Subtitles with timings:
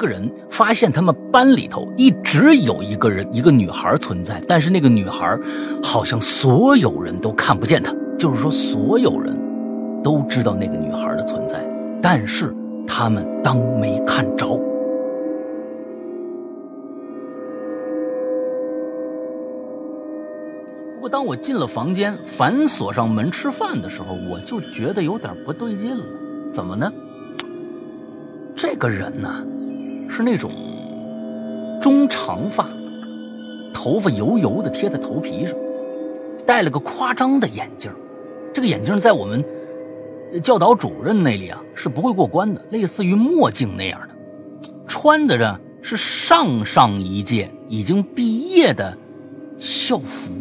[0.00, 5.38] 个人发现他们班里头一直有一个人，一个女孩存在，但是那个女孩
[5.82, 9.38] 好像所有人都看不见她，就是说所有人
[10.02, 11.62] 都知道那个女孩的存在，
[12.00, 12.54] 但是
[12.86, 14.48] 他们当没看着。
[20.94, 26.04] 不过，当我进了房间，反锁上门吃饭的时候，我就觉得有点不对劲了。
[26.50, 26.90] 怎么呢？
[28.56, 29.42] 这个人呢，
[30.10, 30.50] 是那种
[31.80, 32.66] 中长发，
[33.72, 35.56] 头发油油的贴在头皮上，
[36.44, 37.90] 戴了个夸张的眼镜。
[38.52, 39.44] 这个眼镜在我们
[40.42, 44.08] 教导主任那里啊是不会过关的，类似于墨镜那样的。
[44.88, 48.98] 穿的呢是上上一届已经毕业的
[49.60, 50.32] 校服。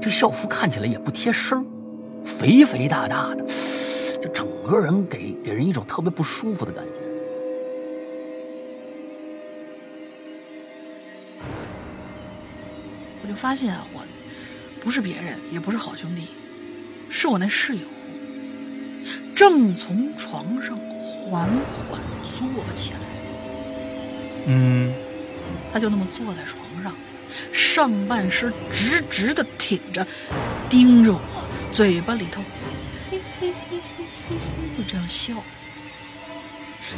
[0.00, 1.66] 这校服看起来也不贴身
[2.24, 3.44] 肥肥大大的，
[4.22, 7.03] 就整个人给给人一种特别不舒服的感觉。
[13.24, 14.04] 我就发现啊，我
[14.82, 16.28] 不是别人，也不是好兄弟，
[17.08, 17.86] 是我那室友，
[19.34, 21.48] 正从床上缓
[21.88, 22.98] 缓坐起来。
[24.46, 24.92] 嗯，
[25.72, 26.94] 他就那么坐在床上。
[27.50, 30.06] 上半身直直的挺着，
[30.68, 31.20] 盯着我，
[31.72, 32.42] 嘴巴里头
[33.10, 34.36] 嘿嘿嘿嘿嘿嘿，
[34.76, 35.32] 就这样笑。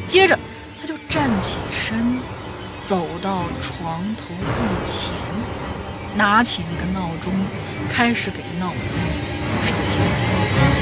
[0.08, 0.36] 接着，
[0.80, 2.19] 他就站起身，
[2.82, 5.10] 走到床头柜前，
[6.17, 7.33] 拿起那个闹钟，
[7.91, 8.98] 开始给闹钟
[9.67, 10.75] 上香。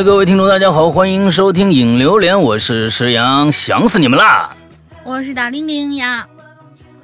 [0.00, 4.56] 哎，各位听众，大家好，欢迎收听《影榴莲》，我是石阳，想死你们啦！
[5.04, 6.26] 我是大玲玲呀。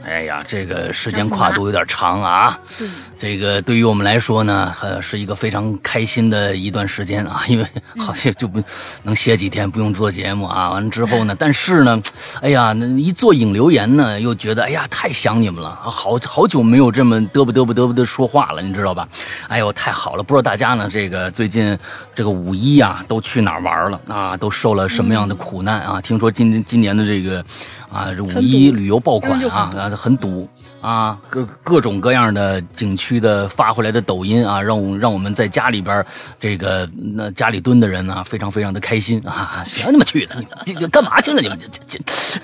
[0.02, 2.58] 哎呀，这个时间跨度有点长啊。
[2.78, 2.88] 对，
[3.18, 7.66] 这个对于我们来说呢，呃，是一个非常开心的一段时间啊， 因为
[7.98, 8.62] 好像就不
[9.04, 10.70] 能歇几天，不用做节目啊。
[10.76, 12.02] 完了之后呢，但是呢，
[12.42, 19.08] 哎呀，那一做影留言呢，又觉得哎呀，太想你们了，好好久没有这么嘚啵嘚啵嘚啵的说话了，你知道吧？
[19.48, 20.22] 哎呦，太好了！
[20.22, 21.76] 不知道大家呢，这个最近
[22.14, 24.36] 这个五一啊，都去哪儿玩了啊？
[24.36, 26.00] 都受了什么样的苦难啊？
[26.02, 27.44] 听说今今年的这个。
[27.88, 30.46] 啊，这五一旅游爆款啊，啊，很堵
[30.80, 36.04] 啊，各各种各样的景区的发回来的抖音啊，让我让我们在家里边
[36.38, 40.36] 这个那家里蹲的人呢，非常非常的开心啊，谁你们去的？
[40.64, 41.40] 这这干嘛去了？
[41.40, 42.40] 你们这这这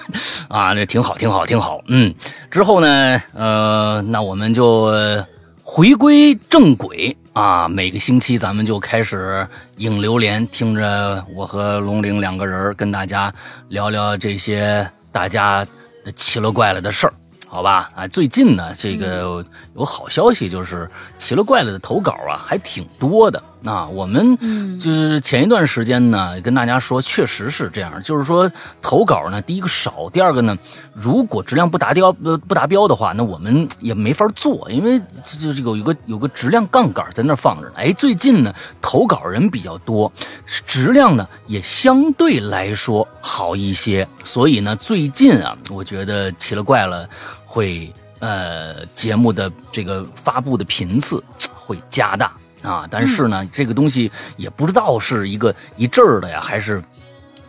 [0.48, 1.80] 啊，那挺好，挺好，挺好。
[1.88, 2.14] 嗯，
[2.50, 4.92] 之后呢，呃，那我们就
[5.62, 13.32] 回归正轨啊，每个星期咱们就开始影榴莲，听着我和龙玲两个人跟大家
[13.68, 14.88] 聊聊这些。
[15.12, 15.62] 大家
[16.16, 17.12] 奇了怪了的事儿，
[17.52, 17.90] 好吧？
[17.94, 19.44] 啊，最近呢，这个
[19.76, 23.42] 有好消息，就是奇了怪了的投稿啊，还挺多的。
[23.64, 24.36] 那我们
[24.76, 28.50] 就是前一段时间呢，跟大家说，确实是这样，就是说
[28.80, 30.58] 投稿呢，第一个少，第二个呢，
[30.92, 35.00] 如果质量不达标呃不达标的话，那我们也没法做，因为
[35.38, 37.70] 就是有一个有个质量杠杆在那放着。
[37.76, 40.12] 哎，最近呢，投稿人比较多，
[40.66, 47.08] 质量呢也相对来说好一些，所以呢，最近啊，我觉得奇了怪了
[47.46, 51.22] 会呃节目的这个发布的频次
[51.54, 52.32] 会加大。
[52.62, 56.82] 啊，但是呢，这个东西也不知道是一个一阵儿的呀，还是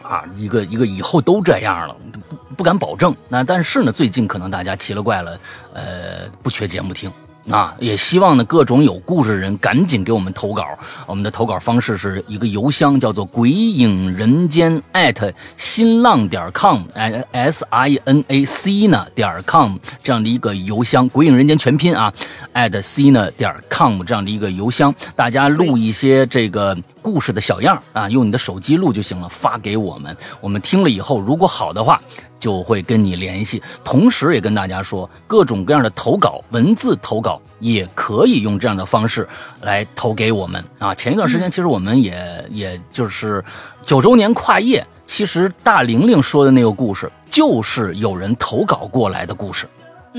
[0.01, 1.95] 啊一个一个以后都这样了，
[2.27, 3.15] 不不敢保证。
[3.29, 5.39] 那但是呢，最近可能大家奇了怪了，
[5.73, 7.11] 呃，不缺节目听。
[7.49, 10.65] 啊，也希望呢，各种有故事的人赶紧给我们投稿。
[11.05, 22.13] 我们的投稿方式是一个邮箱，叫做“鬼影人间”艾特新浪点 com，哎，s i n a c 呢点 com 这样的一个邮箱，“鬼影人间”全拼啊，
[22.53, 32.01] 艾特 c 呢点 com 这样的一个邮箱，大家录一些这个故事的小样啊，用你的手机录就行了，发给我们，我们听了以后，如果好的话。
[32.43, 39.25] 就会跟你联系，同时也跟大家说，各种各样的投稿，文字投稿也可以用这样的方式
[39.61, 40.93] 来投给我们啊。
[40.93, 43.41] 前一段时间，其实我们也也就是
[43.81, 49.65] 九周年跨业，其实大玲玲说的那个故事，就是有人投稿过来的故事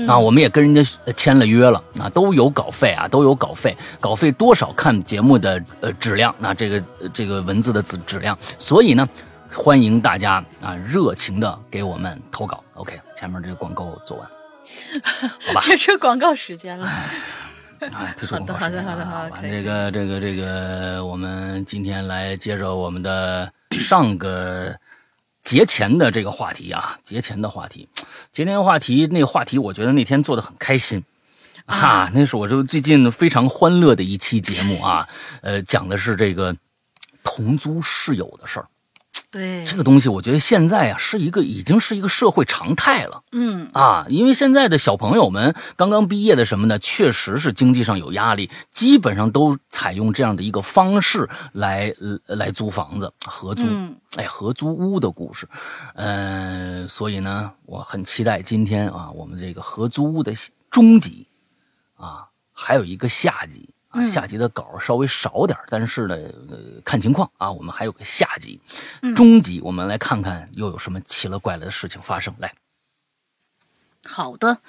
[0.07, 0.17] 啊。
[0.17, 0.81] 我们也跟人家
[1.15, 6.83] 签了约了啊，都有稿费啊，都有稿费，稿费多少看节目的呃质量，那这个
[7.13, 9.07] 这个文字的质质量，所以呢。
[9.55, 12.61] 欢迎大家啊，热情的给我们投稿。
[12.73, 14.29] OK，前面这个广告做完。
[15.47, 16.85] 好吧， 这是广告时间了。
[17.91, 24.75] 啊，这是好的好的好的好完可以这个这个这个，我们今天来接着我们的上个
[25.41, 27.87] 节前的这个话题啊，节前的话题，
[28.33, 31.03] 节前的话题，那个话题，我觉得那天做的很开心。
[31.65, 35.07] 啊，那是我就最近非常欢乐的一期节目啊，
[35.41, 36.55] 呃，讲的是这个
[37.23, 38.67] 同租室友的事儿。
[39.31, 43.23] 对，这个东西，我觉得现在啊，是一个已经是一个社会常态了。
[43.31, 53.63] 嗯啊，因为现在的小朋友们刚刚毕业的什么呢，确实是经济上有压力，基本上都采用这样的一个方式来呃来租房子合租。
[53.65, 55.45] 嗯哎，合租屋的故事，
[55.95, 60.33] 嗯、所以呢，我很期待今天啊，我们这个合租屋的
[60.71, 61.27] 中集
[61.95, 63.74] 啊，还有一个下集
[64.11, 66.15] 下集的稿稍微少点儿，但是呢，
[66.49, 68.59] 呃，看情况啊，我们还有个下集，
[69.01, 72.33] 嗯中集我们来看看又有什么奇了怪了的事情发生。
[72.39, 72.53] 来，
[74.03, 74.59] 好的，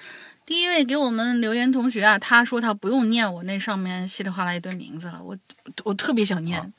[0.45, 5.37] 第一位给我们留言同学啊，他说他不用念我那上面稀里哗啦一堆名字了，我
[5.85, 6.73] 我特别想念，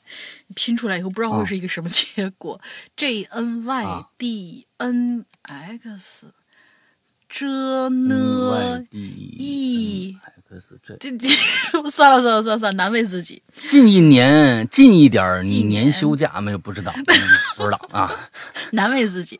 [0.54, 2.60] 拼出来以后不知道会是一个什么结果。
[2.96, 6.32] J N Y D N X，
[7.28, 10.16] 这呢 E，
[10.48, 11.28] 这这这
[11.90, 13.42] 算了算了算了算了，难为自己。
[13.54, 16.58] 近一年近一点，你年年休假没有？
[16.58, 17.04] 不知道，嗯
[17.56, 18.10] 不知道啊。
[18.72, 19.38] 难为自己。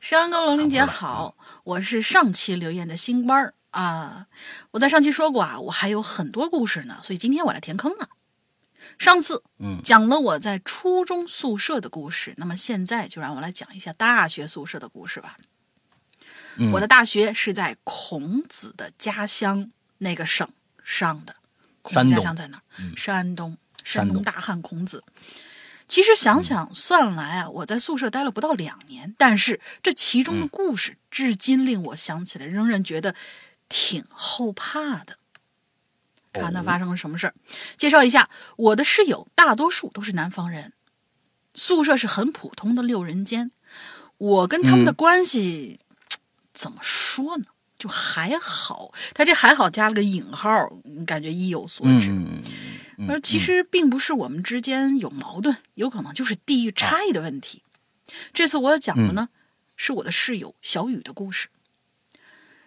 [0.00, 4.26] 山高龙玲姐好，我是上期留言的新班儿啊。
[4.70, 8.08] 我在上期说过啊，我还有很多故事呢，所以今天我来填坑了。
[8.98, 15.36] 上次嗯讲了我在初中宿舍的故事，那么现在就让我来讲一下大学宿舍的故事吧。
[16.58, 20.48] 嗯我的大学是在孔子的家乡那个省
[20.84, 21.36] 上的，
[21.82, 22.62] 孔子家乡在哪儿？
[22.96, 25.04] 山东，山东大汉孔子。
[25.88, 33.14] 其实想想算来啊，我在宿舍待了不到两年，但是这其中的故事至今令我想起来，仍然觉得
[33.68, 35.18] 挺后怕的。
[36.32, 37.34] 看他发生了什么事儿。
[37.76, 40.72] 介绍一下，我的室友大多数都是南方人，
[41.54, 43.52] 宿舍是很普通的六人间。
[44.18, 45.78] 我跟他们的关系、
[46.52, 47.44] 怎么说呢？
[47.78, 50.70] 就还好，他这还好加了个引号，
[51.06, 52.10] 感觉意有所指。
[52.10, 52.42] 嗯
[52.98, 57.62] 嗯而其实并不是我们之间有矛盾，有可能就是地域差异的问题。
[58.32, 59.28] 这次我要讲的呢，
[59.76, 61.48] 是我的室友小雨的故事。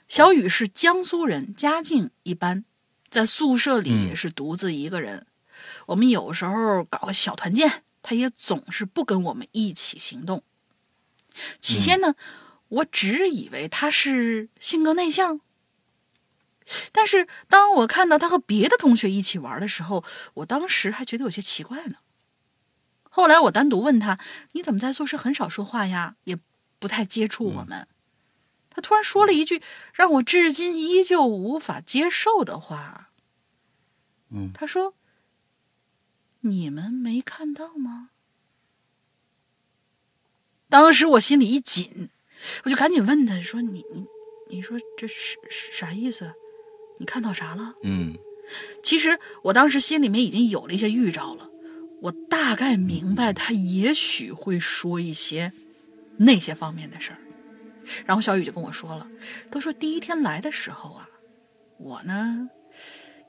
[0.08, 2.64] 小雨是江苏人，家境一般，
[3.10, 5.26] 在宿舍里也是独自一个人。
[5.88, 10.44] 我们有时候搞个小团建，他也总是不跟我们一起行动。
[11.60, 12.14] 起先呢，
[12.70, 15.42] 我只以为他是性格内向，
[16.92, 20.04] 但是当我看到他和别的同学一起玩的时候，
[20.36, 21.98] 我当时还觉得有些奇怪呢。
[23.10, 24.20] 后来我单独问他
[24.54, 26.16] ：“你怎么在宿舍很少说话呀？
[26.26, 26.38] 也
[26.78, 27.88] 不太接触我们？”
[28.70, 33.10] 他突然说了一句让我至今依旧无法接受的话。
[34.30, 34.94] 嗯他说
[36.42, 38.12] ：“你们没看到吗？”
[40.70, 42.12] 当时我心里一紧，
[42.64, 44.06] 我就赶紧问他说：“你你
[44.50, 46.32] 你说这是是啥意思？
[46.98, 48.18] 你看到啥了？”嗯
[48.82, 51.50] 其实我当时心里面已经有了一些预兆了，
[52.02, 55.54] 我大概明白他也许会说一些
[56.18, 57.20] 那些方面的事儿。
[58.06, 59.08] 然后小雨就跟我说了，
[59.52, 61.08] 他说第一天来的时候啊，
[61.78, 62.50] 我呢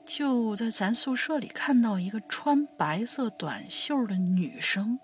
[0.05, 4.99] 就在咱宿舍里看到一个穿白色短袖的女生。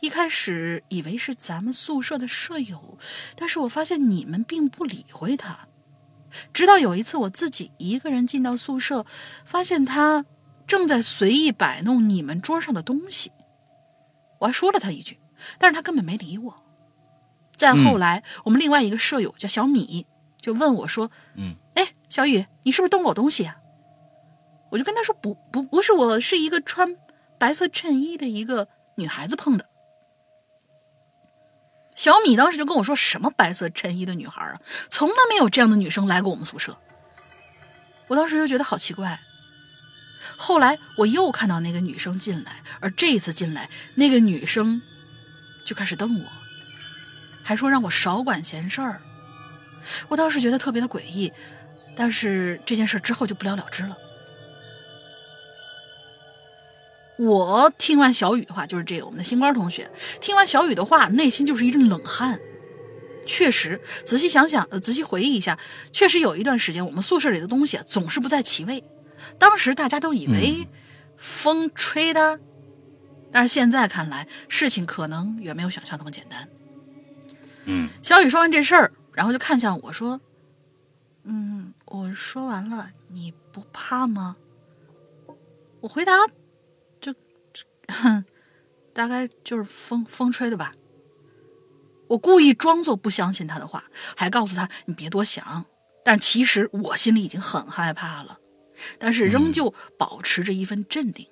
[0.00, 2.98] 一开始以为是咱们宿舍的舍友，
[3.36, 5.68] 但是我发现你们并不理会他。
[6.52, 9.06] 直到有一次我自己一个人进到宿舍，
[9.44, 10.26] 发现他
[10.66, 13.32] 正在随意摆弄你们桌上的东西。
[14.40, 15.18] 我还说了他一句，
[15.58, 16.62] 但是他根本没理我。
[17.56, 20.06] 再后来，我们另外一个舍友叫小米，
[20.40, 23.56] 就问我说：“嗯，哎，小雨，你是不是动我东西啊？”
[24.70, 26.94] 我就跟他说：“不不不是我，是一个穿
[27.38, 29.66] 白色衬衣的一个女孩子碰的。”
[31.96, 34.60] 小米当时就跟我说：“什么白色衬衣的女孩啊？
[34.88, 36.76] 从来没有这样的女生来过我们宿舍。”
[38.06, 39.18] 我当时就觉得好奇怪。
[40.36, 44.80] 后来我又看到那个女生进来，而这一次进来，那个女生
[45.64, 46.28] 就开始瞪我，
[47.42, 49.02] 还说让我少管闲事儿。
[50.08, 51.32] 我当时觉得特别的诡异，
[51.96, 53.96] 但是这件事之后就不了了之了。
[57.18, 62.38] 我听完小雨的话，就是这个我们的星官同学，听完小雨的话，内心就是一阵冷汗。
[63.26, 65.58] 确实，仔细想想，呃，仔细回忆一下，
[65.92, 68.82] 确实有一段时间，我们宿舍里的东西啊，总是不在其位。
[69.38, 70.66] 当时大家都以为
[71.16, 72.38] 风吹的，
[73.32, 76.48] 但是现在看来，事情可能远没有想象那么简单。
[77.64, 80.20] 嗯小雨说完这事儿，然后就看向我说
[81.24, 84.36] ：“嗯，我说完了，你不怕吗？
[85.80, 86.12] 我回答，
[88.94, 90.74] 大概就是风风吹的吧。
[92.08, 93.84] 我故意装作不相信他的话，
[94.16, 95.66] 还告诉他你别多想。
[96.04, 98.38] 但其实我心里已经很害怕了，
[98.98, 101.26] 但是仍旧保持着一份镇定。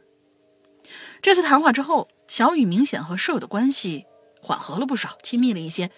[1.23, 4.05] 这次谈话之后，小雨明显和舍友的关系
[4.43, 5.91] 缓和了不少，亲密了一些。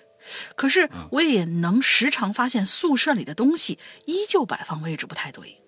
[0.54, 5.60] 可是我也能时常发现宿舍里的东西依旧摆放位置不太对。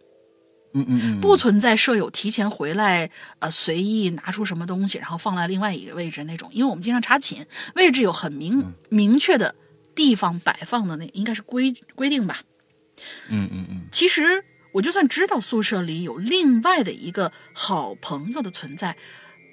[0.72, 3.10] 嗯嗯嗯，不存在舍友提前回来，
[3.40, 6.48] 呃，随意拿出什么东西，然后放在另外一个位置那种。
[6.52, 9.54] 因为我们经常查寝，位置有很明明确的
[9.94, 12.42] 地方摆放的，那应该是规规定吧。
[13.28, 13.82] 嗯嗯嗯。
[13.90, 18.96] 其实我就算知道宿舍里有另外的一个好朋友的存在，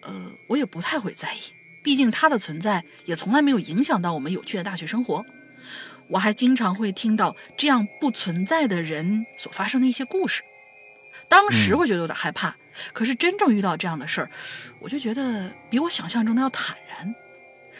[0.03, 1.39] 呃，我也不太会在意。
[1.83, 5.25] 毕竟他的存在也从来没有影响到我们有趣的大学生活。
[6.09, 10.43] 我还经常会听到这样不存在的人所发生的一些故事。
[11.29, 12.55] 当时我觉得有点害怕，
[12.93, 14.31] 可是真正遇到这样的事儿，
[14.79, 17.13] 我就觉得比我想象中的要坦然。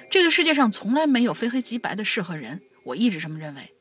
[0.09, 3.73] 这个世界上从来没有非黑即白的事和人，我一直这么认为。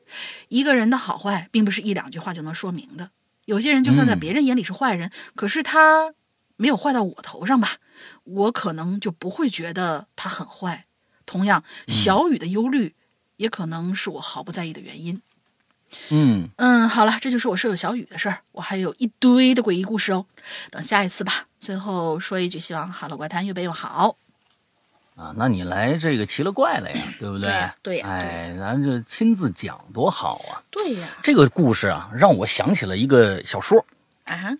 [0.47, 3.11] 一个人的好坏，并不是一两句话就能说明的。
[3.45, 6.13] 有些人就算在别人眼里是坏人，可是他
[6.55, 7.77] 没有坏到我头上吧，
[8.23, 10.85] 我可能就不会觉得他很坏。
[11.25, 12.95] 同样，小雨的忧虑，
[13.35, 15.21] 也可能是我毫不在意的原因。
[16.09, 18.39] 嗯嗯，好了，这就是我舍友小雨的事儿。
[18.51, 20.25] 我还有一堆的诡异故事哦，
[20.69, 21.45] 等下一次吧。
[21.59, 24.15] 最后说一句，希望《哈喽怪谈》越办越好。
[25.15, 27.69] 啊，那你来这个奇了怪了呀，对不对？
[27.81, 30.61] 对呀，哎，咱这亲自讲多好啊！
[30.69, 33.83] 对呀，这个故事啊，让我想起了一个小说
[34.25, 34.55] 啊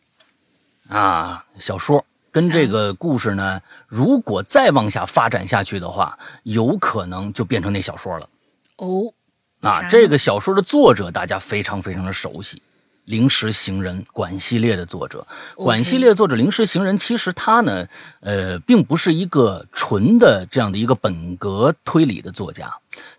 [0.90, 8.30] 啊，小说跟这个故事呢，如果再往下发展下去的话，有可能就变成那小说了。
[8.78, 9.14] 哦。
[9.62, 12.58] 啊，这个小说的作者大家非常非常的熟悉，
[13.06, 17.88] 《灵石行人》管系列的作者，管系列作者《灵石行人》其实他呢，
[18.20, 22.72] 呃，并不是一个纯的这样的一个本格推理的作家，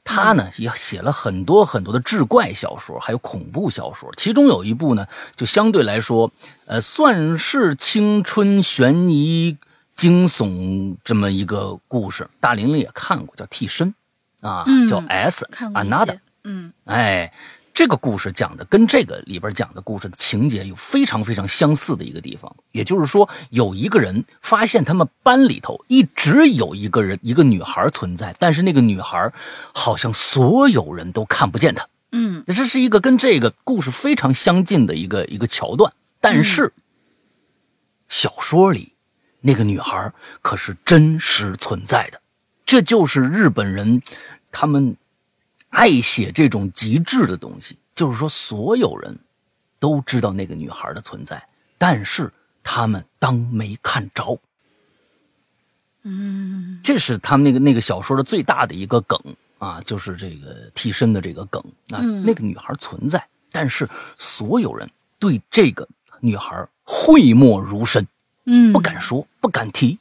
[0.05, 6.31] 他呢也写了很多很多的志怪小说，还有恐怖小说，其中有一部呢，就相对来说，
[6.67, 9.57] 呃，算是青春悬疑
[9.97, 13.93] 惊悚这么一个故事，大玲玲也看过，叫《替身》，
[14.49, 16.21] 啊，叫 S Another。
[16.49, 17.31] 嗯，哎，
[17.75, 29.31] 这个故事讲的跟这个里边讲的故事的情节有非常非常相似的一个地方，也就是说，有一个人发现他们班里头一直有一个人，一个女孩存在，但是那个女孩
[29.75, 31.87] 好像所有人都看不见她。
[32.13, 36.73] 嗯，这是一个跟这个故事非常相近的一个一个桥段，但是
[38.09, 38.95] 小说里
[39.43, 42.19] 那个女孩可是真实存在的，
[42.65, 44.01] 这就是日本人
[44.51, 44.97] 他们。
[45.71, 49.19] 爱写这种极致的东西，就是说，所有人
[49.79, 51.47] 都知道那个女孩的存在，
[51.77, 52.33] 但是
[52.65, 54.39] 他们当没看着。
[56.03, 59.21] 嗯，这是他们那个那个小说的最大的一个梗
[59.59, 61.63] 啊，就是这个替身的这个梗。
[61.91, 63.23] 啊，那个女孩存在，
[63.53, 65.87] 但是所有人对这个
[66.21, 68.07] 女孩讳莫如深，
[68.47, 69.99] 嗯，不敢说，不敢提，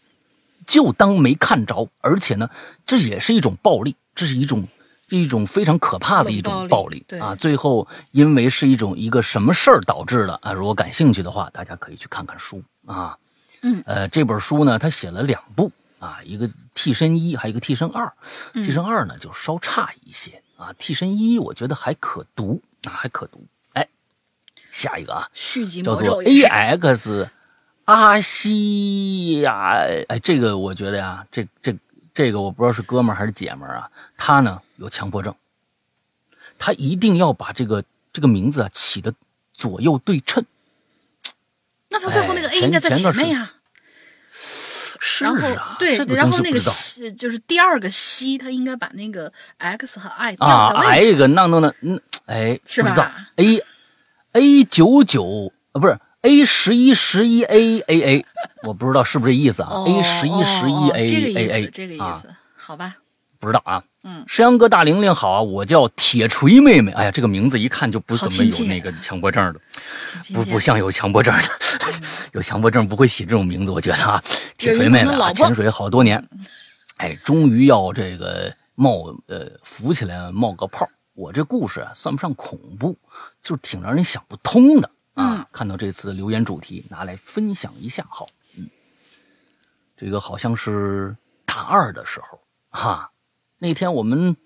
[0.66, 1.90] 就当没看着。
[2.00, 2.50] 而且呢，
[2.86, 4.66] 这也是一种暴力，这是一种。
[5.10, 7.34] 是一种非常可怕的一种暴力啊！
[7.36, 10.52] 最后因为是一种一个什么事儿导致的啊？
[10.52, 13.18] 如果感兴趣的话，大家可以去看看书啊。
[13.62, 18.12] 嗯，呃，这本书呢，他写了两部啊，一个替身一，还有一个替身二。
[18.54, 23.46] 替身二呢就稍差一些啊，替身一我觉得还可读啊，还可读。
[23.74, 23.88] 哎，
[24.70, 27.30] 下一个啊，续集叫做 A X
[27.86, 29.72] 阿西呀，
[30.10, 31.74] 哎，这个我觉得呀，这这。
[32.14, 33.88] 这个我不知道是哥们儿还是姐们儿啊，
[34.18, 35.36] 他呢有强迫症，
[36.58, 39.14] 他一定要把这个这个名字啊起的
[39.54, 40.46] 左右对称。
[41.90, 43.54] 那他最后那个 A 应该在前面呀。
[45.00, 53.64] 是啊，对，然后那个西就是第二个西，他应该把那个 X 和 I 啊一个那那那嗯，哎，是吧？A
[54.34, 55.98] A 九九啊，不是。
[56.22, 58.26] A 十一十一 A A A，
[58.64, 62.98] 我不知道是不是这意思啊？A 十一十一 A A A，这个意思，好吧？
[63.40, 63.84] 不知道啊。
[64.08, 66.94] 嗯，山羊哥大玲玲好啊，我叫铁锤妹妹。
[66.94, 69.60] 哎呀，这个名字一看就不怎么有那个强迫症的，
[70.34, 71.44] 不不像有强迫症的，
[72.32, 73.72] 有强迫症不会起这种名字。
[73.72, 74.24] 我觉得啊，
[74.58, 76.26] 铁锤妹妹啊，潜水好多年，
[76.98, 80.88] 哎，终于要这个冒呃浮起来冒个泡。
[81.14, 82.96] 我这故事啊，算不上恐怖，
[83.42, 84.90] 就是挺让人想不通的。
[85.16, 88.06] 啊，看到这次留言主题，拿来分享一下。
[88.08, 88.70] 好，嗯，
[89.98, 93.10] 这个好像是大二的时候，哈，
[93.60, 94.38] 那天我们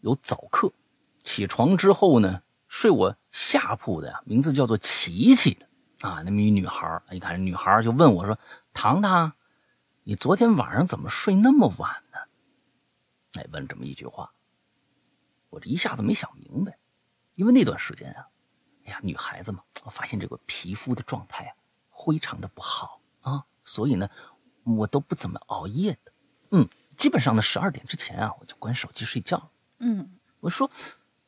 [0.00, 0.72] 有早课，
[1.20, 5.66] 起床之后呢，睡我下铺的呀，名字叫做琪琪的
[6.06, 8.38] 啊，那么一女孩一看女孩就问我说
[8.74, 9.32] ：“糖糖，
[10.04, 12.18] 你昨天晚上怎么睡那么晚呢？”
[13.40, 14.32] 哎，问这么一句话，
[15.48, 16.78] 我这一下子没想明白，
[17.36, 18.28] 因为那段时间啊，
[18.84, 21.56] 哎呀，女孩子嘛，我发现这个皮肤的状态啊，
[21.90, 24.10] 非常的不好啊，所以呢，
[24.64, 26.12] 我都不怎么熬夜的，
[26.50, 26.68] 嗯，
[26.98, 29.52] 基本上呢，十二点之前啊，我就关手机睡觉。
[29.78, 30.68] 嗯，我说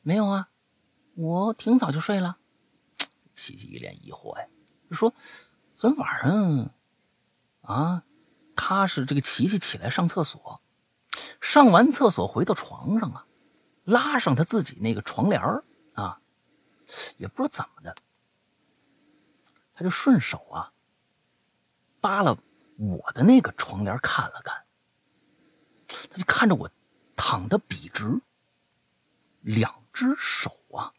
[0.03, 0.51] 没有啊，
[1.15, 2.39] 我挺早就睡了。
[3.31, 4.47] 琪琪一脸疑惑呀，
[4.91, 5.15] 就说
[5.77, 6.75] 昨天晚上
[7.63, 8.03] 啊，
[8.57, 10.61] 他是这个琪琪起来上厕所，
[11.41, 13.27] 上完厕所回到床上啊，
[13.85, 15.41] 拉上他自己那个床帘
[15.95, 16.21] 啊，
[17.17, 17.95] 也不知道怎么的，
[19.73, 20.73] 他就顺手啊
[22.01, 22.37] 扒了
[22.77, 24.65] 我的那个床帘看了看，
[26.09, 26.71] 他就看着我
[27.17, 28.21] 躺得笔直。
[29.43, 30.93] 两只手啊，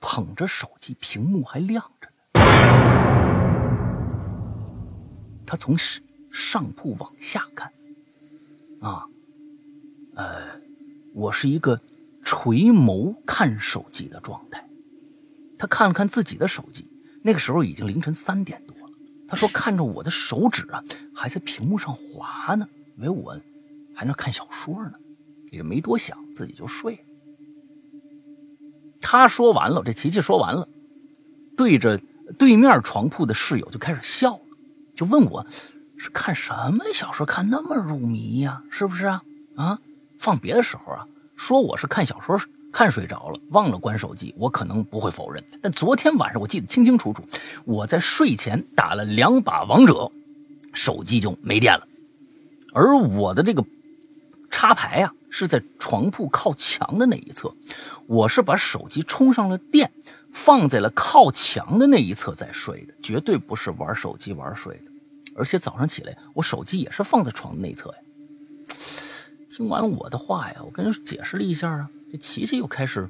[0.00, 2.14] 捧着手机，屏幕还亮着呢。
[5.44, 5.76] 他从
[6.30, 7.72] 上铺往下看，
[8.80, 9.04] 啊，
[10.14, 10.60] 呃，
[11.12, 11.80] 我是一个
[12.22, 14.66] 垂眸看手机的状态。
[15.58, 16.88] 他看了看自己的手机，
[17.22, 18.94] 那个时候已经凌晨三点多了。
[19.28, 20.82] 他说看着我的手指啊，
[21.14, 23.38] 还在屏幕上滑呢，以为我
[23.94, 24.92] 还那看小说呢，
[25.50, 27.02] 也没多想，自己就睡了。
[29.00, 30.66] 他说完了，这琪琪说完了，
[31.56, 32.00] 对着
[32.38, 34.42] 对面床铺的室友就开始笑了，
[34.94, 35.44] 就问我
[35.96, 38.62] 是看什么小说看那么入迷呀？
[38.70, 39.22] 是不是啊？
[39.56, 39.78] 啊，
[40.18, 41.06] 放别的时候啊，
[41.36, 42.40] 说我是看小说
[42.72, 45.44] 看睡着了，忘了关手机，我可能不会否认。
[45.60, 47.22] 但昨天晚上我记得清清楚楚，
[47.64, 50.10] 我在睡前打了两把王者，
[50.72, 51.86] 手机就没电了，
[52.72, 53.62] 而我的这个
[54.52, 55.12] 插排呀。
[55.34, 57.50] 是在床铺靠墙的那一侧，
[58.06, 59.90] 我是把手机充上了电，
[60.30, 64.92] 放在了靠墙的那一侧在睡的，绝对不是玩手机玩睡的。
[65.34, 67.96] 而且早上起来，我手机也是放在床的内侧呀。
[69.50, 73.08] 听完我的话呀，我跟人解释了一下啊，这琪琪又开始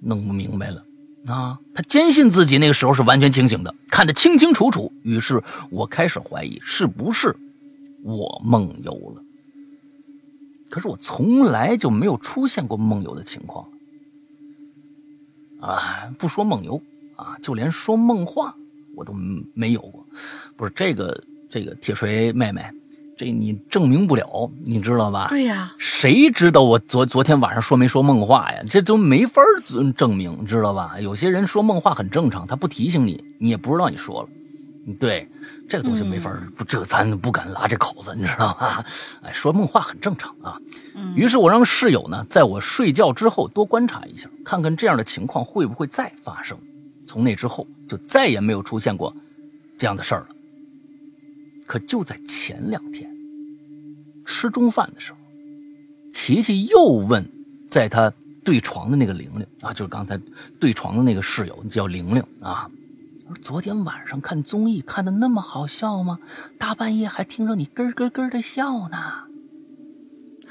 [0.00, 0.82] 弄不明白了
[1.26, 1.58] 啊。
[1.74, 4.90] 他坚信自己那个时候是完全清醒的，看得清清楚楚。
[5.02, 7.36] 于是我开始怀疑是不是
[8.02, 9.22] 我梦游了。
[10.70, 13.68] 可是我从来就没有出现过梦游的情况，
[15.60, 16.80] 啊，不说梦游
[17.16, 18.54] 啊，就连说梦话
[18.94, 19.12] 我都
[19.52, 20.06] 没有过。
[20.56, 22.64] 不是这个这个铁锤妹妹，
[23.18, 25.26] 这你证明不了，你知道吧？
[25.28, 28.62] 对呀，谁知道我昨昨天晚上说没说梦话呀？
[28.70, 29.42] 这都没法
[29.96, 31.00] 证明，知道吧？
[31.00, 34.28] 有些人说梦话很正常，他不提醒你，你也不知道你说了。
[34.98, 35.28] 对，
[35.68, 38.84] 这个东西没法不，这个咱不敢拉这口子，你知道吗？
[39.22, 40.58] 哎，说梦话很正常啊。
[41.14, 46.58] 于是我让室友呢，在我睡觉之后多观察一下，看看这样的情况会不会再发生。
[47.06, 49.14] 从那之后，就再也没有出现过
[49.78, 50.28] 这样的事儿了。
[51.66, 53.08] 可就在前两天
[54.24, 55.18] 吃中饭的时候，
[56.12, 57.24] 琪琪又问，
[57.68, 58.12] 在他
[58.42, 60.18] 对床的那个玲玲啊，就是刚才
[60.58, 62.68] 对床的那个室友叫玲玲啊。
[63.30, 66.18] 不是昨天晚上看综艺看的那么好笑吗？
[66.58, 68.98] 大半夜还听着你咯咯咯的笑呢。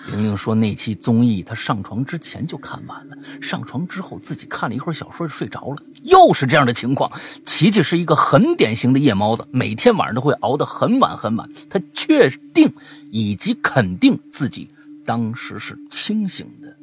[0.10, 7.12] 玲玲说那期综艺她上床之前就看完了，上床之后自己看了一会儿小说就睡着了，又是这样的情况。
[7.44, 11.50] 琪琪是一个很典型的夜猫子，每天晚上都会熬得很晚很晚。
[11.70, 12.74] 她确定
[13.12, 14.70] 以及肯定自己
[15.06, 16.74] 当时是清醒的。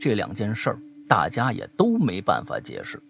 [0.00, 3.00] 这两件事儿大家也都没办法解释，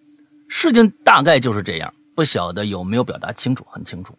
[0.46, 1.90] 事情大概就是这样。
[2.18, 4.12] 不晓得有没有表达清楚，很清楚。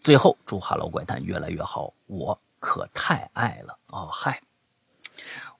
[0.00, 4.08] 最后祝《哈喽怪谈》越来越好，我可太爱了哦！
[4.10, 4.40] 嗨，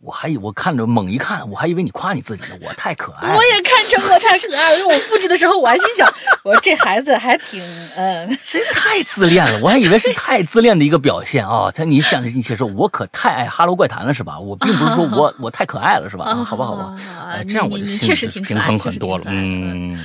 [0.05, 2.59] 我还以我看着猛一看，我还以为你夸你自己呢。
[2.61, 4.79] 我太可爱，我也看成我太可爱了。
[4.79, 6.07] 因为我复制的时候，我还心想，
[6.45, 7.62] 我说这孩子还挺
[7.97, 9.59] 嗯，这太自恋了。
[9.62, 11.71] 我还以为是太自恋的一个表现啊。
[11.71, 14.38] 他你想你写说，我可太爱《哈喽怪谈》了是吧？
[14.38, 16.27] 我并不是说我 我太可爱了是吧？
[16.45, 16.95] 好吧好吧，
[17.27, 19.25] 哎，这样我就心里平衡很多了。
[19.29, 19.99] 嗯。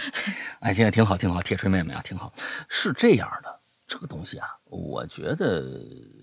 [0.62, 2.32] 哎，现在挺好，挺好，铁锤妹妹啊，挺好。
[2.70, 3.54] 是这样的，
[3.86, 5.62] 这个东西啊，我觉得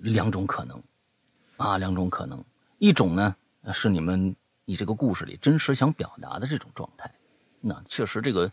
[0.01, 0.83] 两种可能，
[1.59, 2.43] 啊，两种可能。
[2.79, 3.35] 一种呢，
[3.73, 7.13] 是你们你这个故事里真实想表达的这种状态。
[7.61, 8.53] 那确实，这个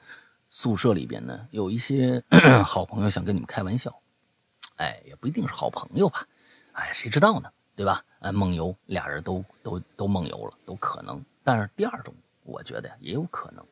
[0.49, 2.23] 宿舍里边呢，有一些
[2.65, 4.01] 好朋友想跟你们开玩笑。
[4.77, 6.27] 哎，也不一定是好朋友吧？
[6.73, 7.51] 哎，谁知道呢？
[7.75, 8.03] 对吧？
[8.19, 11.23] 哎，梦游，俩人都都都梦游了，都可能。
[11.43, 13.65] 但是第二种，我觉得也有可能。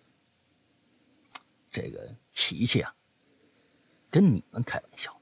[1.71, 2.93] 这个琪琪啊，
[4.09, 5.15] 跟你们开玩笑，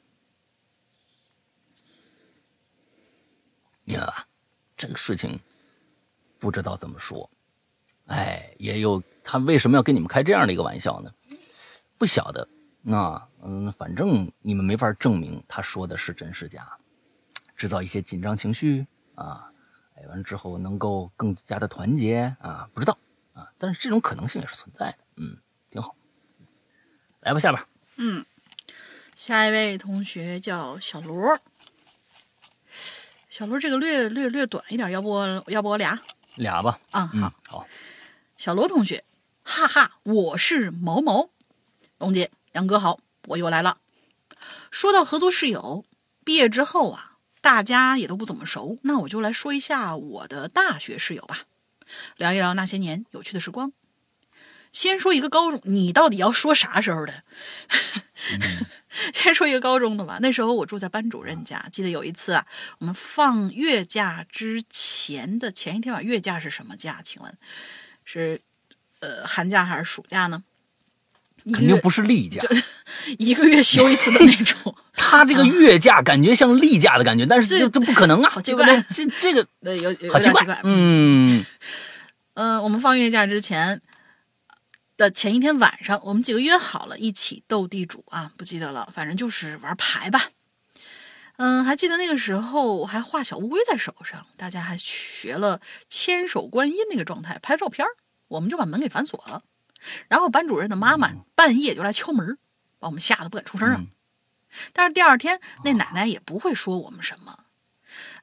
[3.83, 4.27] 明白吧？
[4.75, 5.39] 这个事情
[6.39, 7.29] 不知道怎么说。
[8.05, 11.13] 哎，也有他为什么要跟你们开这样的一个玩笑呢？
[11.97, 12.47] 不晓得，
[12.81, 16.77] 那嗯，反正你们没法证明他说的是真是假，
[17.55, 19.51] 制造一些紧张情绪啊，
[19.95, 22.97] 哎，完了之后能够更加的团结啊，不知道。
[23.33, 25.37] 啊，但是这种可能性也是存在的，嗯，
[25.69, 25.95] 挺好。
[27.19, 27.63] 来吧，下边，
[27.97, 28.25] 嗯，
[29.13, 31.39] 下一位同学叫小罗，
[33.29, 35.09] 小罗这个略略略短一点，要不
[35.47, 36.01] 要不我俩？
[36.39, 37.11] 俩吧，啊？
[37.13, 37.67] 嗯好，，好，
[38.37, 39.03] 小罗同学，
[39.43, 41.29] 哈哈，我是毛毛，
[41.97, 42.97] 龙姐，杨哥好，
[43.27, 43.79] 我又来了。
[44.71, 45.83] 说到合租室友，
[46.23, 51.39] 毕业之后啊，大家也都不怎么熟，那我就来说一下我的大学室友吧，
[52.15, 53.73] 聊一聊那些年有趣的时光。
[54.71, 57.23] 先说一个高中，你到底要说啥时候的？
[59.13, 60.17] 先说一个高中的吧。
[60.21, 62.45] 那时候我住在班主任家，记得有一次啊，
[62.79, 66.99] 我们放月假之前的前一天晚上，月假是什么假？
[67.03, 67.33] 请问
[68.03, 68.41] 是
[68.99, 70.43] 呃寒假还是暑假呢？
[71.53, 72.41] 肯定不是例假，
[73.17, 74.75] 一个月休一次的那种。
[74.93, 78.65] 他这个月假感觉像例假的感觉，但是这这这不可能啊，好奇怪？
[78.93, 81.45] 这这个 呃，有有好奇怪点奇怪，，嗯
[82.33, 83.81] 嗯，我们放月假之前
[84.99, 90.31] 的前一天晚上，我们几个约好了一起斗地主啊，不记得了，反正就是玩牌吧。
[91.37, 97.87] 嗯，还记得那个时候还画小乌龟在手上，大家还学了千手观音那个状态拍照片
[98.27, 99.43] 我们就把门给反锁了。
[100.09, 102.37] 然后班主任的妈妈半夜就来敲门，
[102.77, 103.77] 把我们吓得不敢出声啊。
[103.79, 103.87] 嗯
[104.73, 107.45] 但是第二天那奶奶也不会说我们什么。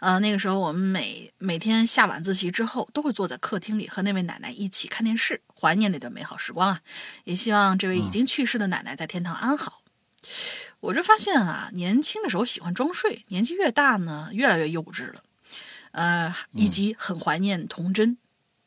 [0.01, 6.81] 呃，那个时候我们每每天下晚自习之后，都会坐在客厅里和那位奶奶一起看电视，怀念那段美好时光啊！
[7.25, 9.83] 也希望这位已经去世的奶奶在天堂安好。
[10.81, 15.23] 我这发现啊，年轻的时候喜欢装睡，年纪越大呢，越来越幼稚了。
[15.93, 18.19] 呃，以及很怀念童真。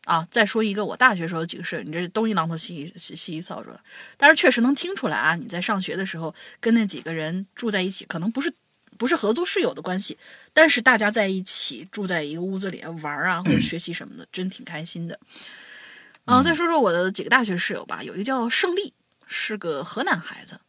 [0.06, 3.80] 啊，再说一个，我大学时候几个事，你这东一榔头西一西西一扫帚的，
[4.18, 8.52] 但是确实能听出来啊，你在上学的时候跟那几个人住在一起，可能不是
[8.98, 10.18] 不是合租室友的关系，
[10.52, 15.20] 但是大家在一起住在一个屋子里玩啊，或者学习什么的，真挺开心的。
[16.30, 18.94] 啊，再说说我的几个大学室友吧，有一个叫胜利，
[19.26, 20.62] 是个河南孩子。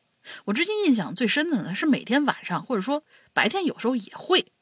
[0.47, 4.53] 我至今印象最深的呢，是每天晚上或者说白天有时候也会，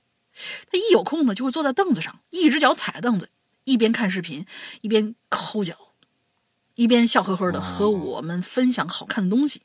[0.68, 3.30] 他一有空呢就会坐在凳子上，一只脚踩凳子，
[3.62, 4.44] 一边看视频
[4.80, 5.76] 一边抠脚，
[6.74, 9.62] 一边笑呵呵的和我们分享好看的东西。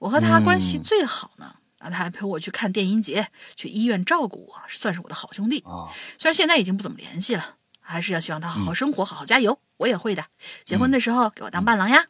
[0.00, 5.60] 我和他关系最好呢，啊，他还陪我去看电音节，去医院照顾我，算是我的好兄弟。
[5.60, 5.86] 啊，
[6.18, 9.60] 虽然现在已经不怎么联系了，还是要希望他好好生活，好好加油。
[9.76, 10.24] 我也会的。
[10.64, 12.04] 结婚的时候给我当伴郎呀。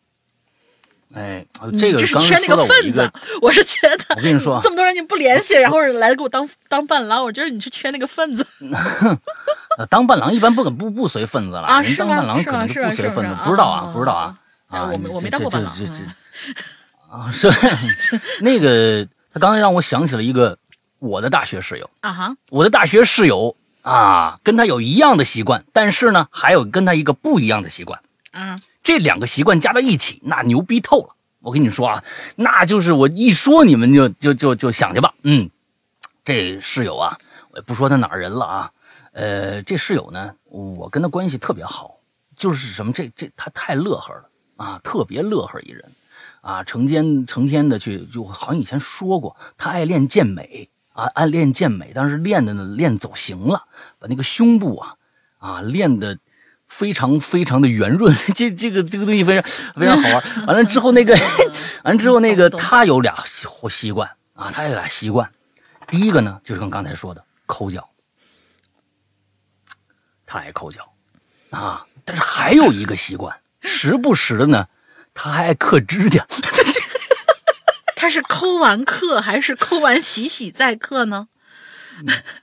[1.15, 2.99] 哎，你这个是缺那说到我一份子。
[3.07, 4.61] 个，，我是觉得我跟你说啊。
[4.63, 8.45] 这么多人你不联系，然后来给我当当伴郎，我觉得你是缺那个份子。
[9.79, 12.17] 呃当伴郎一般不不不随份子了，啊是吗？
[12.17, 13.09] 伴郎可能是吗是吗？
[13.09, 14.37] 不随份子，不知道啊啊，不知道啊
[14.69, 15.73] 啊啊，我没我没当过伴郎
[17.09, 17.49] 啊，是
[18.41, 20.59] 那个他刚才让我想起了一个
[20.99, 28.01] 我的大学室友，啊哈，我的大学室友啊，跟他有一样的习惯，但是呢，还有跟他一个不一样的习惯。
[28.33, 31.15] 啊，这两个习惯加到一起，那牛逼透了！
[31.41, 32.03] 我跟你说啊，
[32.37, 35.13] 那就是我一说你们就就就就想去吧。
[35.23, 35.51] 嗯，
[36.25, 37.19] 这室友啊，
[37.51, 38.71] 我也不说他哪儿人了啊。
[39.13, 41.99] 呃，这室友呢，我跟他关系特别好，
[42.35, 44.25] 就是什么这这他太乐呵了
[44.57, 45.85] 啊，特别乐呵一人
[46.41, 54.97] 啊，成天成天的去，就好像以前说过，他爱练健美啊，爱练健美，但是练的呢练走形了，把那个胸部啊
[55.39, 56.19] 啊练的。
[56.67, 60.47] 非常非常的圆润， 这这个这个东西非常非常好玩。
[60.47, 61.15] 完了之后，那个
[61.85, 65.31] 完了之后，那个他有俩习习惯啊，他有俩习惯。
[65.87, 67.89] 第一个呢，就是跟刚才说的抠脚，
[70.27, 70.91] 他爱抠脚
[71.51, 71.87] 啊。
[72.05, 74.67] 但是还有一个习惯，时不时的呢，
[75.13, 76.27] 他还爱刻指甲。
[78.05, 81.29] 他是抠完课还是抠完洗洗再课呢？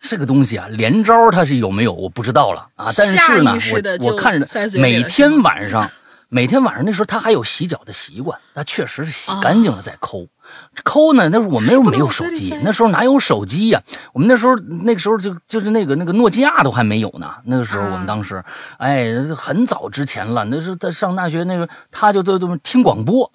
[0.02, 2.90] 这个东西啊，连招他是有没有我不知道了啊。
[2.98, 5.88] 但是呢我我看着每天晚上，
[6.30, 10.26] 每天晚上那时候他还有洗脚的习惯，他确实是洗干净了再抠。
[10.74, 13.80] 这抠呢，那时候我们那时候没有手机那时候哪有手机呀、
[14.14, 17.36] 我们那时候那个时候就就是那个那个诺基亚都还没有呢。
[17.46, 18.44] 那个时候我们啊当时，
[18.80, 23.32] 哎，很早之前了，那是在上大学那个，他就都都听广播。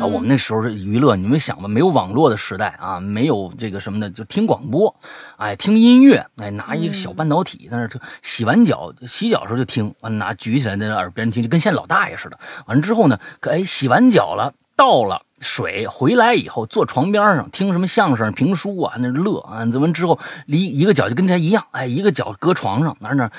[0.00, 4.94] 啊，我们那时候是娱乐，你们想吧，没有网络的时代啊，没有这个什么的，就听广播，
[5.36, 7.90] 哎，听音乐，哎，拿一个小半导体在那儿，
[8.22, 12.38] 洗完脚洗脚的时候就听，完拿举起来在那耳边听，就跟现在老大爷似的。
[12.66, 19.64] 完了之后呢，可哎，洗完脚了，到了水回来以后，坐床边上听什么相声、评书啊，那乐啊。
[19.66, 23.30] 这完之后，离一个脚就跟他一样，哎，一个脚搁床上，哪哪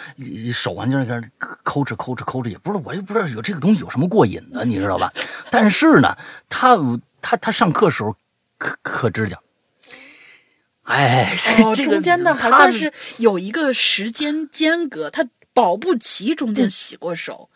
[0.53, 1.21] 手啊就那个
[1.63, 5.11] 抠着抠着抠着，也不知道我也不知道有这个东西有什么过瘾的，你知道吧？
[5.49, 6.15] 但是呢，
[6.47, 6.77] 他
[7.21, 8.15] 他他上课时候
[8.57, 9.37] 磕磕指甲，
[10.83, 17.49] 哎，哦，这个中间的好他像是有一个时间间隔，他保不齐中间洗过手，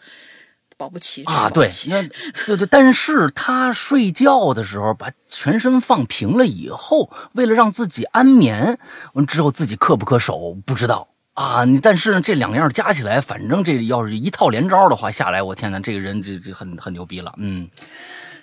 [0.79, 2.01] 保不齐啊，对那
[2.47, 8.79] 对对，但是他睡觉的时候把全身放平了以后，为了让自己安眠，
[9.11, 11.65] 完之后自己恪不恪手不知道啊。
[11.65, 17.69] 你但是呢，这两样加起来，反正这要是一套连招的话下来，我天哪，这个人这这很很牛逼了，嗯。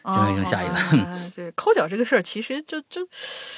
[0.05, 3.09] 行行行下一个啊这抠脚这个事儿，其实就就。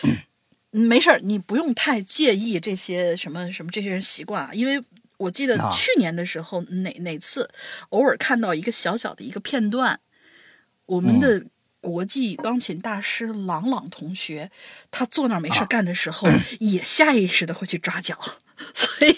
[0.70, 4.78] 没事儿，你不用太介意这些什么什么这些人习惯啊，因为
[5.18, 5.70] 我记得啊。
[5.70, 7.50] 去年的时候，哪哪次
[7.90, 10.00] 偶尔看到一个小小的一个片段，
[10.86, 11.44] 我们的
[11.80, 14.50] 国际钢琴大师郎朗同学，
[14.90, 16.28] 他坐那儿没事干的时候，
[16.58, 18.18] 也下意识的会去抓脚，
[18.74, 19.12] 所以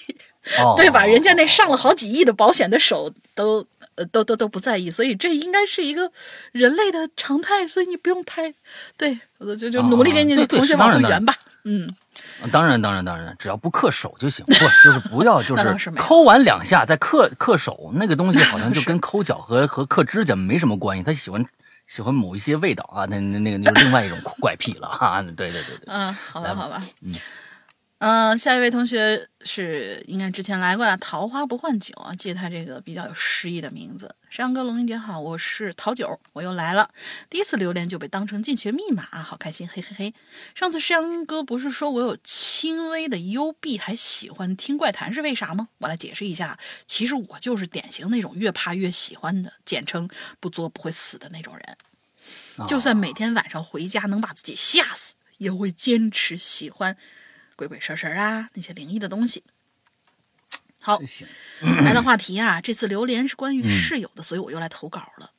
[0.58, 1.06] 哦，对吧？
[1.06, 6.12] 人家那上了好几亿的保险的手都呃都都都不在意，所以这应该是一个
[6.52, 8.54] 人类的常态，所以你不用太
[8.96, 11.34] 对，我就就努力给你的同学往回圆吧。
[11.64, 11.88] 嗯，
[12.50, 21.44] 当然，当然，当然，只要不恪手就行，不就是不要就 是抠完两下再恪恪手，那个东西好像就跟抠脚和和恪指甲没什么关系，他喜欢
[21.86, 27.14] 喜欢某一些味道啊，那那那个就是另外一种 怪癖了哈、对对对对，嗯，好吧好吧，嗯
[28.00, 34.14] 嗯、下一位同学是应该之前来过的，桃花不换酒啊，记得他这个比较有诗意的名字。
[34.30, 36.88] 山羊哥、龙英姐好，我是桃九，我又来了。
[37.28, 40.14] 第一次榴莲就被当成进群密码，好开心，嘿嘿嘿。
[40.54, 45.68] 上次山羊哥不是说我有轻微的幽闭，还喜欢听怪谈是为啥吗？
[45.76, 50.08] 我来解释一下，其实我就是典型那种越怕越喜欢的，简称
[50.40, 52.66] 不作不会死的那种人。
[52.66, 56.96] 就算每天晚上回家能把自己吓死，也会坚持喜欢
[57.60, 59.44] 鬼鬼神神啊那些灵异的东西。
[60.80, 60.98] 好，
[61.60, 65.32] 来到话题啊，这次榴莲是关于室友的，所以我又来投稿了。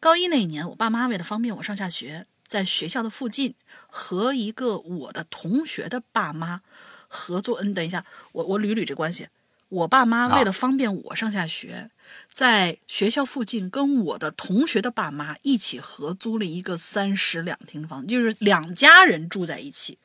[0.00, 3.54] 高一那一年，我爸妈为了方便我上下学，在学校的附近
[3.86, 6.62] 和一个我的同学的爸妈
[7.06, 7.60] 合作。
[7.60, 9.28] 嗯，等一下，我我捋捋这关系。
[9.68, 11.90] 我爸妈为了方便我上下学，
[12.30, 19.98] 在学校附近跟我的同学的爸妈一起合租了一个三室两厅的房子，就是两家人住在一起，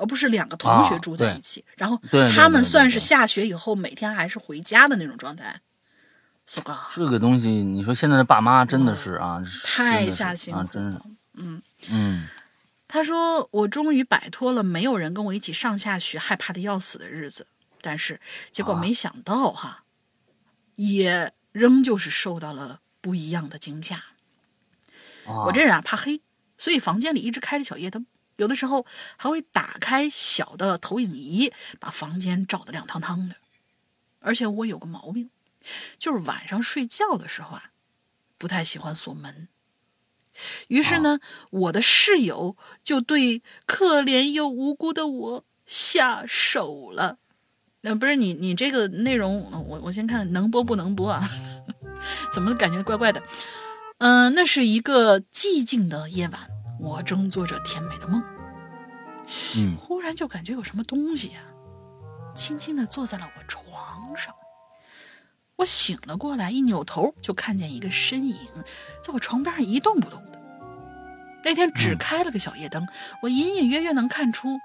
[0.00, 1.64] 而不是两个同学啊住在一起。
[1.76, 2.00] 然后
[2.34, 5.60] 他们算是下学以后每天还是回家的那种状态。
[6.46, 6.60] so
[6.96, 11.02] 这个东西，你说现在的爸妈真的是啊，太下心了啊，真是了，。
[11.34, 12.26] 嗯，嗯
[12.88, 17.46] 他说：“我终于摆脱了没有人跟我一起上下学、害怕的要死的日子，
[17.80, 19.84] 但是结果啊没想到哈，
[20.74, 23.96] 也仍旧是受到了不一样的惊吓。
[25.24, 26.20] 啊，我这人啊怕黑，
[26.58, 28.04] 所以房间里一直开着小夜灯，
[28.40, 28.86] 有的时候
[29.18, 33.36] 还会打开小的投影仪，把房间照得亮堂堂的。
[34.20, 35.28] 而且我有个毛病，
[35.98, 37.72] 就是晚上睡觉的时候啊，
[38.38, 39.48] 不太喜欢锁门。
[40.68, 47.18] 于是呢，我的室友就对可怜又无辜的我下手了。
[47.82, 51.28] 那、不是你，你这个内容，我我先看能播不能播啊？
[52.32, 53.22] 怎么感觉怪怪的？
[53.98, 56.48] 嗯、那是一个寂静的夜晚，
[56.80, 58.22] 我正做着甜美的梦，
[59.56, 61.42] 嗯忽然就感觉有什么东西啊、
[62.34, 64.34] 轻轻的坐在了我床上。
[65.56, 68.34] 我醒了过来，一扭头就看见一个身影
[69.04, 70.40] 在我床边上一动不动的。
[71.44, 72.88] 那天只嗯开了个小夜灯，
[73.22, 74.58] 我隐隐约约能看出，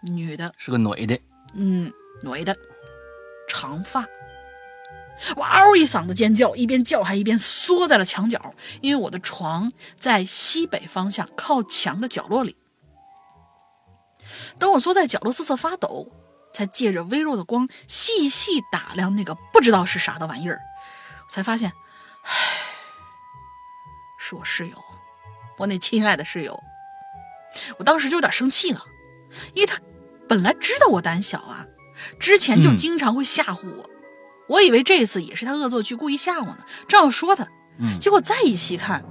[0.00, 1.20] 女的，是个女的，
[1.54, 2.56] 嗯，女的，
[3.48, 4.06] 长发。
[5.36, 12.56] 我嗷一嗓子尖叫，一边叫还一边缩在了墙角，因为我的床在西北方向靠墙的角落里。
[14.58, 16.10] 等我缩在角落瑟瑟发抖，
[16.52, 20.60] 才借着微弱的光细细打量那个不知道是啥的玩意儿，
[21.28, 21.72] 我才发现，
[22.22, 22.30] 唉，
[24.18, 24.76] 是我室友，
[25.58, 26.60] 我那亲爱的室友。
[27.78, 28.84] 我当时就有点生气了，
[29.54, 29.78] 因为他
[30.28, 31.66] 本来知道我胆小啊，
[32.18, 33.88] 之前就嗯经常会吓唬我，
[34.48, 37.46] 我以为这次也是他恶作剧，故意吓我呢，正要说他，
[37.78, 39.04] 嗯结果再一细看，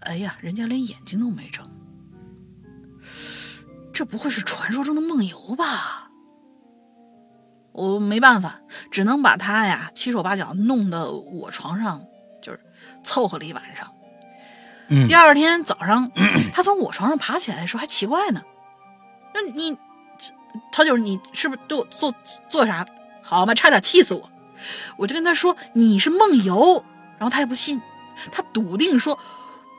[0.00, 1.66] 哎呀，人家连眼睛都没睁，
[3.92, 6.10] 这不会是传说中的梦游吧？
[7.72, 12.02] 我没办法，只能把他呀七手八脚弄到我床上，
[12.42, 12.60] 就是
[13.02, 13.90] 凑合了一晚上。
[14.88, 16.10] 嗯第二天早上，
[16.52, 18.42] 他从我床上爬起来的时候还奇怪呢，
[19.34, 19.76] 那你，
[20.70, 22.14] 他就是你是不是对我做
[22.50, 22.86] 做啥？
[23.22, 24.30] 好嘛，差点气死我！
[24.96, 26.84] 我就跟他说你是梦游，
[27.18, 27.80] 然后他也不信，
[28.30, 29.18] 他笃定说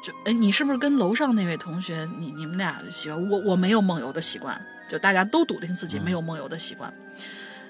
[0.04, 3.40] 就哎，你是不是跟楼上那位同学，你你们俩喜欢我？
[3.40, 6.94] 我没有梦游的习惯，就大家都笃定自己没有梦游的习惯。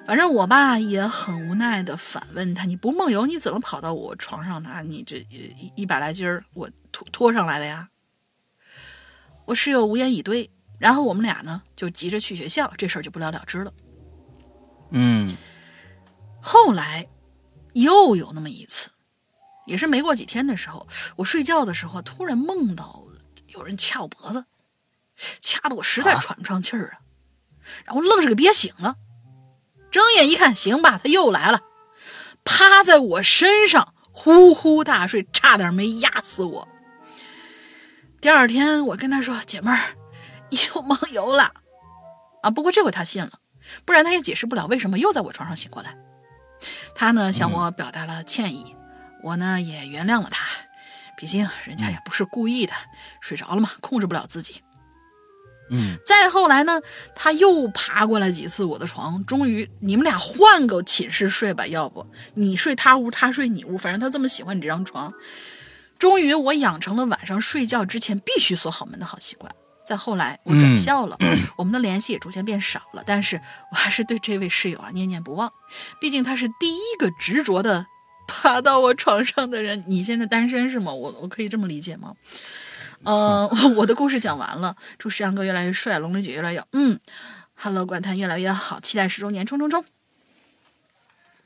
[0.06, 7.88] 反正我吧也很无奈的反问他：“你不梦游，你怎么跑到我床上拿你这一一百来斤儿我拖拖上来的呀？”
[9.46, 13.72] 我室友无言以对，然后我们俩呢就急着去学校，这事儿就不了了之了。
[14.92, 15.38] 嗯
[16.46, 17.08] 后来
[17.72, 18.90] 又有那么一次，
[19.66, 23.02] 也是没过几天的时候，我睡觉的时候突然梦到
[23.48, 24.44] 有人掐我脖子，
[25.40, 27.00] 掐得我实在啊喘不上气儿啊，
[27.86, 28.98] 然后愣是给憋醒了。
[29.90, 31.62] 睁眼一看，行吧，他又来了，
[32.44, 36.68] 趴在我身上呼呼大睡，差点没压死我。
[38.20, 39.96] 第二天我跟他说：“姐妹儿，
[40.50, 41.54] 你又梦游了
[42.42, 43.40] 啊！”不过这回他信了，
[43.86, 45.96] 不然他也解释不了为什么又在我床上醒过来。
[46.96, 48.76] 他呢向我表达了歉意，
[49.22, 50.46] 我呢也原谅了他，
[51.18, 52.74] 毕竟人家也不是故意的，
[53.22, 54.62] 睡着了嘛，控制不了自己。
[55.70, 56.82] 嗯再后来呢，
[57.16, 65.12] 他又爬过来几次我的床，终于你们俩换个寝室睡吧，要不你睡他屋，他睡你屋，反正他这么喜欢你这张床。
[65.98, 69.56] 终于我养成了晚上睡觉之前必须锁好门的好习惯。
[69.86, 71.18] 再后来我转校了，
[71.58, 73.42] 我们的联系也逐渐变少了，但是
[73.72, 75.52] 我还是对这位室友啊念念不忘，
[76.00, 77.86] 毕竟他是第一个执着的
[78.28, 79.84] 爬到我床上的人。
[79.88, 80.94] 你现在单身是吗？
[80.94, 82.14] 我我可以这么理解吗？
[83.04, 86.98] 呃，我的故事讲完了，祝石阳哥越来越帅，龙雷姐越来越嗯
[87.54, 89.84] ，Hello 怪谈越来越好，期待十周年，冲冲冲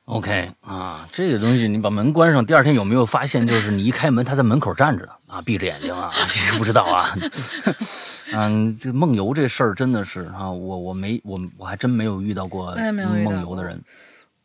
[0.06, 7.18] ！，OK 啊，这个东西你把门关上，第二天有没有发现，就是你一开门，他在门口站着啊，闭着眼睛啊，这 个不知道啊。
[8.34, 13.82] 嗯，这梦游这事儿真的是啊，我我没我我还真没有遇到过梦游的人，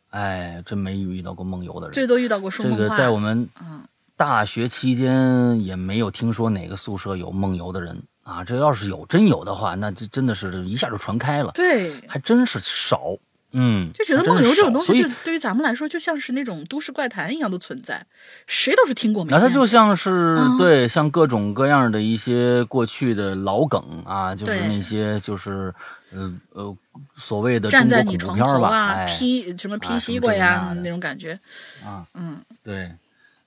[0.09, 1.93] 哎，真没遇到过梦游的人。
[1.93, 3.81] 最多遇到过说这个，在我们嗯
[4.15, 8.43] 大学期间也没有听说哪个宿舍有梦游的人啊。
[8.43, 13.17] 这要是有真有的话，那这真的是一下就传开了，对，还真是少。
[13.53, 18.05] 嗯，就觉得梦游这种东西，对对于咱们来说，就像是那种都市怪谈一样的存在，
[18.47, 19.47] 谁都是听过没见过。
[19.47, 25.73] 那它就像是、嗯对，像各种各样的一些过去的老梗啊，就是那些就是
[26.11, 26.75] 呃呃
[27.15, 31.39] 所谓的站在你床头啊，哎，劈什么劈西瓜呀、那种感觉。
[31.85, 32.91] 啊，嗯，对，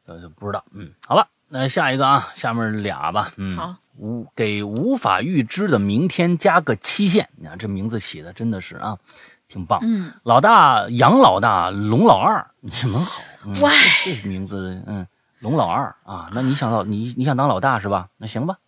[0.06, 8.96] 呃就不知道，嗯，好吧，那下一个啊，下面俩吧，嗯，好，无给无法预知的明天加个期限，你看这名字起的真的是啊，
[9.48, 9.78] 挺棒。
[9.82, 13.70] 嗯，老大杨老大龙老二，你们好，嗯、喂
[14.04, 15.06] 这这名字，嗯，
[15.40, 18.08] 龙老二啊，那你想到你你想当老大是吧？
[18.18, 18.58] 那行吧，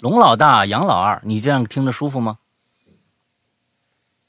[0.00, 2.38] 龙老大杨老二，你这样听着舒服吗？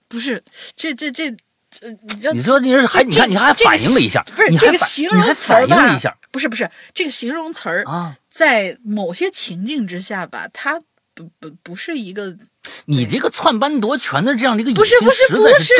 [0.07, 0.43] 不是，
[0.75, 1.31] 这这这
[1.71, 6.15] 这，你知道你说你是还你看你还反应了一下，不是你这个形容词吧一下？
[6.31, 10.79] 不是不是这个形容词儿啊，在某些情境之下吧，它
[11.13, 12.37] 不不不是一个，
[12.85, 15.75] 你这个篡班夺权的这样的一个不是野心不是不是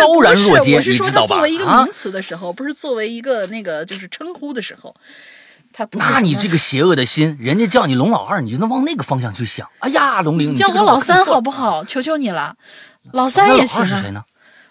[0.49, 1.27] 若揭，我是说你知道吧？
[1.27, 4.95] 它作为一个啊名，词的时候，不是作为一个那个就是称呼的时候，
[5.91, 9.69] 那你这个邪恶的心，人家叫你龙老二，你就能往那个方向去想。
[9.79, 11.83] 哎呀，龙玲，你叫我老三好不好？
[11.83, 12.55] 求求你了，
[13.11, 14.11] 老老三也老行啊二是谁。
[14.11, 14.23] 呢？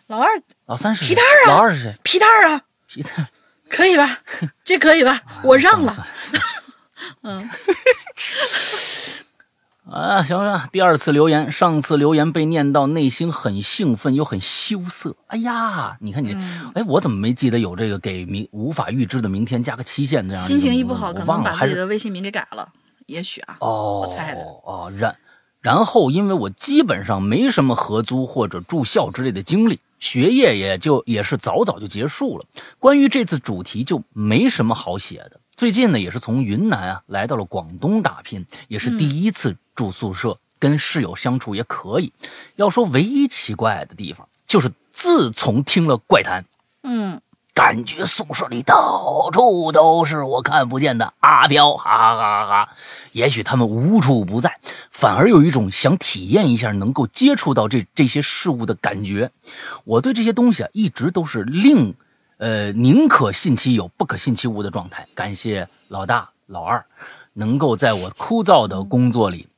[0.06, 0.28] 老二
[0.66, 1.94] 老三是谁皮蛋儿啊老二是谁？
[2.02, 3.28] 皮蛋儿啊，皮蛋。
[3.70, 4.18] 可以吧？
[4.64, 5.20] 这可以吧？
[5.42, 6.06] 我让了。
[7.24, 7.50] 嗯。
[9.90, 15.14] 啊，行了，第二次留言，上次留言被念到，内心很兴奋又很羞涩。
[15.26, 22.66] 哎呀，你看你，嗯哎，我怎么没记得有这个给明无法预知的明天加个期限这样的心情一不好，可能把自己的微信名给改了，
[23.06, 23.58] 也许啊。
[23.60, 25.14] 哦，我猜的哦，然
[25.60, 32.44] 然后，因为我基本上没什么合租或者住校之类的经历，学业也就也是早早就结束了。
[32.78, 35.40] 关于这次主题就没什么好写的。
[35.56, 42.12] 最近呢，也是从云南啊来到了广东打拼，也是第一次住宿舍，跟室友相处也可以。
[42.56, 46.44] 要说唯一奇怪的地方，就是自从听了怪谈，
[46.82, 47.20] 嗯，
[47.52, 52.72] 感觉宿舍里到处都是我看不见的阿飘，哈哈哈哈哈！
[53.12, 54.58] 也许他们无处不在，
[54.90, 59.30] 反而有一种想体验一下能够接触到这这些事物的感觉。
[59.84, 61.94] 我对这些东西啊，一直都是令，
[62.38, 65.06] 呃，宁可信其有，不可信其无的状态。
[65.14, 66.84] 感谢老大、老二，
[67.34, 69.48] 能够在我枯燥的工作里，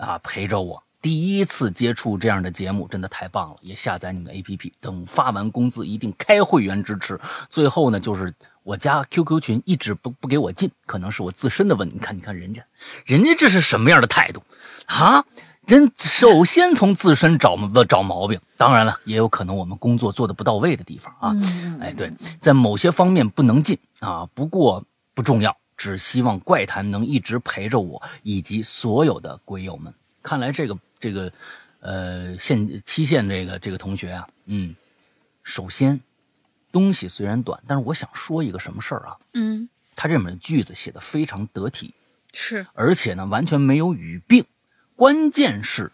[0.00, 0.82] 啊，陪着我。
[1.02, 3.56] 第一次接触这样的节目，真的太棒了！
[3.62, 7.18] 也下载你们的 APP，等发完工资一定开会员支持。
[7.48, 11.96] 最后呢，就是我家 QQ 群一直不不给我进，可能是我自身的问题。
[11.96, 12.62] 你看，你看人家，
[13.06, 14.42] 人家这是什么样的态度
[14.86, 15.24] 啊？
[15.66, 17.56] 人首先从自身找
[17.88, 21.30] 找毛病，当然了，也有可能我们工作做的不到位的地方啊。
[21.34, 24.84] 嗯哎，对，在某些方面不能进啊，不过
[25.14, 29.94] 不重要，只希望怪谈能一直陪着我以及所有的鬼友们。
[30.22, 31.32] 看来这个这个，
[31.80, 34.76] 呃，限期限这个这个同学啊，嗯，
[35.42, 35.98] 首先
[36.70, 39.16] 东西虽然短，但是我想说一个什么事儿啊？
[39.32, 41.94] 嗯，他这本句子写的非常得体，
[42.34, 44.44] 是，而且呢完全没有语病，
[44.96, 45.90] 关键是，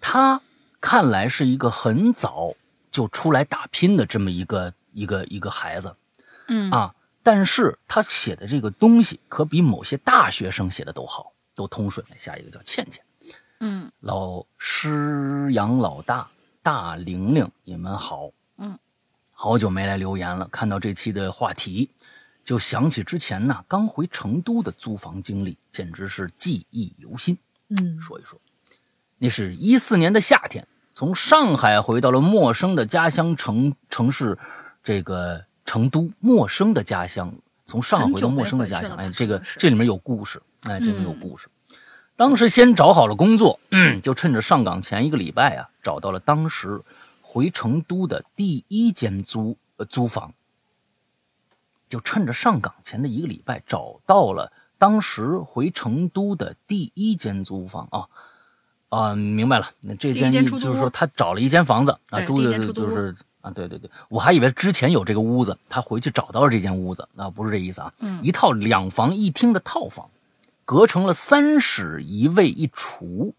[0.00, 0.40] 他
[0.80, 2.54] 看来是一个很早
[2.90, 5.94] 就出来打拼的这么一个一个一个孩子，
[6.48, 6.72] 嗯。
[6.72, 6.92] 啊，
[7.26, 12.06] 但是他写的这个东西可比某些大学生写的都好，都通顺。
[12.16, 13.02] 下一个叫倩倩，
[13.58, 13.90] 嗯。
[13.98, 16.30] 老师杨老大
[16.62, 18.78] 大玲玲，你们好，嗯，
[19.32, 21.90] 好久没来留言了，看到这期的话题，
[22.44, 27.36] 就想起之前呢刚回成都的租房经历，简直是记忆犹新。
[27.70, 28.00] 嗯。
[28.00, 28.40] 说一说，
[29.18, 30.64] 那是一四年的夏天，
[30.94, 34.38] 从上海回到了陌生的家乡城城市，
[34.84, 37.34] 这个成都，陌生的家乡，
[37.66, 41.48] 从上海回到陌生的家乡，哎，这个这里面有故事，哎，这里面有嗯故事。
[42.16, 46.80] 当时先找好了工作，嗯，就趁着上岗前一个礼拜啊，找到了当时
[47.20, 50.32] 回成都的第一间租呃租房，
[51.90, 57.86] 就趁着上岗前的一个礼拜找到了当时回成都的第一间租房。
[57.90, 58.08] 啊
[58.88, 63.12] 啊，明白了，那这间就是说他找了一间房子啊，租的就是
[63.46, 70.10] 啊，对对对，我还以为之前有这个屋子，他回去找到了这间屋子，啊，不是这意思啊，嗯一套两房一厅的套房。
[70.64, 73.36] 隔成了三室一卫一厨，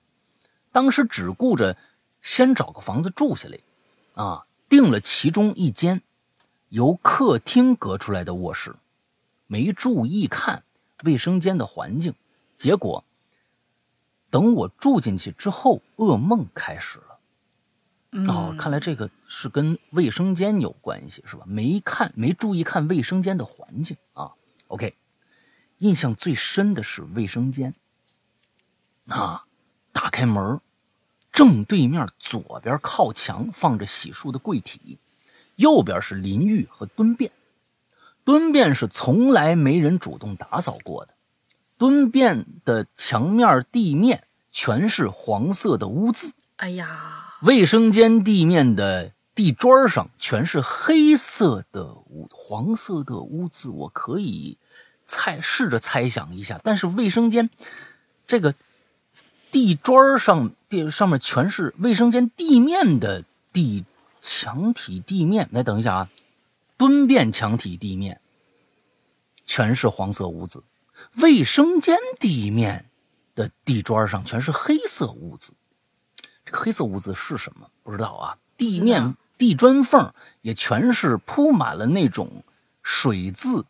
[0.71, 1.75] 当时只顾着
[2.21, 3.59] 先找个房子住下来，
[4.13, 6.01] 啊，定了其中一间
[6.69, 8.73] 由客厅隔出来的卧室，
[9.45, 10.63] 没注意看
[11.03, 12.13] 卫生间的环境，
[12.55, 13.03] 结果
[14.29, 17.06] 等我住进去之后，噩梦开始了。
[18.11, 21.43] 嗯哦，看来这个是跟卫生间有关系，是吧？
[21.45, 24.31] 没看，没注意看卫生间的环境啊。
[24.67, 24.95] OK，
[25.79, 27.73] 印象最深的是卫生间
[29.07, 29.45] 啊，
[29.91, 30.59] 打开门，
[31.31, 34.99] 正对面左边靠墙放着洗漱的柜体，
[35.57, 37.31] 右边是淋浴和蹲便。
[38.23, 41.13] 蹲便是从来没人主动打扫过的，
[41.77, 46.33] 蹲便的墙面、地面全是黄色的污渍。
[46.57, 54.57] 哎呀，卫生间地面的地砖上全是黑色的污、黄色的污渍，我可以
[55.05, 57.49] 猜试着猜想一下，但是卫生间
[58.25, 58.55] 这个
[59.51, 63.23] 地砖上地上面全是卫生间地面的
[63.53, 63.85] 地
[64.19, 66.09] 墙体地面，来等一下啊，
[66.75, 68.19] 蹲便墙体地面
[69.45, 70.63] 全是黄色污渍，
[71.17, 72.89] 卫生间地面
[73.35, 75.53] 的地砖上全是黑色污渍。
[76.47, 77.67] 这个黑色污渍是什么？
[77.83, 78.37] 不知道啊。
[78.55, 82.45] 地面地砖缝也全是铺满了那种
[82.81, 83.65] 水渍，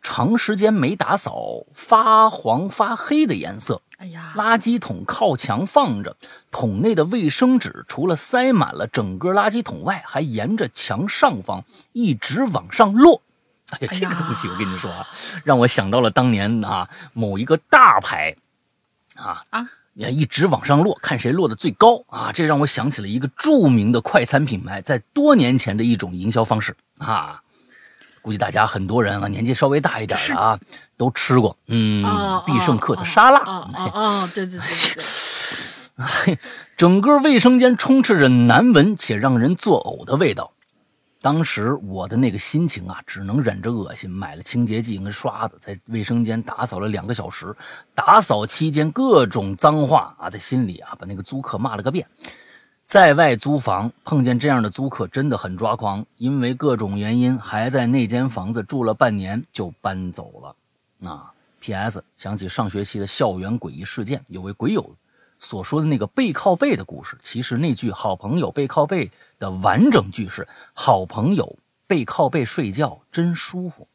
[0.00, 3.82] 长时间没打扫发黄发黑的颜色。
[3.98, 6.16] 哎呀，垃圾桶靠墙放着，
[6.52, 13.20] 桶内的卫生纸除了塞满了整个垃圾桶外，还沿着墙上方一直往上落。
[13.72, 15.06] 哎呀，这个东西我跟你说啊，
[15.44, 18.36] 让我想到了当年啊某一个大牌
[19.16, 19.68] 啊啊，也
[20.08, 22.30] 一直往上落，看谁落的最高啊！
[22.32, 27.42] 这让我想起了一个著名的快餐品牌在多年前的一种营销方式啊。
[28.22, 30.58] 估计大家很多人啊，年纪稍微大一点的啊，
[30.96, 31.56] 都吃过。
[31.66, 33.40] 嗯哦，必胜客的沙拉。
[33.40, 35.04] 哦哦哦，对对对对
[36.26, 36.38] 对，
[36.76, 40.52] 整个卫生间充斥着难闻且让人作呕的味道。
[41.22, 47.54] 当时我的那个心情啊，只能忍着恶心，买了清洁剂跟刷子，在卫生间打扫了两个小时。
[47.94, 52.06] 打扫期间各种脏话啊，在心里啊把那个租客骂了个遍。
[52.86, 61.08] 在外租房碰见这样的租客真的很抓狂，因为各种原因还在那间房子住了半年就搬走了。
[61.08, 62.02] 啊，P.S.
[62.16, 64.96] 想起上学期的校园诡异事件，有位鬼友
[65.38, 69.10] 所说的那个背靠背的故事，其实那句“好朋友背靠背”
[69.40, 73.88] 的完整句式“好朋友背靠背睡觉真舒服”。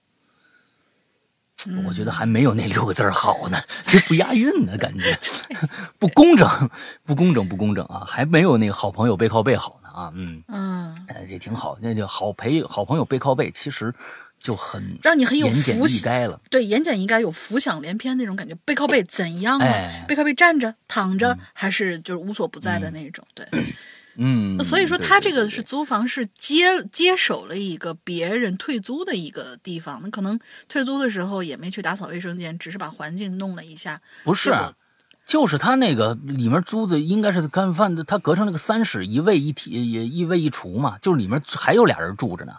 [1.88, 5.18] 我觉得还没有那六个字儿好呢，这不押韵呢，感觉
[5.98, 6.70] 不工整，
[7.06, 8.04] 不工整，不工整啊！
[8.06, 13.91] 还没有那个好朋友背靠背好呢啊，嗯，嗯，哎，这挺好，那就好陪好朋友背靠背，其实
[14.38, 16.39] 就很让你很有言简意福气赅了。
[16.52, 18.54] 对，言简意赅，有浮想联翩那种感觉。
[18.66, 19.66] 背靠背怎样啊？
[19.66, 23.26] 哎背靠背站着、躺着，还是就是无所不在的那种？
[23.34, 23.48] 对。
[24.18, 29.99] 嗯，那所以说，他这个是租房，是接接手了一个别人退租的一个地方。
[30.03, 30.39] 那可能
[30.70, 34.01] 退租的时候也没去打扫卫生间，只是把环境弄了一下。
[34.24, 34.74] 不是啊，
[35.26, 42.53] 就是他那个里面租子应该是干饭的，他隔成那个三室一卫一体也一卫一厨嘛，就是里面还有俩人住着呢，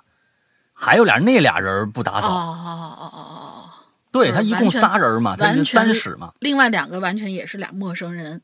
[0.75, 2.29] 还有俩那俩人不打扫。
[2.29, 3.71] 哦哦哦哦哦哦，
[4.13, 6.33] 对他一共仨人嘛，他就完全三室嘛。
[6.41, 8.43] 另外两个完全也是俩陌生人，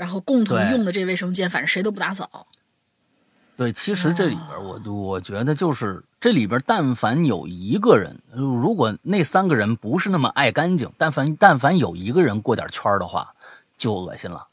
[0.00, 2.46] 然后共同用的这卫生间，反正谁都不打扫。
[3.54, 13.34] 对，其实这里边我我觉得就是这里边，但凡有一个人，如果那三个人不是那么爱干净，但凡但凡有一个人过点圈儿的话，
[13.76, 14.46] 就恶心了。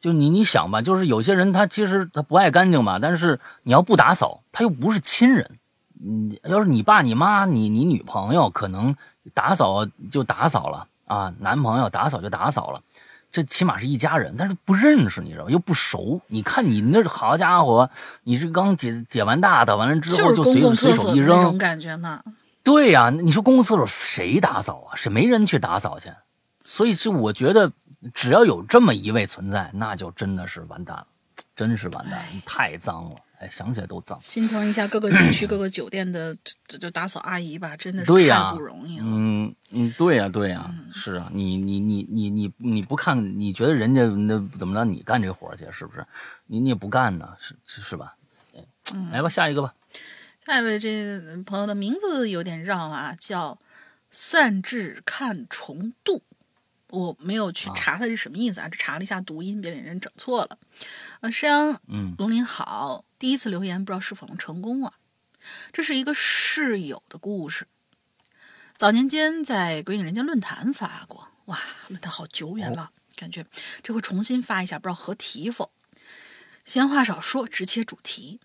[0.00, 5.58] 就你你想吧，就是有些人他其实他不爱干净嘛，但是你要不打扫，他又不是亲人。
[6.02, 8.96] 嗯，要是你爸你妈你你女朋友，可能
[9.34, 12.80] 打扫就打扫了啊，男朋友打扫就打扫了。
[13.34, 15.50] 这起码是一家人，但是不认识，你知道吗？
[15.50, 16.20] 又不熟。
[16.28, 17.90] 你看你那好家伙，
[18.22, 21.30] 你这刚解解完大的，完了之后就随随手一扔。
[21.30, 22.22] 的那种感觉嘛。
[22.62, 24.94] 对呀、你说公共厕所谁打扫啊？
[24.94, 26.10] 是没人去打扫去？
[26.62, 27.72] 所以就我觉得，
[28.14, 31.06] 只要有这么一位存在，那就真的是完蛋了，
[31.56, 33.16] 真是完蛋了，太脏了。
[33.44, 34.18] 哎，想起来都脏。
[34.22, 36.34] 心疼一下各个景区、各个酒店的
[36.66, 39.04] 这这打扫阿姨吧，真的是太不容易了。
[39.06, 44.84] 嗯嗯，对呀、对呀、是啊，你你你你你你不看，你觉得人家那怎么着？
[44.84, 46.06] 你干这活儿去是不是？
[46.46, 48.14] 你你也不干呢，是是是吧？
[48.54, 48.64] 哎
[49.12, 49.74] 来吧，下一个吧。
[50.46, 53.58] 下一位这朋友的名字有点绕啊，叫
[54.10, 56.22] 散至看重度。
[56.90, 60.56] 我没有去查他是什么意思啊，只查了一下读音，别给人整错了。
[61.22, 64.92] 呃，山羊嗯龙鳞好，第一次留言不知道是否能成功啊。
[65.72, 67.66] 这是一个室友的故事，
[68.76, 71.58] 早年间在鬼影人间论坛发过，哇，
[71.88, 73.46] 论坛好久远了，感觉
[73.82, 75.72] 这回重新发一下，不知道合题否。
[76.66, 78.40] 闲话少说，直切主题。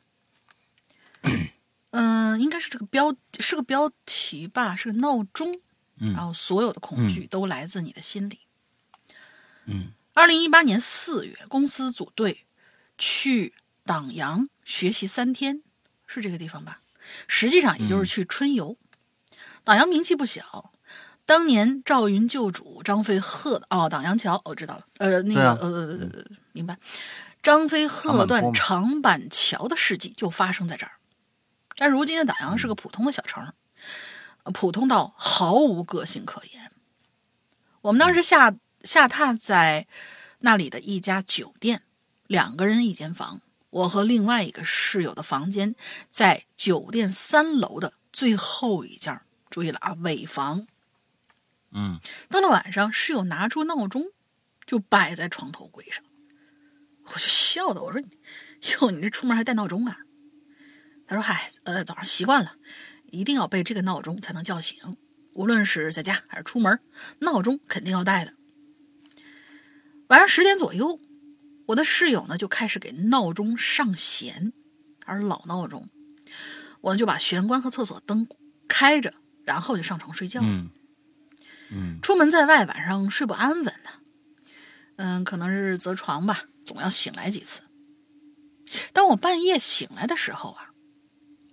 [1.92, 5.60] 嗯、应该是这个标是个标题吧，是个闹钟。
[5.98, 8.40] 嗯然后所有的恐惧都来自你的心里。
[9.66, 12.46] 嗯二零一八年四月，公司组队
[12.98, 13.54] 去
[13.84, 15.64] 党阳学习三天，
[16.06, 16.82] 是这个地方吧？
[17.28, 18.78] 实际上也就是去春游。
[19.64, 20.72] 党阳名气不小，
[21.26, 26.78] 当年赵云救主张飞喝哦，党阳桥我、知道了，呃，那个、呃，明白。
[27.42, 30.92] 张飞喝断长板桥的事迹就发生在这儿，
[31.76, 33.52] 但如今的党阳是个普通的小城，
[34.44, 36.72] 呃普通到毫无个性可言。
[37.82, 38.54] 我们当时下
[38.84, 39.88] 下榻在
[40.42, 41.82] 那里的一家酒店，
[42.28, 43.42] 两个人一间房。
[43.70, 45.76] 我和另外一个室友的房间
[46.10, 49.26] 在酒店三楼的最后一间儿。
[49.50, 50.68] 注意了啊，尾房。
[51.72, 52.00] 嗯
[52.30, 54.06] 到了晚上，室友拿出闹钟，
[54.66, 56.04] 就摆在床头柜上。
[57.06, 58.02] 我就笑的，我说
[58.82, 60.00] ：“哟，你这出门还带闹钟啊？”
[61.08, 62.56] 他说：“嗨，呃，早上习惯了，
[63.12, 64.98] 一定要被这个闹钟才能叫醒，
[65.34, 66.80] 无论是在家还是出门，
[67.22, 68.34] 闹钟肯定要带的。”
[70.10, 71.00] 晚上十点左右，
[71.70, 74.54] 我的室友呢就开始给闹钟上弦，
[75.06, 75.88] 还是老闹钟，
[76.82, 78.28] 我就把玄关和厕所灯
[78.68, 79.14] 开着，
[79.46, 80.42] 然后就上床睡觉。
[80.44, 80.70] 嗯
[81.72, 83.90] 嗯出门在外，晚上睡不安稳呢。
[84.96, 87.62] 嗯，可能是择床吧，总要醒来几次。
[88.92, 90.72] 当我半夜醒来的时候啊，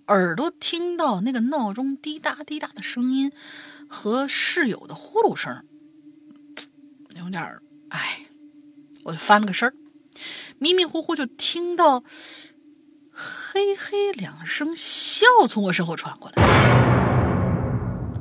[0.07, 3.31] 耳朵听到那个闹钟滴答滴答的声音
[3.87, 5.63] 和室友的呼噜声，
[7.15, 8.25] 有点儿哎，
[9.03, 9.75] 我就翻了个身儿，
[10.59, 12.03] 迷迷糊糊就听到
[13.11, 16.43] 嘿嘿两声笑从我身后传过来。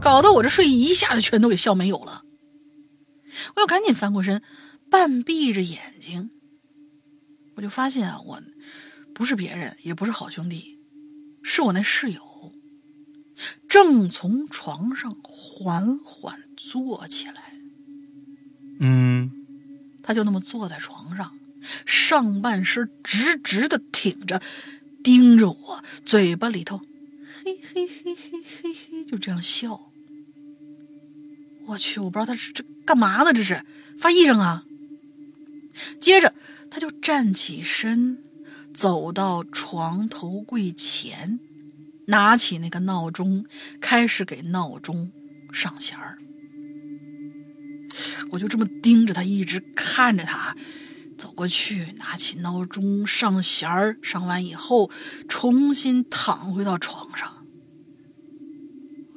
[0.01, 2.23] 搞得我这睡意一下子全都给笑没有了。
[3.55, 4.43] 我又赶紧翻过身，
[4.91, 6.31] 半闭着眼睛，
[7.57, 8.41] 我就发现啊，我
[9.15, 10.79] 不是别人，也不是好兄弟，
[11.43, 12.53] 是我那室友，
[13.69, 17.55] 正从床上缓缓坐起来。
[18.79, 19.31] 嗯
[20.03, 21.36] 他就那么坐在床上，
[21.85, 24.41] 上半身直直的挺着，
[25.03, 26.79] 盯着我，嘴巴里头
[27.45, 28.17] 嘿嘿嘿嘿
[28.63, 29.93] 嘿嘿，就这样笑。
[31.67, 33.33] 我去，我不知道他是这干嘛呢？
[33.33, 33.65] 这是
[33.99, 34.65] 发癔症啊！
[36.01, 36.33] 接着，
[36.71, 38.19] 他就站起身，
[38.73, 41.41] 走到床头柜前，
[42.07, 43.47] 拿起那个闹钟，
[43.81, 45.11] 开始给闹钟
[45.53, 46.19] 上弦儿。
[48.31, 50.57] 我就这么盯着他，一直看着他，
[51.17, 54.91] 走过去，拿起闹钟上弦儿，上完以后，
[55.29, 57.33] 重新躺回到床上。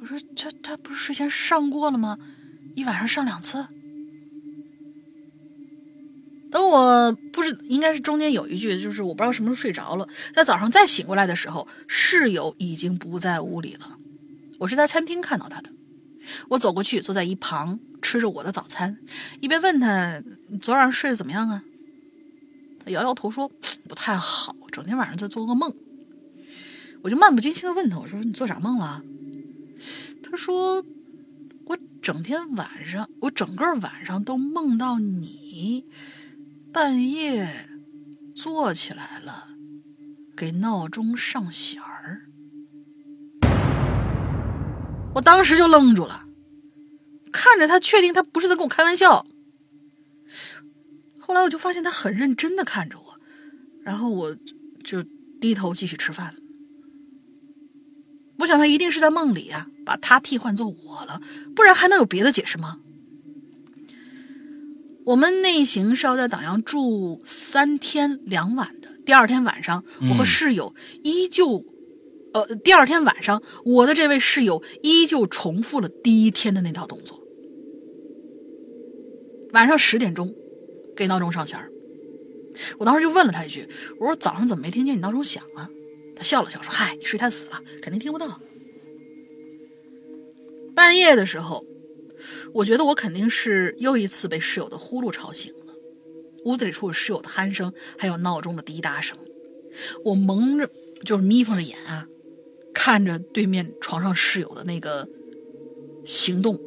[0.00, 2.18] 我说：“他他不是睡前上过了吗？
[2.74, 3.66] 一晚上上两次。”
[6.50, 13.96] 等我不是应该是中间有一句，就是我不知道什么时候睡着了，在早上再醒过来的时候，室友已经不在屋里了。
[14.58, 15.70] 我是在餐厅看到他的。
[16.48, 18.98] 我走过去，坐在一旁吃着我的早餐，
[19.40, 20.22] 一边问他
[20.60, 21.62] ：“昨晚上睡得怎么样啊？”
[22.90, 23.50] 摇摇头说
[23.88, 25.74] ：“不太好，整天晚上在做噩梦。”
[27.02, 29.02] 我就漫不经心的问他：“我说你做啥梦了？”
[30.22, 30.84] 他说
[31.66, 35.86] ：“我整天晚上，我整个晚上都梦到你，
[36.72, 37.68] 半夜
[38.34, 39.48] 坐起来了，
[40.36, 42.26] 给闹钟上弦儿。
[45.14, 46.24] 我当时就愣住了，
[47.32, 49.26] 看着他，确定他不是在跟我开玩笑。
[51.30, 53.20] 后来我就发现他很认真的看着我，
[53.84, 54.36] 然后我
[54.82, 55.00] 就
[55.40, 56.40] 低头继续吃饭了。
[58.40, 61.22] 我想他一定是在梦里啊，把他替换做我了，
[61.54, 62.80] 不然还能有别的解释吗？
[65.04, 68.88] 我们那行是要在党阳住三天两晚的。
[69.06, 70.74] 第二天晚上，我和室友
[71.04, 71.64] 依旧，
[72.34, 77.20] 呃，第二天晚上，我的这位室友依旧重复了第一天的那套动作。
[79.52, 80.34] 晚上十点钟，
[81.00, 81.58] 给闹钟上弦。
[82.78, 83.66] 我当时就问了他一句
[83.98, 85.66] ：“我说早上怎么没听见你闹钟响啊？”
[86.14, 88.38] 他笑了笑说：“嗨，你睡太死了，肯定听不到。”
[90.76, 91.64] 半夜的时候，
[92.52, 95.72] 我觉得我肯定是又一次被室友的呼噜吵醒了。
[96.44, 99.16] 屋子里除了室友的鼾声，还有闹钟的滴答声。
[100.04, 100.70] 我蒙着，
[101.02, 102.06] 就是眯缝着眼啊，
[102.74, 105.08] 看着对面床上室友的那个
[106.04, 106.60] 行动，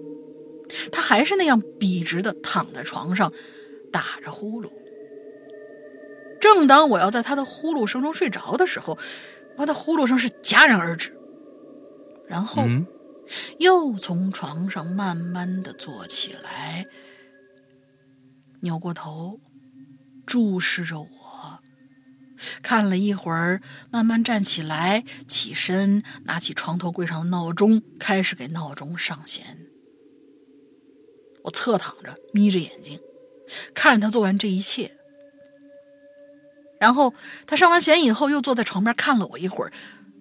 [0.92, 3.32] 他还是那样笔直的躺在床上，
[3.94, 4.70] 打着呼噜。
[6.42, 8.98] 正当我要在他的呼噜声中睡着的时候，
[9.56, 11.16] 他的呼噜声是戛然而止，
[12.28, 12.64] 然后
[13.60, 16.86] 又从床上慢慢的坐起来，
[18.62, 19.40] 扭过头，
[20.26, 21.10] 注视着我，
[22.62, 29.66] 看了一会儿，慢慢站起来，起身，拿起床头柜上的闹钟，开始给闹钟上弦。
[31.46, 33.00] 我侧躺着，眯着眼睛，
[33.74, 34.96] 看着他做完这一切。
[36.80, 37.14] 然后
[37.48, 39.72] 他上完弦以后，又坐在床边看了我一会儿，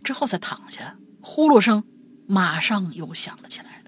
[0.04, 0.96] 之后才躺下。
[1.20, 1.84] 呼噜声
[2.26, 3.82] 马上又响了起来。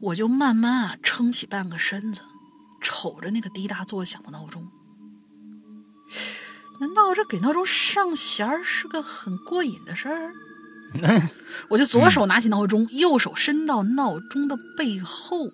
[0.00, 2.22] 我就慢慢啊撑起半个身子，
[2.80, 4.68] 瞅着那个滴答作响的闹钟。
[6.80, 10.32] 难道这给闹钟上弦是个很过瘾的事儿？
[11.70, 15.50] 我就左手拿起闹钟，右手伸到闹钟的背后。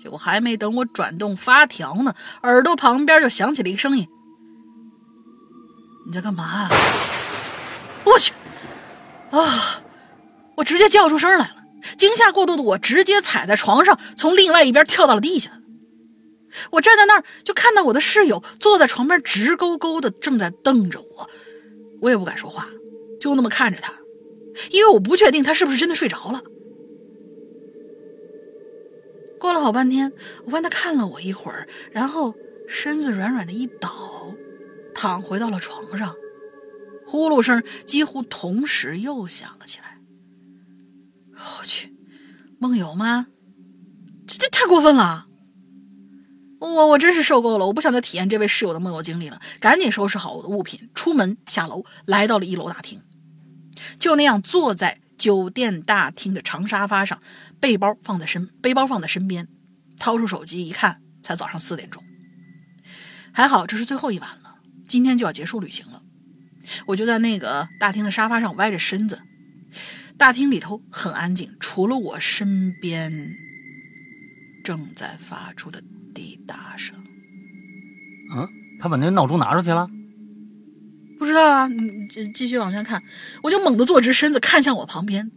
[0.00, 4.06] 结果还没等我转动发条呢，耳朵旁边就响起了一个声音
[6.06, 6.70] ：“你在干嘛？”啊
[8.04, 8.32] 我去！
[9.30, 9.82] 啊！
[10.56, 11.56] 我直接叫出声来了。
[11.96, 15.50] 惊吓过度的我直接踩在床上，从另外一边跳到了地下。
[16.70, 21.28] 我站在那儿，就看到我的室友坐在床边，直勾勾的正在瞪着我。
[22.00, 22.66] 我也不敢说话，
[23.20, 23.92] 就那么看着他，
[24.70, 26.40] 因为我不确定他是不是真的睡着了。
[29.38, 30.12] 过了好半天，
[30.44, 32.34] 我发现他看了我一会儿，然后
[32.68, 34.34] 身子软软的一倒，
[34.94, 36.14] 躺回到了床上，
[37.06, 39.98] 呼噜声几乎同时又响了起来。
[41.34, 41.94] 我去，
[42.58, 43.28] 梦游吗？
[44.26, 45.26] 这这太过分了！
[46.60, 53.00] 我我真是受够了，我不想再体验这位室友的梦游经历了，赶紧收拾好我的物品，出门下楼，来到了一楼大厅，
[53.98, 55.00] 就那样坐在。
[55.18, 57.20] 酒店大厅的长沙发上，
[57.60, 59.48] 背包放在身，背包放在身边，
[59.98, 62.02] 掏出手机一看，才早上四点钟。
[63.32, 64.56] 还好这是最后一晚了，
[64.86, 66.02] 今天就要结束旅行了。
[66.86, 69.20] 我就在那个大厅的沙发上歪着身子，
[70.16, 73.30] 大厅里头很安静，除了我身边
[74.64, 75.82] 正在发出的
[76.14, 76.96] 滴答声。
[78.34, 78.48] 嗯，
[78.80, 79.88] 他把那闹钟拿出去了。
[81.18, 83.02] 不知道啊，你继继续往下看，
[83.42, 85.30] 我就猛地坐直身子看向我旁边，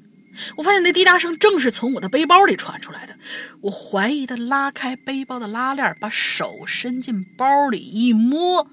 [0.56, 3.18] 我发现那滴答声正是从我的背包里传出来的。
[3.62, 8.68] 我怀疑的拉开背包的拉链，把手伸进包里一摸，我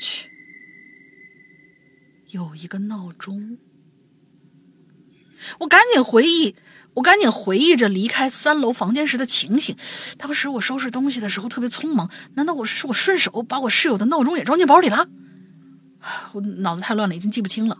[0.00, 0.30] 去，
[2.28, 3.58] 有一个闹钟。
[5.60, 6.56] 我赶紧回忆，
[6.94, 9.76] 我赶紧回忆着离开三楼房间时的情形。
[10.16, 15.08] 当时我收拾东西的时候特别匆忙，难道我是我顺手把我室友的闹钟也装进包里了？
[16.32, 17.76] 我脑子太乱了，已经记不清了。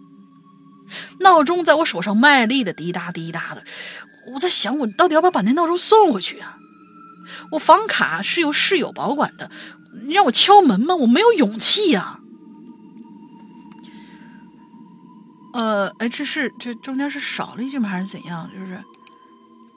[1.21, 3.63] 闹钟在我手上卖力的滴答滴答的，
[4.33, 6.59] 我在想，我到底要不要把那闹钟送回去啊？
[7.53, 9.51] 我房卡是由室友保管的，
[10.05, 10.95] 你让我敲门吗？
[10.95, 12.21] 我没有勇气呀。
[15.53, 17.89] 呃，哎，这是这中间是少了一句吗？
[17.89, 18.51] 还是怎样？
[18.53, 18.83] 就是。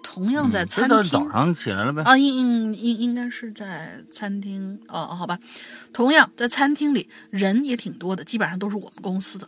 [0.02, 2.02] 同样在餐厅，早上起来了呗？
[2.04, 5.38] 啊，应应应应该是在餐厅哦，好吧。
[5.94, 9.48] 同样在餐厅里，人也挺多的，基本上都是我们公司的。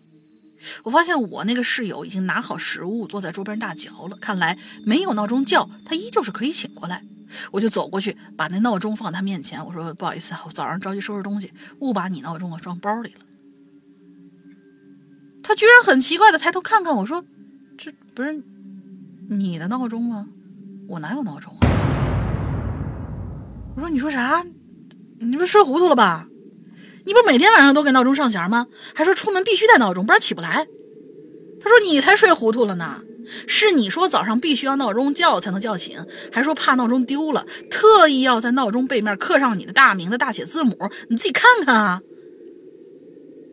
[0.83, 4.17] 我发现我那个室友已经拿好食物，坐在桌边大嚼了。
[4.17, 7.03] 看来没有闹钟叫，他依旧是可以醒过来。
[7.51, 13.21] 我就走过去，把那闹钟放他面前，我说：“不好意思，我早上着急收拾东西，误把你闹钟啊装包里了。”
[15.41, 17.23] 他居然很奇怪的抬头看看我说
[17.77, 18.43] ：“这不是？”
[19.29, 20.27] 你的闹钟吗？
[20.89, 21.67] 我哪有闹钟啊？
[23.75, 24.45] 我说你说啥？
[25.19, 26.27] 你不是睡糊涂了吧？
[27.05, 28.67] 你不是每天晚上都给闹钟上弦吗？
[28.93, 30.67] 还说出门必须带闹钟，不然起不来。
[31.59, 33.01] 他说你才睡糊涂了呢，
[33.47, 40.75] 是你说早上必须要闹钟叫才能叫醒，还说怕闹钟丢了，特意要在闹钟背面刻上你的大名的大写字母，
[41.09, 42.01] 你自己看看啊。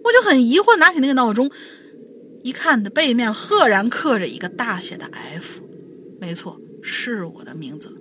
[0.05, 1.51] 我就很疑惑，拿起那个闹钟，
[2.43, 5.61] 一看的背面赫然刻着一个大写的 F，
[6.19, 7.95] 没错，是我的名字。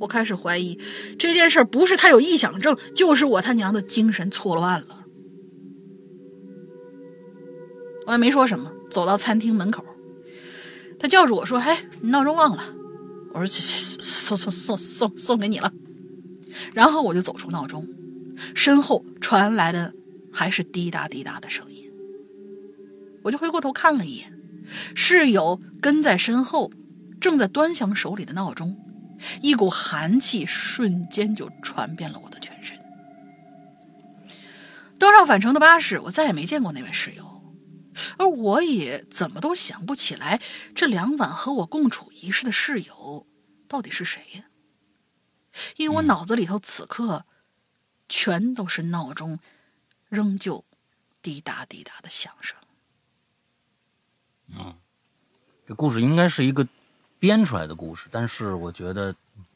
[0.00, 0.78] 我开始怀疑
[1.18, 5.04] 这件事不是他有臆想症，就是我他娘的精神错乱了。
[8.06, 9.84] 我也没说什么，走到餐厅门口，
[10.98, 12.62] 他叫住我说：“哎，你闹钟忘了。”
[13.34, 15.72] 我说：“送送送送送给你了。”
[16.72, 17.86] 然后我就走出闹钟，
[18.54, 19.92] 身后传来的
[20.32, 21.90] 还是滴答滴答的声音。
[23.24, 24.32] 我就回过头看了一眼，
[24.94, 26.70] 室友跟在身后，
[27.20, 28.76] 正在端详手里的闹钟。
[29.42, 32.78] 一股寒气瞬间就传遍了我的全身。
[34.98, 37.42] 登上返程的巴士，我再也没见过那位室友，
[38.18, 40.40] 而我也怎么都想不起来
[40.74, 43.26] 这两晚和我共处一室的室友
[43.68, 44.44] 到底是谁呀？
[45.76, 47.24] 因为我脑子里头此刻
[48.08, 49.38] 全都是闹钟
[50.08, 50.64] 仍旧
[51.20, 52.56] 滴答滴答的响声。
[54.48, 54.78] 嗯，
[55.66, 56.66] 这故事应该是一个。
[57.26, 59.12] 编出来的故事，但是我觉得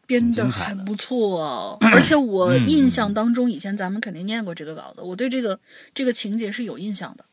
[0.09, 5.61] 编的还不错， 而且我印象当中，以前咱们肯定念过这个稿子，我对这个
[5.95, 7.25] 这个情节是有印象的。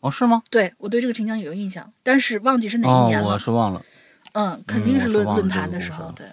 [0.00, 0.42] 哦，是吗？
[0.50, 3.28] 对，我对这个情节有印象，但是忘记是哪一年了。
[3.28, 3.84] 我是忘了。
[4.32, 6.26] 嗯，肯定是论论坛的时候，对。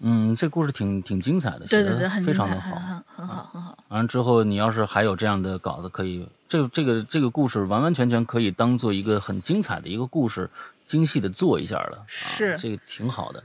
[0.00, 3.78] 嗯，这故事挺挺精彩的，对对对，很非常的好，很很好，很好。
[3.88, 10.50] 完了之后，你要是还有这样的稿子，可以，这这个这个故事完完全全可以当做一个很精彩的一个故事。
[10.86, 12.56] 精细的做一下了，是。
[12.56, 13.44] 这个挺好的，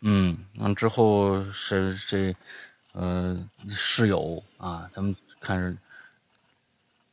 [0.00, 2.34] 嗯，完之后是这，
[2.92, 3.36] 呃，
[3.68, 5.76] 室友啊，咱们看，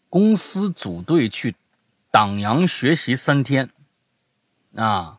[0.10, 1.56] 公司组队去
[2.12, 3.70] 党阳学习三天，
[4.76, 5.18] 啊，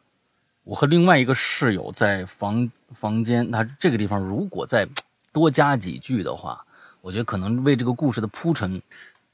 [0.62, 4.88] 我和另外一个室友在房房间，他这个地方如果再
[5.32, 6.64] 多加几句的话，
[7.00, 8.80] 我觉得可能为这个故事的铺陈，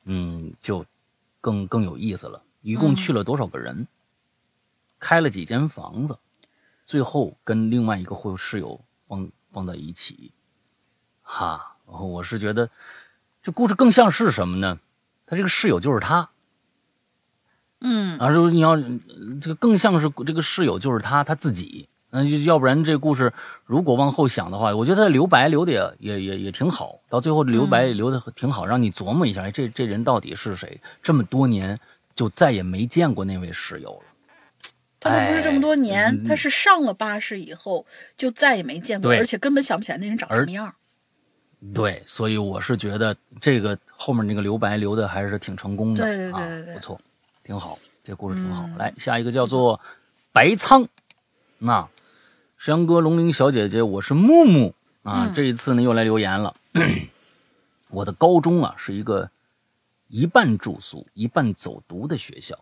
[0.05, 0.85] 嗯，就
[1.41, 2.43] 更更有意思了。
[2.63, 3.87] 一共去了多少个人？
[5.05, 6.19] 开了几间房子，
[6.87, 10.33] 最后跟另外一个会室友帮帮在一起，
[11.21, 12.71] 哈，然后我是觉得
[13.43, 14.81] 这故事更像是什么呢？
[15.27, 16.31] 他这个室友就是他，
[17.81, 18.79] 嗯，而说你要
[19.43, 23.31] 这个更像是这个室友就是他他自己，那就要不然这故事
[23.67, 30.81] 如果往后想的话，我觉得他留白留的也也也也挺好，到最后留白留的挺好，让你琢磨一下，这这人到底是谁？
[31.03, 31.79] 这么多年
[32.15, 34.14] 就再也没见过那位室友了。
[35.11, 37.87] 他不是这么多年，他是上了巴士以后
[38.17, 40.75] 就再也没见过，而且根本想不起来那人长什么样。
[41.73, 47.01] 对，所以我是觉得这个后面那个留白留的还是挺成功的，对对对对对，不错，
[47.43, 48.69] 挺好，这故事挺好。
[48.77, 49.81] 来下一个叫做
[50.33, 50.87] 白仓，
[51.59, 51.89] 那
[52.59, 54.75] 山羊哥、龙鳞小姐姐，我是木木
[55.05, 56.55] 啊，这一次呢又来留言了。
[57.89, 59.31] 我的高中啊是一个
[60.09, 62.59] 一半住宿一半走读的学校。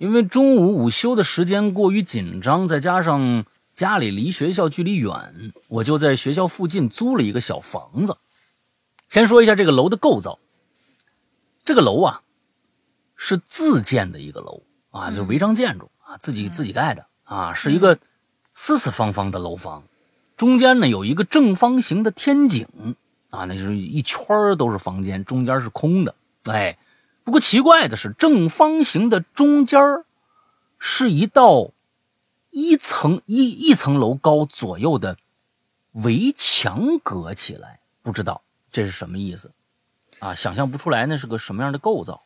[0.00, 3.44] 因为中午午休的时间过于紧张，再加上
[3.74, 5.12] 家里离学校距离远，
[5.68, 8.16] 我就在学校附近租了一个小房子。
[9.10, 10.38] 先说一下这个楼的构造，
[11.66, 12.22] 这个楼啊
[13.14, 17.98] 是自建的一个楼啊，就违章建筑啊，自己自己盖的啊，是一个
[18.54, 19.84] 四四方方的楼房，
[20.34, 22.66] 中间呢有一个正方形的天井
[23.28, 24.26] 啊，那就是一圈
[24.56, 26.78] 都是房间，中间是空的，哎。
[27.30, 29.80] 不过奇怪的是，正方形的中间
[30.80, 31.70] 是一道
[32.50, 35.16] 一层一一层楼高左右的
[35.92, 39.52] 围墙隔起来，不知道这是什么意思
[40.18, 40.34] 啊？
[40.34, 42.24] 想象不出来那是个什么样的构造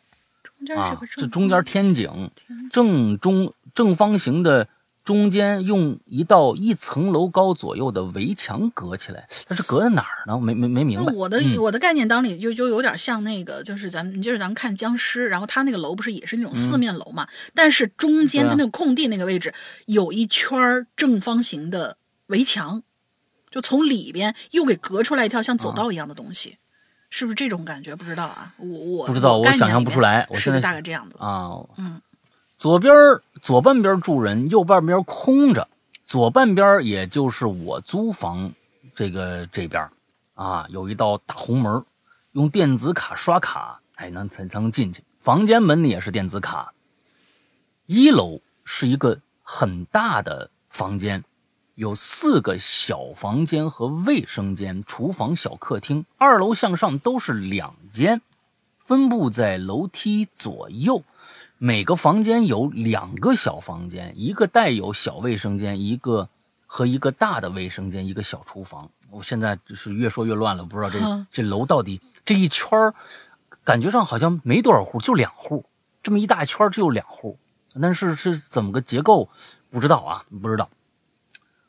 [0.75, 0.99] 啊？
[1.15, 2.31] 这中间天井
[2.71, 4.67] 正中正方形的。
[5.05, 10.41] 中间用一道一层楼高左右的围墙隔起来，它是隔在哪儿呢？
[10.41, 11.13] 没没没明白。
[11.13, 17.29] 我的我的概念当里就就有点像那个，就是咱们就是咱们看僵尸，然后他那个楼不是也是那种四面楼嘛？
[17.55, 19.53] 但是中间它那个空地那个位置
[19.85, 21.99] 有一圈正方形的
[22.29, 22.83] 围墙，
[23.51, 26.57] 就从里边又给隔出来一条像走道一样的东西，
[27.11, 27.95] 是不是这种感觉？
[27.95, 30.27] 不知道啊，我我不知道，我想象不出来。
[30.31, 32.01] 我现在大概这样子啊，嗯。
[32.57, 32.95] 左边
[33.43, 35.69] 左半边住人，右半边空着。
[36.05, 38.53] 左半边也就是我租房
[38.95, 39.89] 这个这边
[40.35, 41.85] 啊，有一道大红门，
[42.33, 45.03] 用电子卡刷卡，哎，能才才能进去。
[45.21, 46.73] 房间门呢也是电子卡。
[47.87, 51.25] 一楼是一个很大的房间，
[51.75, 56.05] 有四个小房间和卫生间、厨房、小客厅。
[56.19, 58.21] 二楼向上都是两间，
[58.79, 61.03] 分布在楼梯左右。
[61.59, 66.29] 每个房间有两个小房间，一个带有小卫生间，一个
[66.67, 68.91] 和一个大的卫生间，一个小厨房。
[69.11, 72.95] 我现在是越说越乱了，不知道这这楼到底这一圈儿，
[73.63, 75.65] 感觉上好像没多少户，就两户。
[76.03, 77.39] 这么一大圈只有两户，
[77.81, 79.29] 但是是怎么个结构？
[79.71, 80.69] 不知道啊，不知道。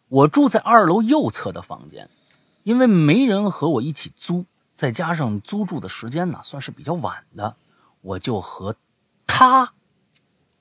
[0.07, 2.09] 我住在二楼右侧的房间，
[2.63, 7.55] 因为没人和我一起租，再加上租住的时间呢算是比较晚的，
[8.01, 8.75] 我就和
[9.25, 9.73] 他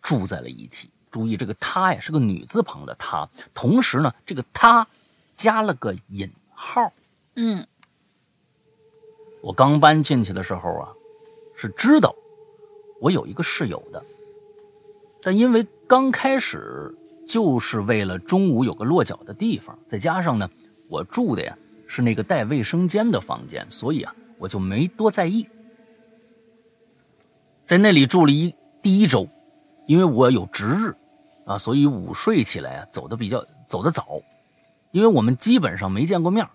[0.02, 0.90] 住在了一起。
[1.10, 4.86] 注意，这个“他”呀是个女字旁的“他”，同时呢，这个“他”
[5.32, 6.30] 加了个引。
[6.56, 6.92] 号，
[7.36, 7.66] 嗯，
[9.42, 10.88] 我刚搬进去的时候啊，
[11.54, 12.14] 是知道
[13.00, 14.02] 我有一个室友的，
[15.20, 16.96] 但因为刚开始
[17.28, 20.48] 就是为了中午有个落脚的地方，再加上呢，
[20.88, 25.46] 我住的呀是那个带卫生间的房间，所以啊，我就没多在意。
[27.64, 29.26] 在那里住了一第一周，
[29.86, 30.94] 因为我有值日
[31.46, 34.20] 啊，所以午睡起来啊走的比较走的早。
[34.90, 36.46] 因为我们基本上没见过面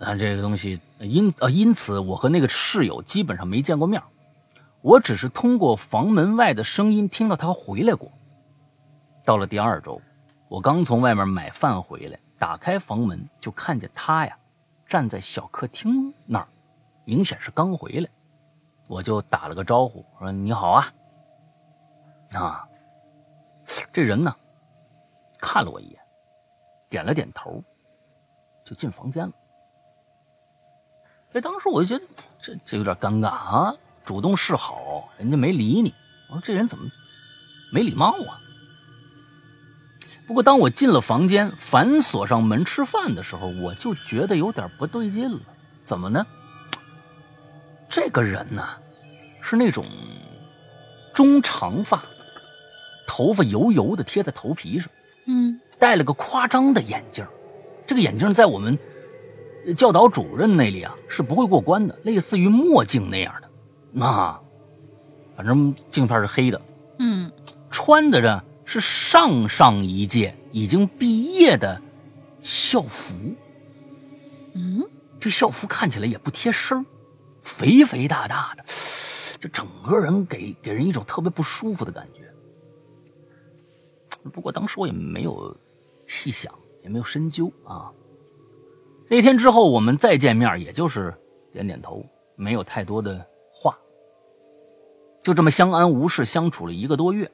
[0.00, 4.02] 啊，这个东西因啊，因此我和那个室友基本上没见过面
[4.82, 8.10] 我只是通过房门外的声音听到他回来过。
[9.24, 10.02] 到了第二周，
[10.48, 14.36] 我刚从外面买饭回来，打开房门就看见他呀，
[14.88, 16.48] 站在小客厅那儿，
[17.04, 18.10] 明显是刚回来。
[18.90, 20.92] 我就打了个招呼，说：“你好啊。”
[22.34, 22.66] 啊，
[23.92, 24.34] 这人呢，
[25.40, 26.00] 看了我一眼。
[26.88, 27.62] 点了点头，
[28.64, 29.32] 就进房间了。
[31.34, 32.10] 哎，当时我就觉得
[32.42, 33.72] 这这有点尴尬啊！
[34.04, 35.94] 主动示好，人家没理你。
[36.28, 36.84] 我说这人怎么
[37.72, 38.40] 没礼貌啊？
[40.26, 45.40] 不过当我进了房间，反锁上门吃饭的时候，我就觉得有点不对劲了。
[45.84, 46.26] 怎么呢？
[47.90, 48.66] 这个人呢，
[49.42, 49.84] 是那种
[51.12, 52.02] 中长发，
[53.06, 54.88] 头发油油的贴在头皮上。
[55.26, 55.60] 嗯。
[55.78, 57.26] 戴了个夸张的眼镜，
[57.86, 58.78] 这个眼镜在我们
[59.78, 64.38] 教导主任那里啊是不会过关的，类似于墨镜那样的，啊，
[65.34, 66.60] 反正镜片是黑的。
[66.98, 67.32] 嗯，
[67.70, 71.80] 穿的呢是上上一届已经毕业的
[72.42, 73.14] 校服。
[74.52, 74.84] 嗯，
[75.18, 76.84] 这校服看起来也不贴身
[77.42, 78.64] 肥肥大大的，
[79.38, 82.32] 就整个人给给人一种特别不舒服的感觉。
[84.30, 85.56] 不过当时我也没有。
[86.12, 87.88] 细想也没有深究啊。
[89.08, 91.14] 那天之后，我们再见面，也就是
[91.52, 93.78] 点点头，没有太多的话，
[95.22, 97.30] 就这么相安无事相处了一个多月。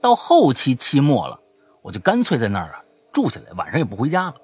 [0.00, 1.40] 到后期期末了，
[1.82, 4.36] 我就干脆在那儿啊住下来，晚上也不回家了。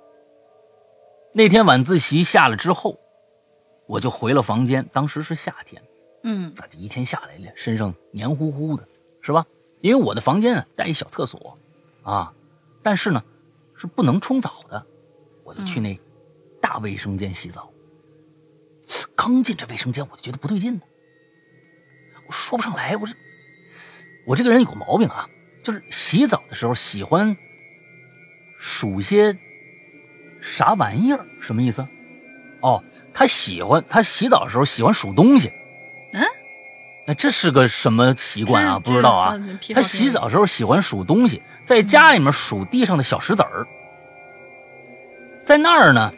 [1.33, 2.99] 那天晚自习下了之后，
[3.87, 4.87] 我就回了房间。
[4.93, 5.83] 当时是夏天，
[6.23, 8.89] 嗯，这一天下来了，身上黏糊糊的，
[9.21, 9.47] 是吧？
[9.81, 11.59] 因为我的房间啊带一小厕所，
[12.03, 12.33] 啊，
[12.83, 13.23] 但是呢。
[13.77, 14.87] 是不能冲澡的，
[15.43, 15.99] 我就去那
[16.61, 17.73] 大卫生间洗澡。
[19.17, 20.81] 刚进这卫生间，我就觉得不对劲呢。
[22.25, 23.13] 我说不上来，我这
[24.25, 25.29] 我这个人有毛病啊，
[25.61, 27.37] 就是洗澡的时候喜欢
[28.57, 29.37] 数些
[30.41, 31.85] 啥玩意儿，什么意思？
[32.65, 35.53] 哦，他喜欢他洗澡的时候喜欢数东西。
[36.15, 36.25] 嗯，
[37.07, 38.79] 那这是个什么习惯啊？
[38.79, 39.39] 不知道啊。
[39.75, 41.43] 他洗澡的时候喜欢数东西。
[41.63, 43.67] 在家里面数地上的小石子儿，
[45.45, 46.11] 在那儿呢，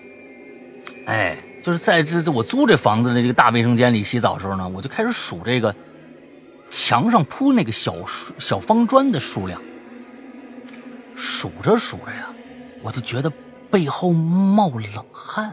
[1.06, 5.74] 哎，就是在这这我租这房子的这个大卫生间里洗澡的时候呢，我就开始数这个
[6.70, 7.94] 墙上铺那个小
[8.38, 9.60] 小方砖的数量。
[11.16, 12.28] 数着数着呀，
[12.82, 13.32] 我就觉得
[13.68, 15.52] 背后冒冷汗。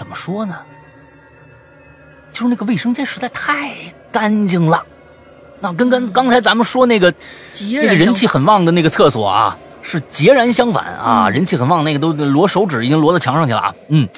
[0.00, 0.56] 怎么说呢？
[2.32, 3.74] 就是那个卫生间实在太
[4.10, 4.82] 干净了。
[5.60, 7.12] 那跟刚刚才咱们说那个
[7.82, 11.28] 那个人气很旺的那个厕所啊，是截然相反啊！
[11.28, 13.74] 人气很旺那个都摞手指已经摞到墙上去了啊！
[13.88, 14.08] 嗯，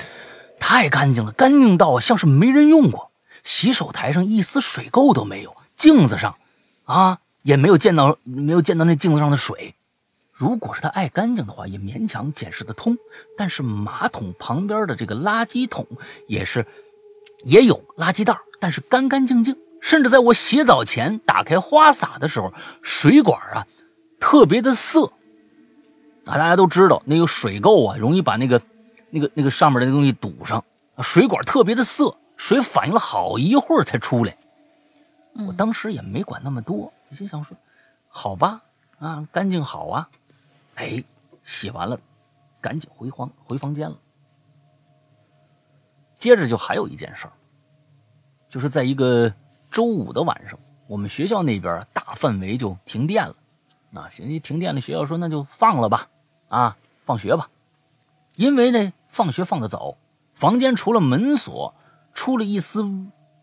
[0.60, 3.10] 太干净了，干净到像是没人用过。
[3.42, 6.36] 洗手台上一丝水垢都没有，镜子上
[6.84, 9.74] 啊也没有见到没有见到那镜子上的水。
[10.42, 12.98] 如果是他爱干净的话，也勉强解释得通。
[13.36, 15.86] 但是马桶旁边的这个垃圾桶
[16.26, 16.66] 也是
[17.44, 19.56] 也有垃圾袋，但是干干净净。
[19.80, 23.68] 甚至在我洗澡前打开花洒的时候，水管啊
[24.18, 25.12] 特别的涩
[26.24, 28.60] 啊，大家都知道那个水垢啊容易把那个
[29.10, 30.64] 那个那个上面的东西堵上，
[30.98, 34.36] 水管特别的涩，水反应了好一会儿才出来。
[35.46, 37.56] 我当时也没管那么多，心想说，
[38.08, 38.60] 好吧，
[38.98, 40.08] 啊，干净好啊，
[40.74, 41.02] 哎，
[41.42, 41.98] 洗完了，
[42.60, 43.96] 赶紧回房回房间了。
[46.14, 47.32] 接着就还有一件事儿，
[48.48, 49.32] 就是在一个
[49.70, 53.34] 周五的晚上，我们学校那边大范围就停电了。
[53.94, 56.08] 啊，行，一停电了，学校说那就放了吧，
[56.48, 57.50] 啊，放学吧。
[58.36, 59.98] 因为呢，放学放的早，
[60.32, 61.74] 房间除了门锁
[62.12, 62.82] 出了一丝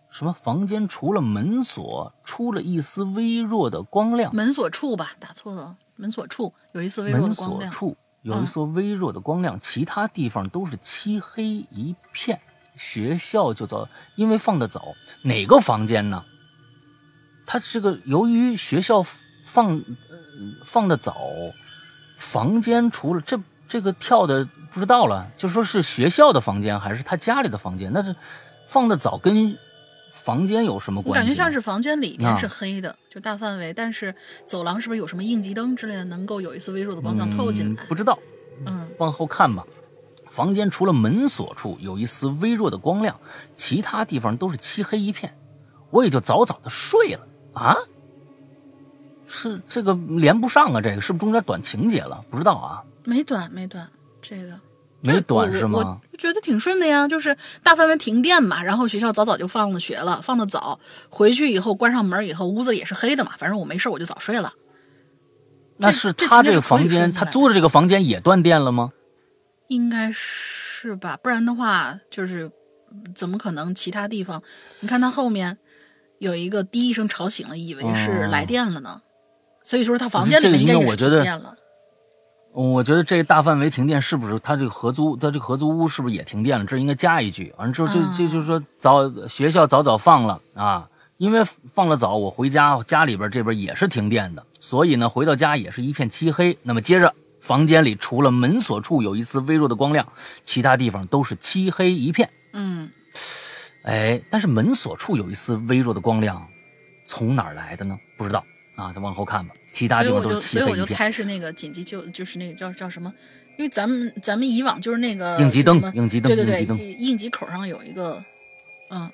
[0.09, 0.33] 什么？
[0.33, 4.33] 房间除了门锁出了一丝微弱的光亮。
[4.33, 7.59] 门锁处吧，打错了，门锁处有一丝微弱的光亮。
[7.59, 12.39] 门锁处有一丝微弱的光亮，其他地方都是漆黑一片。
[12.77, 16.23] 学校就早，因为放的早，哪个房间呢？
[17.45, 19.03] 他这个由于学校
[19.43, 19.83] 放
[20.63, 21.17] 放的早，
[22.17, 23.37] 房间除了这
[23.67, 27.91] 这个跳的不知道了，就说是学校的房间还是他家里的房间？
[27.91, 28.15] 那是
[28.67, 29.57] 放的早跟
[30.11, 31.19] 房间有什么关系？
[31.19, 34.13] 感觉像是房间里面是黑的，就大范围，但是
[34.45, 37.83] 走廊是不是有什么应急灯之类的，能够有一丝微弱的光亮透进来？
[37.85, 38.17] 不知道，
[38.65, 39.65] 嗯，往后看吧。
[40.29, 43.19] 房间除了门锁处有一丝微弱的光亮，
[43.53, 45.35] 其他地方都是漆黑一片。
[45.89, 47.75] 我也就早早的睡了啊。
[49.27, 50.81] 是这个连不上啊？
[50.81, 52.23] 这个是不是中间短情节了？
[52.29, 52.83] 不知道啊。
[53.05, 53.89] 没短，没短，
[54.21, 54.59] 这个
[55.01, 55.99] 没短是吗？
[56.11, 60.79] 我觉得挺顺的呀，就是大范围停电嘛，然后学校早早就放了学了，放的早，
[61.09, 64.53] 回去以后关上门以后，屋子也是黑的嘛，反正我没事我就早睡了。
[65.77, 68.89] 那是他这个房间，他租的这个房间也断电了吗？
[69.69, 72.51] 应该是吧，不然的话就是
[73.15, 74.43] 怎么可能其他地方？
[74.81, 75.57] 你看他后面
[76.17, 79.01] 有一个滴一声吵醒了，以为是来电了呢。
[79.63, 81.55] 所以说他房间里面应该是停电了。
[82.67, 85.15] 我觉得这大范围停电是不是他这个合租？
[85.15, 86.65] 他这个合租屋是不是也停电了？
[86.65, 91.43] 这应该加一句，完了之后就就就是说早学校早早放了啊，因为
[91.73, 96.57] 放了早，我回家家里边这边也是停电的，所以呢回到家也是一片漆黑。
[96.63, 97.13] 那么接着。
[97.41, 100.05] 房间里除了门锁处有一丝微弱的光亮，
[100.43, 102.29] 其他地方都是漆黑一片。
[102.51, 102.91] 嗯，
[103.83, 106.45] 哎，但是门锁处有一丝微弱的光亮，
[107.07, 107.97] 从哪儿来的呢？
[108.17, 108.43] 不知道
[108.79, 109.53] 啊，再往后看吧。
[109.73, 110.39] 其他地方都是。
[110.39, 113.13] 所以我就猜是那个紧急救，就是那个叫叫什么？
[113.57, 118.23] 因为咱们咱们以往就是那个应急灯，应急灯，对对对，应急口上有一个，
[118.89, 119.09] 嗯，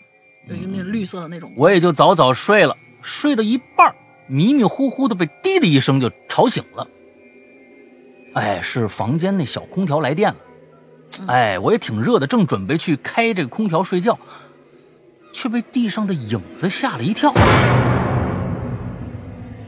[0.47, 1.51] 有一个那绿色的那种。
[1.57, 3.95] 我也就早早睡了，睡到一半，
[4.28, 6.88] 迷迷糊糊的被滴的一声就吵醒了。
[8.34, 10.38] 哎，是房间那小空调来电了。
[11.26, 14.20] 哎，我也挺热的，正准备去开这个空调睡觉，
[15.34, 17.34] 却被地上的影子吓了一跳。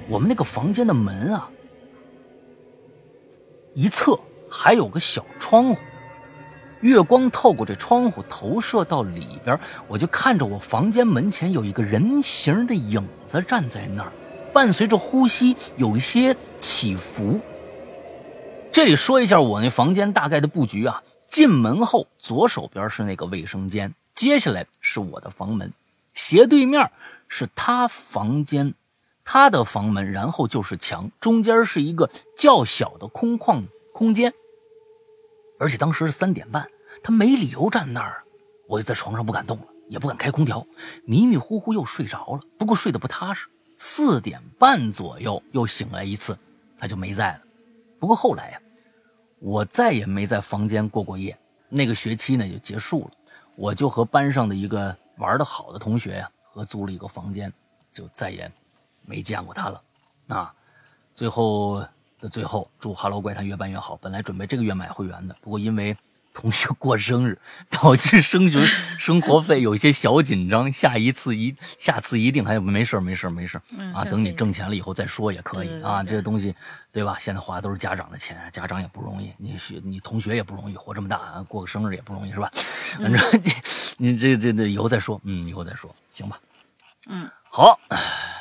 [0.10, 1.50] 我们那个房间的门啊，
[3.74, 5.82] 一侧还有个小窗户，
[6.82, 14.12] 月光透过这窗户投射到里边，我就看着我房间门前有一个人形的影子站在那儿，
[14.54, 17.40] 伴随着呼吸有一些起伏。
[18.72, 25.74] 这里说一下我那房间大概的布局啊，进门后左手边是那个卫生间，接下来是我的房门，
[26.14, 26.90] 斜对面
[27.28, 28.74] 是他房间，
[29.30, 33.62] 他的房门，然后就是墙，中间是一个较小的空旷
[33.94, 34.34] 空间。
[35.60, 36.66] 而且当时是三点半，
[37.04, 38.24] 他没理由站那儿，
[38.70, 40.66] 我就在床上不敢动了，也不敢开空调，
[41.04, 43.48] 迷迷糊糊又睡着了，不过睡得不踏实。
[43.76, 46.38] 四点半左右又醒来一次，
[46.80, 47.42] 他就没在了。
[48.00, 48.62] 不过后来呀。
[49.40, 51.38] 我再也没在房间过过夜，
[51.70, 53.12] 那个学期呢就结束了，
[53.56, 57.54] 我就和班上的一个玩的好的同学呀合租了一个房间，
[57.92, 58.52] 就再也
[59.08, 59.82] 没见过他了。
[60.28, 60.54] 啊，
[61.16, 61.84] 最后
[62.22, 63.96] 的最后，祝《哈喽怪谈》越办越好。
[63.96, 65.98] 本来准备这个月买会员的，不过因为。
[66.40, 68.62] 同学过生日，导致升学
[69.00, 70.72] 生活费有一些小紧张。
[70.72, 73.60] 下一次一下次一定还有没事没事没事
[73.92, 74.06] 啊！
[74.06, 76.04] 等你挣钱了以后再说也可以啊。
[76.04, 76.56] 这些东西，
[76.92, 77.18] 对吧？
[77.20, 82.52] 现在花的都是家长的钱，家长也不容易，你学你同学也不容易，活这么大过个生日也不容易，是吧？
[83.00, 83.52] 反正你
[84.12, 86.40] 你这这这以后再说，嗯，以后再说，行吧？
[87.08, 87.28] 嗯，
[87.58, 87.80] 好，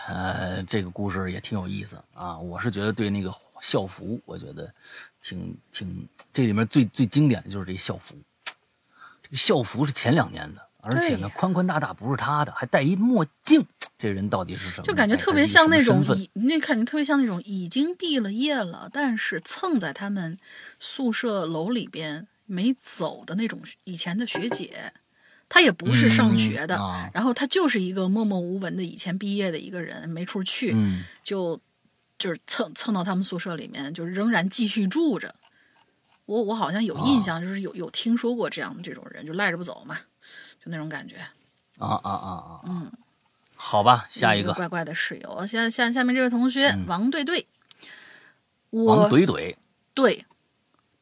[0.09, 2.37] 呃，这个故事也挺有意思啊。
[2.37, 4.71] 我是觉得对那个校服，我觉得。
[5.23, 8.15] 挺挺，这里面最最经典的就是这校服。
[9.23, 13.67] 这个校服是前两年的，而且呢宽宽大大，不是他的，还戴一墨镜。
[13.99, 14.83] 这人到底是什么？
[14.83, 20.39] 就感觉特别像那种已，那感觉特别像那种已经毕了业了，但是蹭在他们
[20.79, 24.93] 宿舍楼里边没走的那种以前的学姐。
[25.49, 26.79] 他也不是上学的，
[27.13, 30.75] 然后他就是一个默默无闻的以前毕业的一个人，没处去，
[31.23, 31.61] 就。
[32.19, 35.35] 就是蹭蹭到他们宿舍里面，就仍然继续住着。
[36.25, 39.99] 我我好像有印象，就是有有听说过这样的这种人，就赖着不走嘛，
[40.59, 41.17] 就那种感觉。
[41.77, 42.61] 啊啊啊啊！
[42.67, 42.91] 嗯，
[43.55, 45.47] 好吧，下一个怪怪的室友。
[45.47, 47.47] 下下下面这位同学王对对，
[48.71, 49.55] 王怼怼，
[49.93, 50.25] 对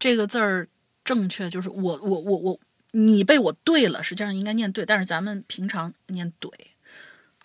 [0.00, 0.68] 这个字儿
[1.04, 2.60] 正确就是我我我我
[2.96, 6.48] 你被我对了，实际上应该念对，但是咱们平常念怼，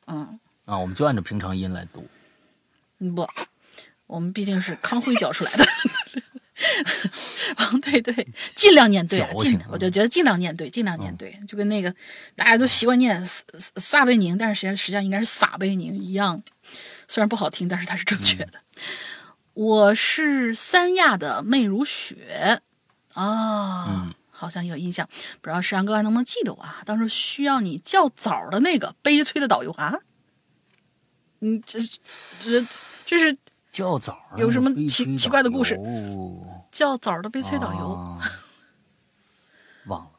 [0.06, 2.08] 嗯啊，我们就按照平常音来读。
[3.16, 3.28] 不，
[4.06, 5.66] 我们毕竟是康辉教出来的。
[7.58, 11.93] 王对对，尽量念对，尽我就觉得尽量念对，尽量念对，就跟那个
[12.36, 13.43] 大家都习惯念撒
[13.78, 16.43] 撒贝宁，但是实际上实际上应该是撒贝宁一样，
[17.08, 18.62] 虽然不好听，但是它是正确的。
[19.54, 22.62] 我是三亚的媚如雪
[23.14, 25.08] 啊，好像有印象，
[25.42, 26.82] 不知道石阳哥还能不能记得我啊？
[26.86, 30.00] 当时需要你较早的那个悲催的导游啊，
[31.42, 32.62] 嗯，这这
[33.06, 33.38] 这是。
[33.72, 35.80] 较早有什么奇奇怪的故事？
[36.72, 38.18] 较早的悲催导游，
[39.86, 40.10] 忘了，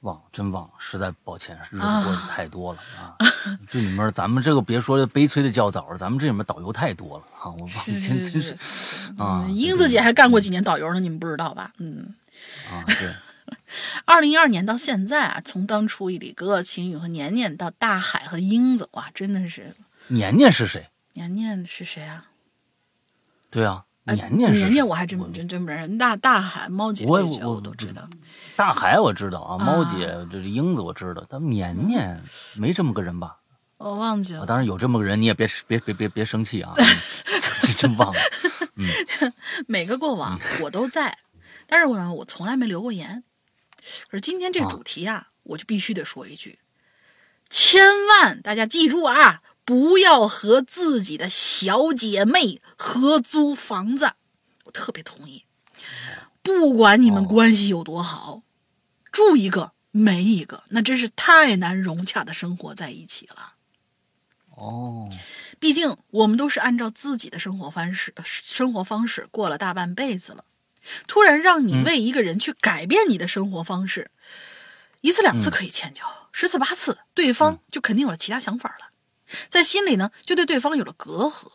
[0.00, 3.16] 忘了，真忘了，实在抱歉，日子过得太多了啊！
[3.70, 7.48] 这里面咱们这个别说悲催的较早了，咱们这里面导游太多了啊！
[7.48, 8.54] 我忘了，真真是
[9.16, 9.48] 啊！
[9.50, 11.72] 英子姐还干过几年导游呢，你们不知道吧？
[11.78, 12.14] 嗯
[12.70, 13.10] 啊，对。
[14.04, 19.74] 二零一二年到现在啊，从当初李哥、秦宇和年年到大海和英子，哇，真的是。
[20.08, 20.88] 年年是谁？
[21.14, 22.26] 年年是谁啊？
[23.50, 25.98] 对啊，年年年年我还真真真不认识。
[25.98, 28.08] 大大海猫姐这这我都知道。
[28.56, 32.22] 大海我知道啊，猫姐这是英子我知道，但年年
[32.56, 33.36] 没这么个人吧？
[33.78, 34.44] 我忘记了。
[34.44, 36.74] 当然有这么个人，你也别别别别别生气啊！
[37.62, 38.20] 这真忘了。
[38.76, 38.86] 嗯，
[39.66, 41.16] 每个过往我都在，
[41.66, 43.24] 但是我呢，我从来没留过言。
[44.08, 46.58] 可是今天这主题啊，我就必须得说一句：
[47.48, 49.42] 千万大家记住啊！
[49.62, 54.14] 不要和自己的小姐妹合租房子，
[54.64, 55.44] 我特别同意。
[56.42, 58.42] 不管你们关系有多好，
[59.12, 63.54] 住一个没一个，那真是太难融洽的生活在一起了。
[64.56, 65.08] 哦，
[65.60, 70.44] 毕竟我们都是按照自己的生活方式生活方式过了大半辈子了，
[71.06, 74.10] 突然让你为一个人去改变你的生活方式，
[75.00, 76.02] 一次两次可以迁就，
[76.32, 78.90] 十次八次，对方就肯定有了其他想法了。
[79.48, 81.52] 在心里呢，就对对方有了隔阂，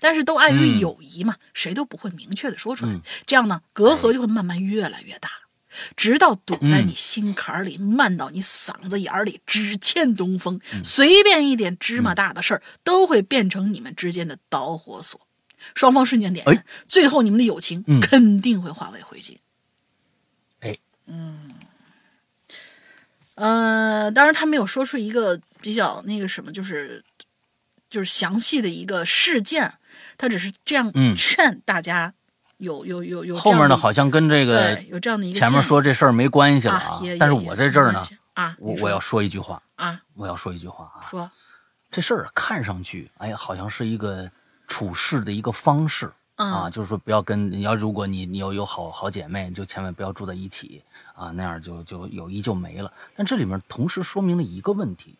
[0.00, 3.00] 但是都碍于友谊嘛，谁都不会明确的说出来。
[3.26, 5.28] 这样呢，隔阂就会慢慢越来越大，
[5.96, 10.58] 直到堵在你心坎里，漫到你嗓子眼里，只欠东风。
[10.82, 15.20] 随便一点芝麻大的事儿，都会变成你们之间的导火索，
[15.74, 19.36] 双方瞬间点燃，最后你们的友情肯定会化为灰烬。
[20.60, 21.50] 哎，嗯，
[23.34, 25.40] 呃，当然他没有说出一个。
[25.60, 27.04] 比较那个什么，就是
[27.90, 29.74] 就是详细的一个事件，
[30.16, 32.14] 他只是这样劝大家，
[32.58, 37.00] 有有有有后面呢，好像跟这个有这样的一个前面说这事儿没关系了啊。
[37.18, 41.28] 但是我在这儿呢啊，我我要说一句话啊，我要说一句话啊，说。
[41.90, 44.30] 这事儿看上去，哎呀，好像是一个
[44.68, 50.82] 处事的一个方式啊，就是说不要跟你要，如果你你有有好好姐妹，就千万不要住在一起
[51.16, 52.92] 啊，那样就就友谊就没了。
[53.16, 55.16] 但这里面同时说明了一个问题。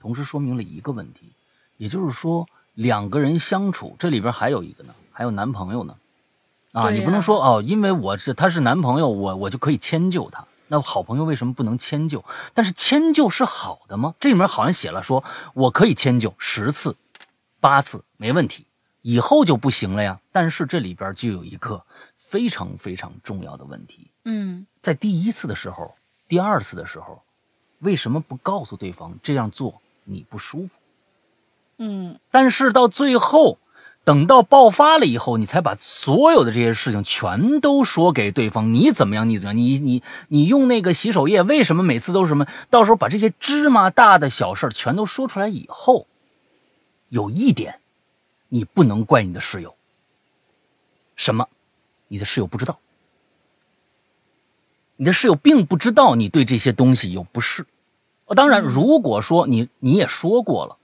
[0.00, 1.30] 同时说明了一个问题，
[1.76, 5.94] 也就是说，两个人相处，这里边还有一个呢，还有男朋友呢，
[6.72, 10.44] 啊，你不能说哦，因为我是他是男朋友，我我就可以迁就他。
[10.66, 12.24] 那好朋友为什么不能迁就？
[12.52, 14.16] 但是迁就是好的吗？
[14.18, 15.22] 这里面好像写了，说
[15.54, 16.96] 我可以迁就十次、
[17.62, 18.66] 八次没问题，
[19.02, 20.20] 以后就不行了呀。
[20.32, 21.82] 但是这里边就有一个
[22.16, 25.94] 非常非常重要的问题，嗯，在第一次的时候，
[26.28, 27.22] 第二次的时候，
[27.78, 29.80] 为什么不告诉对方这样做？
[30.04, 30.72] 你不舒服，
[31.78, 33.58] 嗯，但是到最后，
[34.02, 38.74] 等到爆发了以后，你才把所有的这些事情全都说给对方。
[38.74, 39.28] 你怎么样？
[39.28, 39.56] 你怎么样？
[39.56, 42.48] 你你你用那个洗手液，为什么每次都是什么？
[42.68, 46.08] 到时候把这些芝麻大的小事全都说出来以后，
[47.12, 47.78] 有一点，
[48.48, 49.74] 你不能怪你的室友。
[51.14, 51.46] 什么？
[52.08, 52.78] 你的室友不知道，
[54.96, 57.66] 你的室友并不知道你对这些东西有不适。
[58.34, 60.78] 当然，如果说你你也说过了，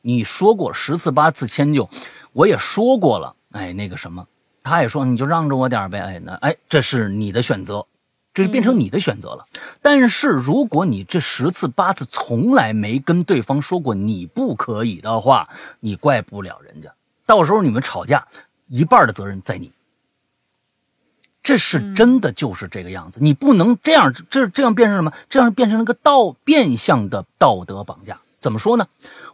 [0.00, 1.90] 你说过十次八次迁就，
[2.32, 4.26] 我也说过了，哎，那个什么，
[4.62, 7.86] 他也说你就让着我点呗，哎，那哎，这是你的选择，
[8.34, 9.46] 这就变成你的选择了。
[9.80, 15.48] 但是如果你这十次八次从来没跟对方说过你不可以的话，
[15.80, 16.92] 你怪不了人家，
[17.24, 18.26] 到时候你们吵架，
[18.68, 19.72] 一半的责任在你。
[21.42, 23.18] 这是真的，就是这个样子。
[23.20, 25.12] 你不能这样，这这样变成什么？
[25.28, 28.18] 这样变成了个道变相的道德绑架。
[28.40, 28.88] 怎么说呢？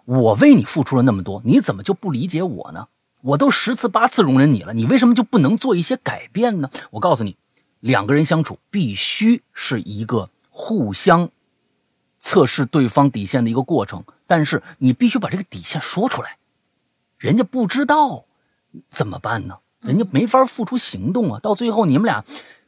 [0.05, 2.89] 我为你付出了那么多，你怎么就不理解我呢？
[3.23, 6.71] 我都十次八次容忍你了，你为什么就不能做一些改变呢？
[6.91, 7.37] 我告诉你，
[7.81, 11.29] 两个人相处必须是一个互相
[12.21, 14.05] 测试对方底线的一个过程。
[14.27, 16.39] 但是你必须把这个底线说出来，
[17.19, 18.25] 人家不知道
[18.89, 19.59] 怎么办呢？
[19.81, 21.41] 人家没法付出行动啊！
[21.41, 22.23] 到最后你们俩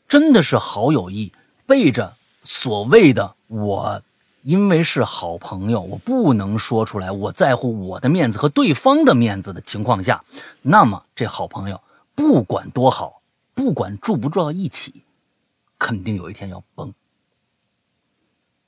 [0.08, 1.30] 真的是好友谊，
[1.66, 4.02] 背着所谓的我，
[4.42, 10.24] 因为是好朋友，我不能说出来，我在乎我的面子和对方的面子的情况下，
[10.62, 11.78] 那么这好朋友
[12.14, 13.20] 不管多好，
[13.54, 15.01] 不管住不住到一起，
[15.82, 16.94] 肯定有一天要崩。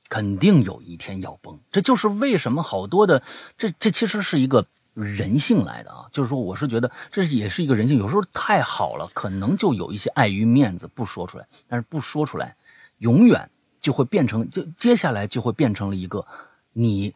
[0.09, 3.23] 肯定有一天要崩，这就是为什么好多的
[3.57, 12.57] 这这其实是一个人性来的啊，就是说我是觉得这也是一个人性，有时候太好了，可能就有一些碍于面子不说出来，但是不说出来，
[12.99, 13.51] 永远
[13.81, 16.25] 就会变成就接下来就会变成了一个
[16.73, 17.15] 你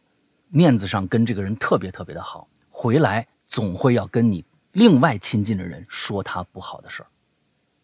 [0.48, 7.08] 面子上跟这个人特别特别的好，回来总会要跟你另外亲近的人说他不好的事儿，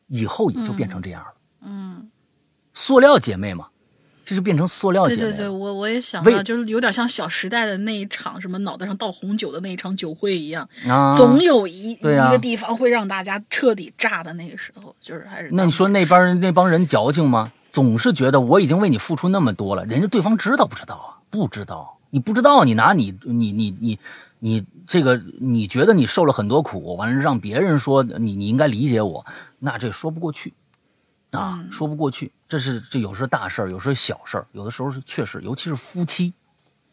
[0.08, 1.34] 以后也就变成这样了，
[2.72, 3.68] 塑料姐妹嘛。
[4.26, 15.50] 这就变成塑料姐妹对对对，我我也想到，就是有点像《小时代》的那一场什么脑袋上倒红酒的那一场酒会一样，啊，总有一、啊、一个地方会让大家彻底炸的那个时候，就是还是。
[15.52, 17.52] 那你说那帮那帮人矫情吗？
[17.70, 21.20] 总是觉得我已经为你付出那么多了，人家对方知道不知道啊？
[21.28, 23.98] 不知道，你不知道，你拿你你你你
[24.38, 29.26] 你这个你觉得你受了很多苦，完了让别人说你你应该理解我，
[29.58, 30.54] 那这说不过去。
[31.35, 36.32] 啊，说不过去，这是这有时候大事儿，有时候小事儿，有的时候是确实，尤其是夫妻，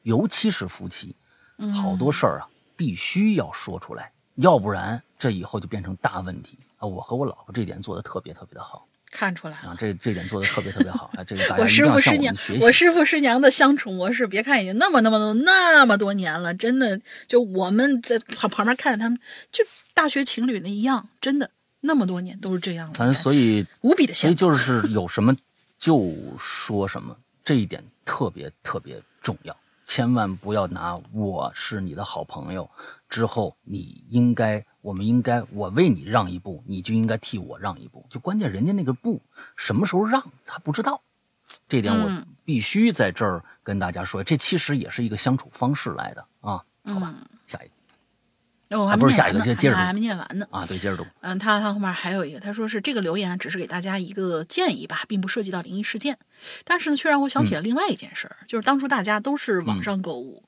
[0.04, 1.16] 尤其是夫妻，
[1.74, 6.88] 好多事儿啊，必须要说出来，要不然这以后就变成大问题啊！
[6.88, 11.24] 我和我老婆这点做的特别特别的好，看出来啊，这这点做的特别特别好啊！
[11.24, 19.20] 这个大 家我师傅师娘，我我师傅师娘的相处模式，别看已经那么那么多那么多年了，真的就我们在旁旁边看着他们，
[19.52, 19.64] 就
[19.94, 21.52] 大学情侣那一样，真的。
[21.82, 25.36] 那么多年都是这样的，反正所以无比的所以就是有什么
[25.78, 29.56] 就说什么，这一点特别特别重要，
[29.86, 32.70] 千万不要拿我是你的好朋友
[33.10, 39.20] 之后，你应该，我们应该，我为你让一步，你就应该替我让一步，就关键人家那个步
[39.56, 41.02] 什么时候让他不知道，
[41.68, 47.41] 这点我必须在这儿跟大家说，这其实也是一个相处方式来的啊，好吧，下
[48.72, 48.82] 一个。
[48.82, 50.66] 哦，还不是下一个，接接着还没念完呢啊！
[50.66, 51.06] 对，接着读。
[51.20, 56.18] 嗯，他他后面还有一个，他说是这个留言只是给大家一个建议吧，并不涉及到灵异事件，
[56.64, 60.44] 但是呢，却让我想起了另外一件事儿，嗯、就是当初大家都是网上购物，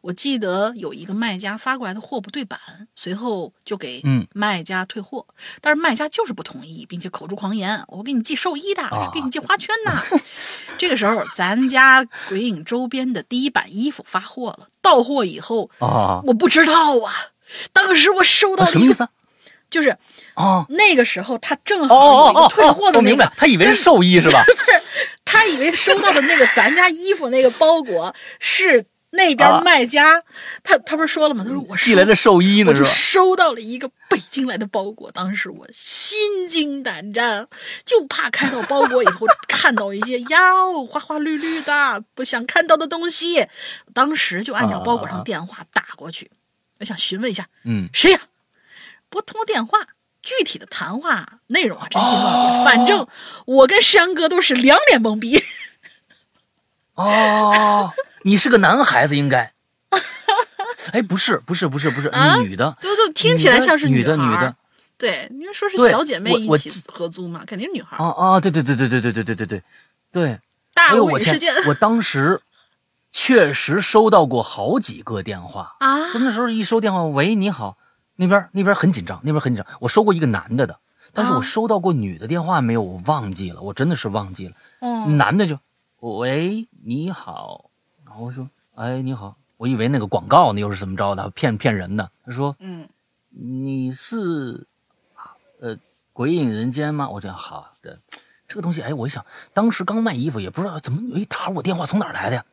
[0.00, 2.58] 我记得有一个卖家发过来的货不对版，
[2.94, 10.20] 随后就给卖家退货，嗯、但是卖家就是不同意，并且口出狂言，我给你寄寿衣的，啊、给你寄花圈的。
[10.78, 17.12] 这个时候，咱家鬼影周边的第一版衣服发货了，到货以后啊，我不知道啊。
[17.72, 19.08] 当时我收到了什么意思、啊？
[19.68, 19.88] 就是
[20.34, 24.44] 啊，那个时候他正好有一个退货的那个，我明白，他以为是寿衣是吧？
[24.44, 24.82] 不是，
[25.24, 30.22] 他以为收到的那个咱家衣服那个包裹是那边卖家，
[30.62, 31.44] 他他不是说了吗？
[31.44, 37.48] 他说我寄来的寿衣呢，我就收到了一个北京来的包裹，当时我心惊胆战，
[37.84, 40.38] 就怕开到包裹以后看到一些呀
[40.88, 43.46] 花花绿绿的不想看到的东西，
[43.92, 46.30] 当时就按照包裹上电话打过去。
[46.80, 48.20] 我想询问一下，嗯，谁呀？
[49.08, 49.78] 拨通电话，
[50.22, 52.64] 具体的谈话内容啊，真心忘记。
[52.64, 53.06] 反正
[53.46, 55.42] 我跟山哥都是两脸懵逼。
[56.94, 57.92] 哦，
[58.24, 59.52] 你是个男孩子应该。
[60.92, 64.54] 哎，不是，不是，不是，不是， 啊、女的，都都听起来像是女的，女女的。
[64.98, 67.96] 对，因为说是小姐妹一起合租嘛，肯定是女孩。
[67.96, 69.62] 啊啊，对对对对对对对对对对
[70.12, 70.40] 对。
[70.74, 72.40] 大无语事件，我当时。
[73.18, 76.12] 确实收到过好几个电话啊！
[76.12, 77.78] 就那时候一收电话，喂，你好，
[78.16, 79.66] 那边那边很紧张，那边很紧张。
[79.80, 80.78] 我收过一个男的的，
[81.14, 82.82] 但是我收到过女的电话没有？
[82.82, 84.54] 我忘记了，我真的是忘记了。
[84.80, 85.58] 嗯，男的就，
[86.00, 87.70] 喂，你好，
[88.04, 92.10] 然后我说，哎，你好，我以为那个广告呢，又是怎么着的，骗骗人的。
[92.26, 92.86] 他说，嗯，
[93.30, 94.66] 你是，
[95.62, 95.74] 呃，
[96.12, 97.08] 鬼影人间吗？
[97.08, 97.98] 我讲好的，
[98.46, 99.24] 这个东西，哎，我一想，
[99.54, 102.44] 当时刚卖衣服，也不知道怎么，哎，打我电话从哪儿来的呀？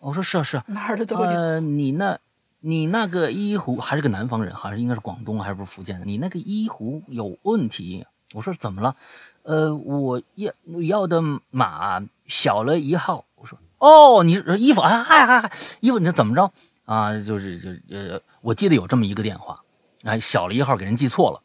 [0.00, 1.22] 我说是啊是啊，哪儿的都有。
[1.22, 2.18] 呃，你那，
[2.60, 6.06] 你那个医壶还是个南方人，还是应该是广东还是不是福建的？
[6.06, 8.04] 你那个医壶有问题。
[8.32, 8.94] 我说怎么了？
[9.42, 10.52] 呃，我要
[10.82, 11.20] 要的
[11.50, 13.24] 码小了一号。
[13.34, 15.50] 我说哦，你衣服啊嗨嗨嗨，
[15.80, 16.52] 衣服你这怎么着
[16.84, 17.20] 啊？
[17.20, 19.60] 就是就呃，我记得有这么一个电话，
[20.04, 21.42] 哎，小了一号给人记错了。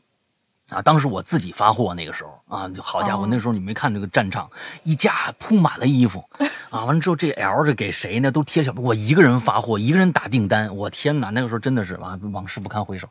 [0.70, 4.50] 啊，当时我自己发货那个时候啊，就好家伙，哦那时候你没看这个战场，
[4.84, 6.28] 一架铺满了衣服，
[6.72, 8.32] 啊，完了之后这 L 是给谁呢？
[8.32, 13.08] 都贴小，我一个人发货，一个人打订单，我天哪，那个时候真的是啊，往事不堪回首。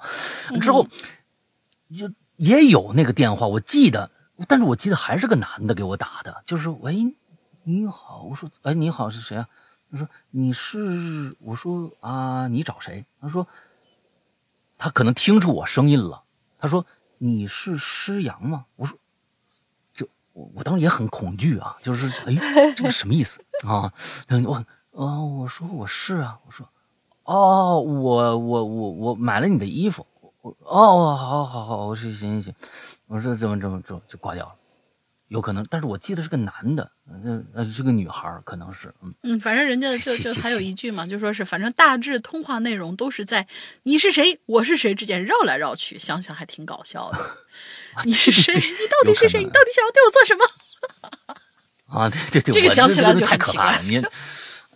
[0.60, 0.84] 之后
[1.96, 4.10] 就也有那个电话，我记得，
[4.48, 7.14] 但是我记得还是个男的给我打的，就是喂，
[7.62, 9.46] 你好，我说，哎，你好是谁啊？
[9.92, 13.04] 他说你是，我说啊，你找谁？
[13.20, 13.46] 他说
[14.76, 16.24] 他可能听出我声音了。
[16.58, 16.84] 他说
[17.24, 18.66] 你是施阳吗？
[18.76, 18.98] 我说
[19.94, 23.90] 就我我当时也很恐惧啊，就是哎这个什么意思啊？
[24.46, 24.54] 我
[24.92, 26.68] 啊我说我是啊，我说
[27.22, 30.06] 哦我我我我买了你的衣服。
[30.42, 32.54] 我哦好好好，我说行行行，
[33.06, 34.54] 我说怎么怎么就就挂掉了。
[35.28, 36.90] 有可能，但是我记得是个男的，
[37.24, 43.46] 呃呃是个女孩，可能是，嗯嗯，反正人家就就还有一句嘛，就说是反正大致通话内容都是在
[43.84, 47.18] 你是谁，我是谁之间绕来绕去，想想还挺搞笑的。
[48.04, 48.54] 你是谁？
[48.54, 49.42] 你到底是谁？
[49.42, 50.44] 你到底想要对我做什么？
[51.86, 53.82] 啊，对对对，这个想起来就太可怕了。
[53.82, 53.98] 你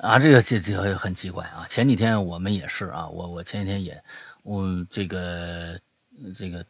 [0.01, 1.66] 啊，这个这这个很奇怪啊。
[1.69, 4.03] 前几天我们也是啊，我我前几天也，
[4.43, 5.79] 我这个
[6.35, 6.65] 这个。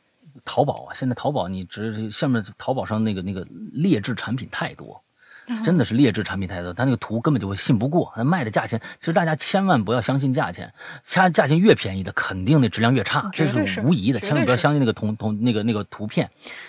[0.45, 5.03] 淘宝啊，现在淘宝你直下面淘宝上那个那个劣质产品太多，
[5.65, 16.29] 真的是劣质产品太多，他那个图根本就会信不过，他卖的价钱，其实大家千万不要相信价钱，价价钱越便宜的肯定那质量越差，这是无疑的，千万不要相信那个同同那个那个图片。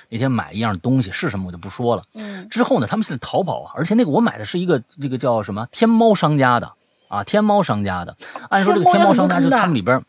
[0.09, 2.03] 那天买一样东西是什么我就不说了。
[2.13, 2.47] 嗯。
[2.49, 6.71] 之后呢，他们现在淘宝啊，而且那个我买的是一个这个叫什么天猫商家的
[7.09, 8.15] 啊，天猫商家的，
[8.49, 10.01] 按说这个天猫商家就他们里边。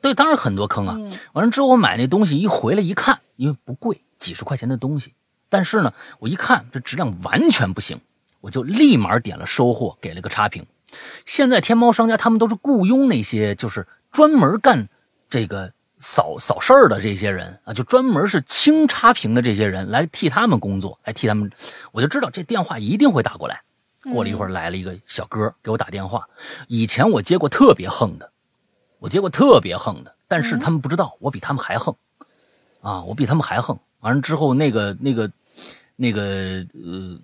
[0.00, 0.96] 对，当然很多坑啊！
[1.32, 5.14] 完了之后，我买那东西一回来一看，因为不贵，几十块钱的东西，
[5.48, 8.00] 但是呢，我一看这质量完全不行，
[8.40, 10.64] 我就立马点了收货，给了个差评。
[11.24, 14.88] 现在天猫商家他们都是雇佣那些就是专门干
[15.28, 21.50] 这个扫扫事儿的这些人啊，就专门是清差评的这些人来替他们工作，来替他们，
[21.92, 23.62] 我就知道这电话一定会打过来。
[24.12, 26.26] 过了一会儿，来了一个小哥给我打电话，
[26.68, 28.30] 以前我接过特别横的。
[28.98, 31.94] 我结果特别横的，但是他们不知道我比他们还横，
[32.80, 33.78] 啊，我比他们还横。
[34.00, 35.30] 完了之后，那个、那个、
[35.96, 36.22] 那个，
[36.74, 37.18] 呃，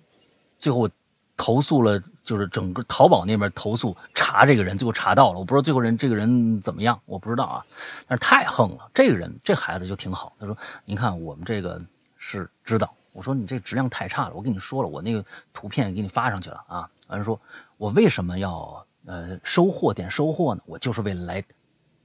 [0.59, 0.89] 最后
[1.37, 5.39] 投诉了，就是整个淘宝那边投诉查这个人，最后查到了。
[5.39, 7.65] 我不知道最后人这个人怎么样，我不知道啊。
[8.07, 10.33] 但是太横了，这个人这孩子就挺好。
[10.39, 11.81] 他说：“您看我们这个
[12.17, 15.23] 是知道。”我说：“你这质量太差了。”我跟你说了，我那个
[15.53, 16.89] 图片给你发上去了啊。
[17.07, 17.39] 完了说
[17.77, 20.61] ：“我为什么要呃收货点收货呢？
[20.65, 21.41] 我就是为了来。”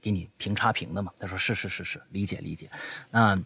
[0.01, 1.11] 给你评差评的嘛？
[1.19, 2.69] 他说是是是是，理解理解。
[3.11, 3.39] 那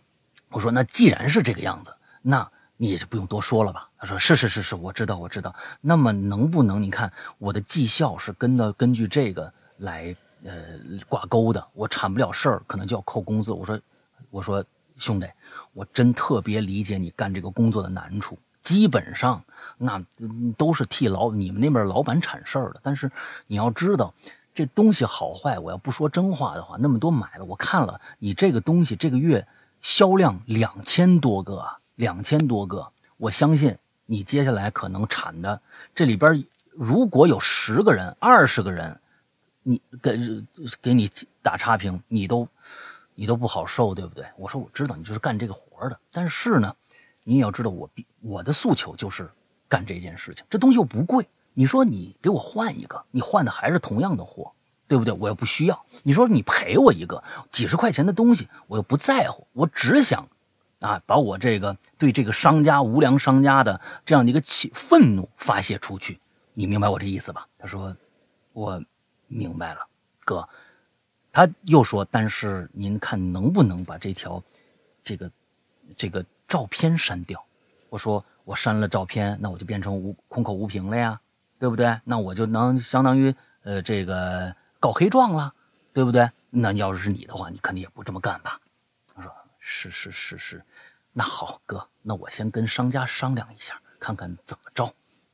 [0.49, 3.89] 我说那既然是这个样子，那你也就不用多说了吧？
[3.97, 5.53] 他说是是是是，我知道我知道。
[5.81, 10.79] 那么能不能你看我的绩效是跟的根据这个来呃
[11.09, 11.67] 挂钩的？
[11.73, 13.51] 我产不了事儿，可能就要扣工资。
[13.51, 13.79] 我说
[14.29, 14.63] 我说
[14.97, 15.27] 兄弟，
[15.73, 18.37] 我真特别理解你干这个工作的难处。
[18.61, 19.43] 基本上
[19.77, 20.03] 那
[20.57, 23.11] 都是替老你们那边老板产事儿的，但是
[23.47, 24.13] 你要知道。
[24.55, 29.45] 这东西好坏，我要不说真话的话，那么多买了，我看了你这个东西，这个月
[29.81, 31.63] 销量两千多个，
[31.95, 35.61] 两千多个，我相信你接下来可能产的
[35.93, 36.41] 这里边，
[36.71, 38.97] 如果有十个人、二十个人，
[39.61, 40.17] 你给
[40.81, 41.11] 给你
[41.41, 42.47] 打差评，你都
[43.13, 44.25] 你都不好受，对不对？
[44.37, 46.73] 我说我知道你就是干这个活的，但是呢，
[47.25, 47.89] 你也要知道我
[48.21, 49.29] 我的诉求就是
[49.67, 51.27] 干这件事情，这东西又不贵。
[51.55, 54.51] 你说你给我换一个，你换的还是同样的货，
[54.87, 55.11] 对不对？
[55.13, 55.85] 我又不需要。
[56.03, 60.29] 你说你赔我一个几十块钱的东西，我又不在乎，我只想，
[60.81, 66.19] 啊，把我这个对这个商家无良商家的这样的一个气愤怒发泄出去。
[66.53, 67.47] 你明白我这意思吧？
[67.57, 67.95] 他说，
[68.53, 68.83] 我
[69.27, 69.79] 明白了，
[70.23, 70.47] 哥。
[71.31, 74.41] 他又说，但是您看能不能把这条，
[75.03, 75.31] 这个，
[75.97, 77.43] 这个照片删掉？
[77.89, 81.19] 我说我删了照片，那我就变成无空口无凭了呀。
[81.65, 81.99] 对不对？
[82.03, 83.33] 那我就能相当于
[83.63, 85.51] 呃这个告黑状了，
[85.93, 86.29] 对不对？
[86.51, 88.61] 那要是你的话，你肯定也不这么干吧？
[89.15, 90.63] 他说是是是是，
[91.11, 94.85] 那好哥，那我先跟商家商量一下，看看怎么着。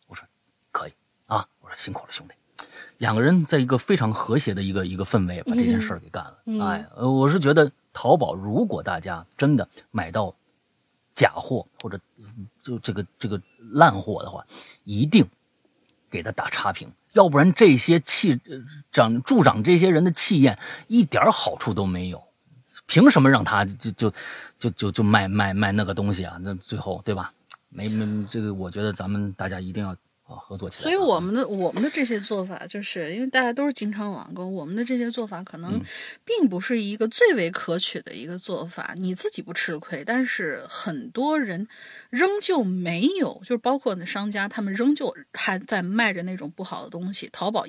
[0.08, 0.26] 我说
[0.72, 0.94] 可以
[1.26, 2.34] 啊，我说辛苦了兄弟。
[3.00, 6.66] 两个人在一个非常和谐的一个一个氛围把这件事儿给干了。
[6.66, 10.34] 哎，我是觉得淘宝如果大家真的买到
[11.12, 12.00] 假货或者
[12.64, 13.42] 就这个这个
[13.74, 14.46] 烂货的话，
[14.86, 15.28] 一定。
[16.12, 18.40] 给他打差评，要不然这些气
[18.92, 22.22] 长助长这些人的气焰一点好处都没有，
[22.86, 24.14] 凭什么让他就就
[24.60, 26.38] 就就就卖卖卖那个东西啊？
[26.42, 27.32] 那最后对吧？
[27.70, 29.96] 没没这个，我觉得咱们大家一定要。
[30.36, 35.80] 合作起来，所以我们的我们的这些做法，就是因为大家都是经常网购，我们的这些做法可能
[36.26, 38.94] 并不是一个最为可取的一个做法。
[38.98, 41.68] 你自己不吃亏，但是很多人
[42.10, 47.30] 仍旧没有，就是包括那商家，他们仍旧还在卖着那种不好的东西。
[47.32, 47.66] 淘宝。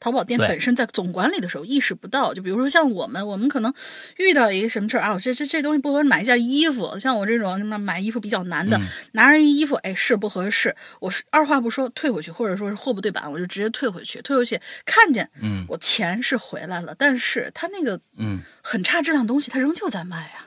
[0.00, 3.70] 淘宝店本身在总管理的时候意识不到，就比如说像我们，我们可能
[4.16, 8.80] 遇到一个什么事儿啊，这这这东西不合适，买一件衣服，像我这种什么买衣服比较难的，
[9.12, 14.22] 拿着衣服，哎，是不合适，我是二话不说退回去，或者说是货不对版，我就直接退回去。
[14.22, 20.46] 退回去看见，嗯我钱是回来了，但是他那个嗯，很差质量的东西，他仍旧在卖啊。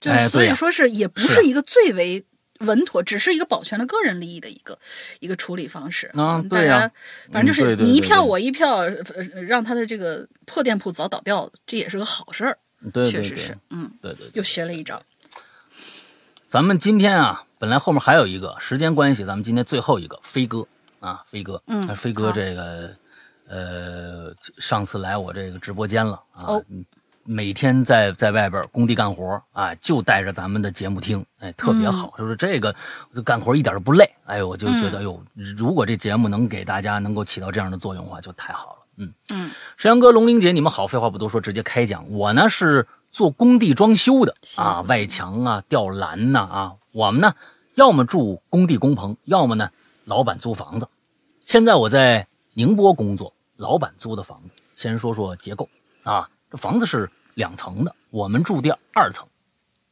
[0.00, 2.24] 就所以说是也不是是一个最为
[2.60, 4.78] 稳妥，只是一个保全了个人利益的一个
[5.20, 6.06] 一个处理方式。
[6.14, 6.92] 啊对呀家
[7.30, 12.56] 反正就是你一票我一票，呃让他的这个破店铺早倒掉，这也是个好事儿。
[12.92, 14.30] 对确实是，嗯，对对对。
[14.34, 15.02] 又学了一招。
[16.48, 20.66] 咱们今天啊，本来后面还有一个，时间关系，咱们今天最后一个飞哥
[20.98, 22.90] 啊，飞哥，嗯飞哥这个
[23.46, 26.56] 呃，上次来我这个直播间了啊，
[27.22, 32.74] 每天在在外边工地干活啊，就带着咱们的节目听，哎，特别好，就是这个
[33.14, 35.22] 就干活一点都不累，哎呦，我就觉得，哎呦，
[35.54, 39.12] 如果这节目能给大家能够起到这样的作用的话，就太好了，嗯。
[39.34, 42.10] 嗯，沈阳哥、龙玲姐，你们好，废话不多说，直接开讲。
[42.10, 47.34] 我呢是做工地装修的啊，外墙啊、吊篮呐啊，我们呢
[47.74, 49.70] 要么住工地工棚，要么呢
[50.04, 50.88] 老板租房子。
[51.40, 54.54] 现在我在宁波工作，老板租的房子。
[54.76, 55.68] 先说说结构
[56.04, 59.26] 啊，这房子是两层的，我们住第二层。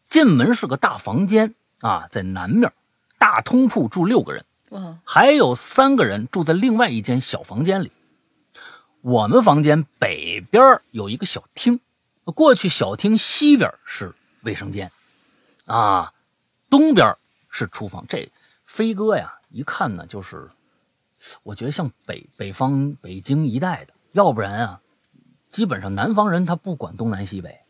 [0.09, 2.73] 进门是个大房间啊，在南面，
[3.19, 4.45] 大通铺住六个人。
[4.71, 7.91] 哇，还有三个人住在另外一间小房间里。
[9.01, 11.81] 我们房间北边有一个小厅，
[12.33, 14.91] 过去小厅西边是卫生间，
[15.65, 16.13] 啊，
[16.69, 17.17] 东边
[17.51, 18.05] 是厨房。
[18.09, 18.31] 这
[18.65, 20.51] 飞哥呀，一看呢就是，
[21.43, 24.81] 我觉得像北北方北京一带的，要不然啊，
[25.51, 27.61] 基本上南方人他不管东南西北，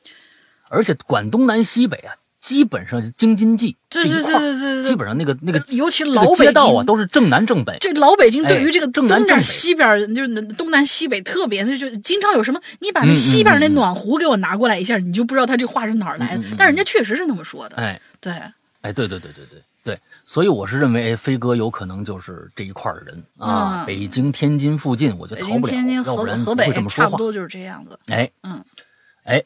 [0.69, 2.17] 而且管东南西北啊，
[2.47, 7.77] 基本上是京津冀这对对对基本上那个那个尤其老北个街道啊京都是正南正北。
[7.81, 16.45] 这老北京对于这个哎东边正南正西边，就是东南西北特别，那就经常有什么，你把那嗯西边那暖壶给我拿过来一下，你就不知道他这话是哪儿来的。
[16.57, 18.33] 但人家确实是那么说的，哎对，
[18.83, 23.83] 哎，对对对对对对，所以我是认为，哎，飞哥有可能就是这一块人啊。
[23.83, 27.11] 嗯北京、天津附近，我就逃不了，天津、要河不然不河北会这么说话。
[27.11, 27.99] 差不多就是这样子。
[28.07, 28.65] 哎，嗯，
[29.25, 29.43] 哎，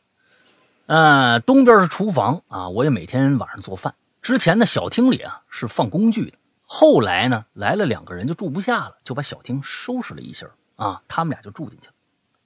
[0.90, 3.94] 呃，东边是厨房啊，我也每天晚上做饭。
[4.20, 6.36] 之前的，小厅里啊是放工具的，
[6.66, 11.94] 后来呢来了两个人就住不下了，就把小厅收拾了一下啊，他们俩就住进去了。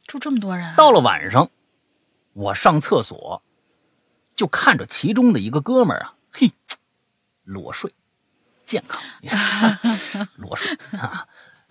[0.06, 1.48] 住这么多人，到了晚上，
[2.34, 3.42] 我上厕所，
[4.36, 6.52] 就看着其中的一个哥们儿啊，嘿，
[7.44, 7.94] 裸睡，
[8.66, 9.78] 健康，你看
[10.36, 11.26] 裸睡啊，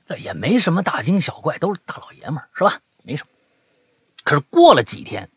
[0.08, 2.80] 这也没什么大惊小怪，都是大老爷们儿，是吧？
[3.04, 3.30] 没什么。
[4.24, 5.30] 可是过了几天，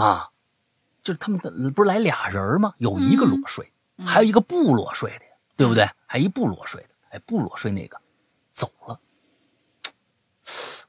[0.00, 0.28] 啊，
[1.02, 2.74] 就是他们的不是来俩人吗？
[2.78, 3.72] 有一个裸睡，
[4.06, 5.24] 还有一个不裸睡的，
[5.56, 5.88] 对不对？
[6.06, 8.00] 还一不裸睡的，哎，不裸睡那个
[8.48, 8.98] 走了。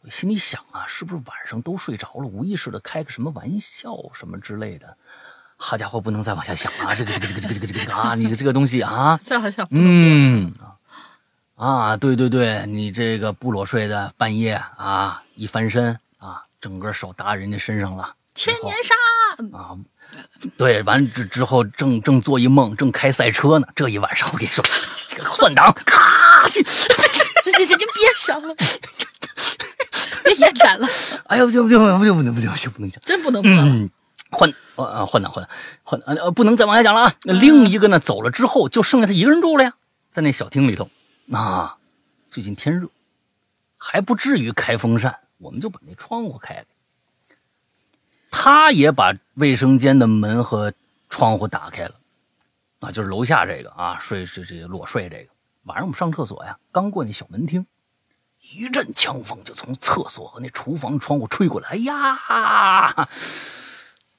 [0.04, 4.98] 我心里想啊，是不是晚上都睡着了，无意识的开个什么玩笑什么之类的？
[5.58, 6.96] 好家伙，不能再往下想啊！
[6.96, 10.52] 这个这个这个这个这个这个啊，你的这个东西啊， 再往下嗯
[11.56, 18.96] 啊，对对对，你这个不裸睡的半夜啊，一翻身啊，整个手搭人家身上了，千年杀，
[19.58, 19.78] 啊，
[20.58, 23.68] 对，完之之后正正做一梦，正开赛车呢。
[23.76, 24.64] 这一晚上我跟你说，
[25.10, 28.56] 这个换挡，咔，这 这这别想了，
[30.24, 30.88] 别延展了，
[31.28, 33.02] 哎呦，不行不行不行不行不行不行不行不能讲。
[33.04, 33.90] 真不能
[34.32, 35.52] 换呃呃换挡换挡
[35.84, 37.14] 换呃呃不能再往下讲了啊。
[37.24, 39.74] 那另一个呢走了之后，就剩下他一个人住了呀，
[40.10, 40.90] 在那小厅里头。
[41.34, 41.76] 啊，
[42.30, 42.88] 最近天热，
[43.78, 46.66] 还不至于开风扇，我们就把那窗户开开。
[48.32, 50.74] 他也把卫生间的门和
[51.10, 51.96] 窗户打开了，
[52.80, 55.30] 啊，就是楼下这个啊，睡这这裸睡这个。
[55.66, 57.68] 晚上我们上厕所呀，刚过那小门厅，
[58.54, 63.08] 一阵强风就从厕所和那厨房窗户吹过来，哎呀！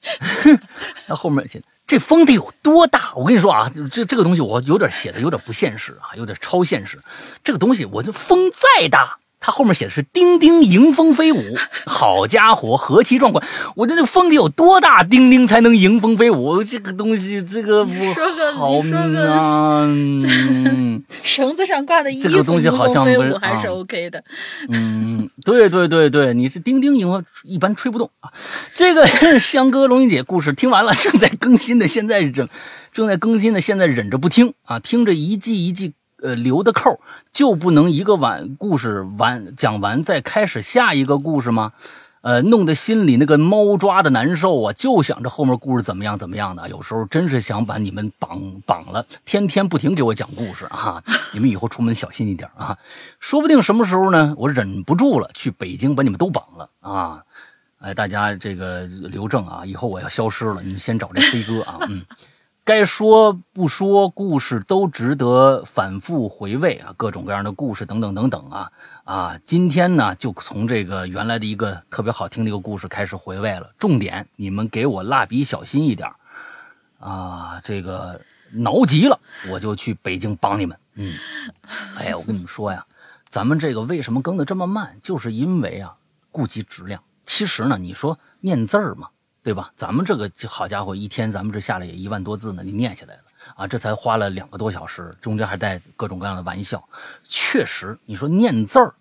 [1.07, 3.13] 那后面写这风得有多大？
[3.15, 7.01] 我跟你说啊，这这个东西我有点写的有点不现实啊，有点超现实。
[7.43, 11.43] 这个东西我就风再大，它后面写的是“丁丁迎风飞舞”，
[11.85, 13.45] 好家伙，何其壮观！
[13.75, 16.63] 我这那风得有多大，丁丁才能迎风飞舞？
[16.63, 19.83] 这个东西，这个我说个好你说个啊！
[19.83, 24.23] 嗯绳子上挂的衣服，这个东西好像还是啊 OK 的。
[24.69, 28.31] 嗯，对对对对，你是丁丁迎风一般吹不动啊。
[28.73, 29.05] 这个
[29.41, 32.47] 香哥、龙云姐故事听完了，正在更新的，现在忍
[32.93, 35.91] 正在更新的，现在忍着不听啊，听着一季一季
[36.23, 36.99] 呃留的扣，
[37.31, 41.73] 就不能一个完故事完讲完再开始下一个故事吗？
[42.21, 46.69] 呃，弄得心里那个猫抓的难受啊，就想着后面故事怎么样怎么样的。
[46.69, 51.03] 有时候真是想把你们绑绑了，天天不停给我讲故事啊！
[51.35, 52.77] 你们以后出门小心一点啊！
[53.19, 57.21] 说不定什么时候呢，我忍不住了，去北京把你们都绑了啊！
[57.79, 62.05] 哎，大家这个留证啊，以后我要消失了，你们先找这飞哥啊，嗯。
[62.65, 68.71] 该说不说，故事都值得反复回味啊，各种各样的故事等等等等啊
[69.03, 69.39] 啊！
[69.43, 73.69] 今天呢，就从这个原来的一个特别好听的一个故事开始回味了。
[73.77, 76.09] 重点，你们给我蜡笔小新一点
[76.99, 77.59] 啊！
[77.65, 78.21] 这个
[78.53, 79.19] 挠急了，
[79.51, 80.79] 我就去北京帮你们。
[80.95, 81.13] 嗯，
[81.99, 82.85] 哎呀，我跟你们说呀，
[83.27, 85.97] 咱们这个为什么更的这么慢，就是因为啊，
[86.31, 87.03] 顾及质量。
[87.23, 89.09] 其实呢，你说念字儿嘛。
[89.43, 89.69] 对吧？
[89.75, 93.23] 咱们这个好家伙，一天咱们这下来也一万多字呢，你念下来了
[93.55, 93.67] 啊！
[93.67, 96.81] 这才花了两个多小时，中间还带各种各样的玩笑。
[97.25, 98.95] 确实，你说念字儿，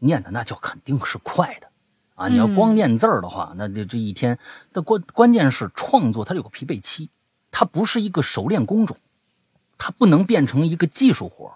[0.00, 1.68] 念的那就肯定是快的
[2.16, 2.26] 啊！
[2.26, 4.36] 你要光念字儿的话，那这这一天
[4.72, 7.08] 的关关键是创作，它有个疲惫期，
[7.52, 8.96] 它不是一个熟练工种，
[9.78, 11.54] 它不能变成一个技术活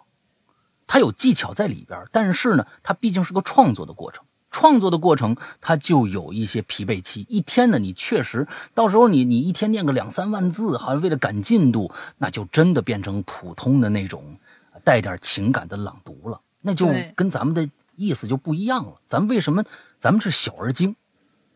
[0.87, 4.25] 它有技巧在里边，但是呢，它毕竟是个创作的过程。
[4.51, 7.27] 创作的过程，它就有一些疲惫期。
[7.29, 14.37] 一天呢，你确实到时候你你一天念个两三万字，好像为了赶进度，那就真的变成普通的那种
[14.83, 18.95] 带点情感的朗读了，那就跟咱们的意思就不一样了。
[19.07, 19.63] 咱们为什么？
[20.01, 20.97] 咱们是小而精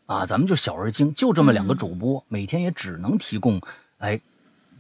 [0.07, 3.61] 啊，咱们就小而精，就这么两个主播，每天也只能提供，
[3.99, 4.21] 哎，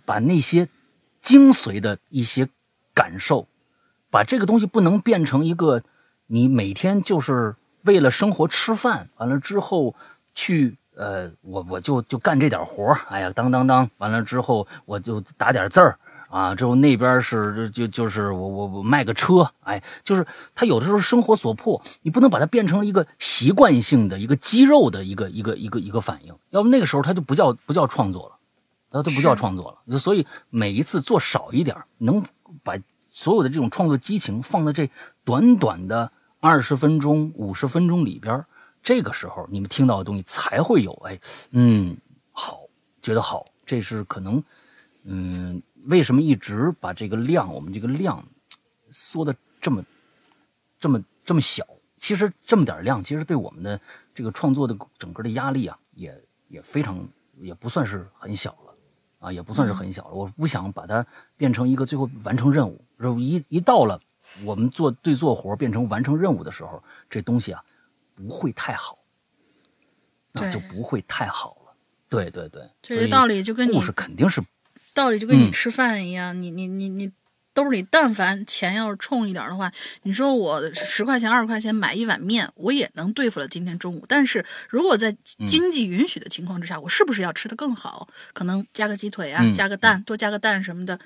[0.04, 0.68] 把那些
[1.22, 2.46] 精髓的一些
[2.92, 3.48] 感受，
[4.10, 5.82] 把这个东西不能变成一个
[6.26, 7.56] 你每天就是。
[7.84, 9.94] 为了生活吃饭，完了之后
[10.34, 15.98] 去呃，我我就就干这点活哎呀，当当当，完了之后我就打点字儿
[16.28, 28.36] 啊，之后那边是就就是我我我卖个车，哎，就是他有的时候生活所迫，你不能把它变成一个习惯性的一个肌肉的一个一个一个一个反应，要不那个时候他就不叫不叫创作了，
[28.90, 29.98] 他都不叫创作了。
[29.98, 32.22] 所以每一次做少一点，能
[32.62, 32.74] 把
[33.10, 34.90] 所有的这种创作激情放在这
[35.24, 36.12] 短短的。
[36.42, 38.44] 二十分钟、五十分钟里边，
[38.82, 41.16] 这个时候你们听到的东西才会有，哎，
[41.52, 41.96] 嗯，
[42.32, 42.62] 好，
[43.00, 44.42] 觉得好，这是可能，
[45.04, 48.20] 嗯，为什么一直把这个量，我们这个量
[48.90, 49.84] 缩的这么、
[50.80, 51.64] 这么、这么小？
[51.94, 53.80] 其实这么点量，其实对我们的
[54.12, 57.08] 这个创作的整个的压力啊，也也非常，
[57.38, 58.74] 也不算是很小了，
[59.20, 60.14] 啊，也不算是很小了。
[60.14, 61.06] 我不想把它
[61.36, 64.00] 变成一个最后完成任务，任务一一到了。
[64.44, 67.62] 我们做对做活变成完成任务的时候，这东西啊
[68.14, 68.98] 不会太好，
[70.32, 71.74] 那就不会太好了。
[72.08, 74.42] 对对对，这个道理就跟你故事肯定是
[74.94, 77.10] 道理就跟你吃饭一样，你你你你
[77.54, 79.70] 兜里但凡钱要是冲一点的话，
[80.02, 84.04] 你说我十块钱二十块钱买一碗面，我也能对付了今天中午。
[84.06, 85.14] 但是如果在
[85.46, 88.08] 经济允许的情况之下，我是不是要吃的更好？
[88.32, 90.98] 可能加个鸡腿啊，加个蛋，多加个蛋什么的。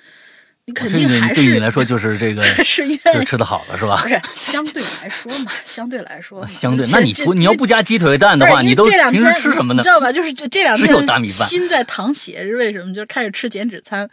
[0.67, 4.01] 你肯定 还是对你来说就是这个， 是就吃的好了，是吧？
[4.03, 6.85] 不是， 相对来说嘛，相对来说，相对。
[6.91, 9.81] 那你不，你要不加鸡腿蛋的话，你都平时吃什么呢？
[9.81, 10.11] 你知道吧？
[10.13, 12.93] 就是这这两天只有大米饭，心在淌血，是为什么？
[12.93, 14.09] 就开始吃减脂餐，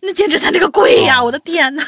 [0.00, 1.22] 那减脂餐这个贵呀！
[1.24, 1.82] 我的天呐。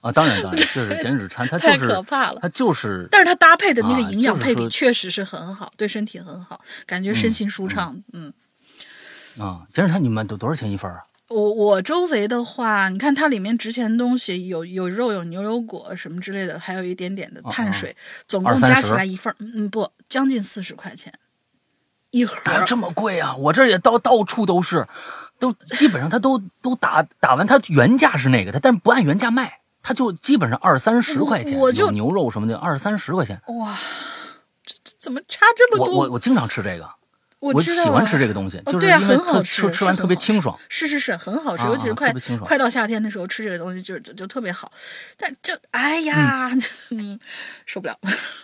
[0.00, 3.06] 啊，当然当然，就是减脂餐，它太可怕了，它就是。
[3.10, 8.02] 但是它搭配的那个营养配比确实是很好，对身体很好，感觉身心舒畅。
[8.14, 8.32] 嗯。
[9.38, 10.98] 啊，减脂餐你们都多少钱一份啊？
[11.34, 17.96] 我我周围的话，你看它里面值钱东西有有肉有牛油果什么之类的，还有一点点的碳水，
[18.28, 21.12] 总共加起来一份嗯不将近四十块钱
[22.10, 23.34] 一盒，这么贵啊！
[23.34, 24.86] 我这也到到处都是，
[25.40, 33.42] 都基本上它都都打打完，它原价是那个，它但是不按原价卖，它就基本上二三十块钱，我就牛肉什么的二三十块钱。
[33.48, 33.76] 哇，
[34.64, 35.92] 这这怎么差这么多？
[35.92, 36.88] 我我我经常吃这个。
[37.52, 40.58] 我喜欢吃这个东西，就是因为吃吃完特别清爽。
[40.68, 44.72] 是是是，很好吃，尤其是快快到夏天的时候吃这个东西就就就特别好。
[45.16, 46.50] 但就哎呀，
[47.66, 47.96] 受不了，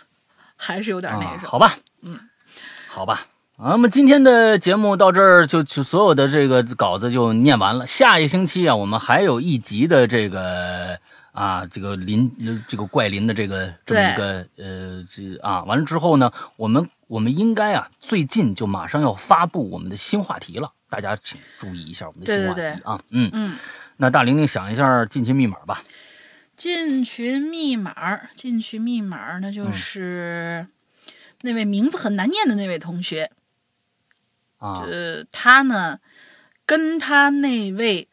[0.55, 1.47] 还是有点那个。
[1.47, 2.19] 好吧，嗯，
[2.87, 3.27] 好吧。
[3.63, 7.85] 那么今天的节目到这儿就就所有的这个稿子就念完了。
[7.85, 10.99] 下一星期啊，我们还有一集的这个
[11.31, 12.31] 啊这个林
[12.67, 16.89] 这个怪林的这个这么一个呃这啊完了之后呢，我们。
[17.11, 23.01] 我们应该啊，最近就马上要发布我们的新话题了，大家请注意一下我们的新话题啊。
[23.09, 23.57] 嗯嗯，
[23.97, 25.83] 那大玲玲想一下进群密码吧。
[26.55, 30.65] 进群密码，进群密码，那就是
[31.41, 33.29] 那位名字很难念的那位同学
[34.59, 34.81] 啊。
[34.87, 35.99] 呃，他呢，
[36.65, 38.07] 跟他那位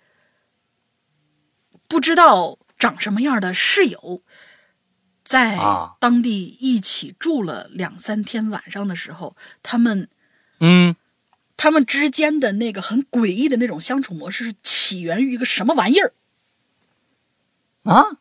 [1.86, 4.22] 不知道长什么样的室友。
[5.24, 5.58] 在
[6.00, 10.08] 当地一起住了两三天晚上的时候，他们，
[10.60, 10.96] 嗯，
[11.54, 16.14] 他们之间的那个很诡异的那种相处模式是起源于一个什么玩意儿？
[17.82, 18.18] 啊？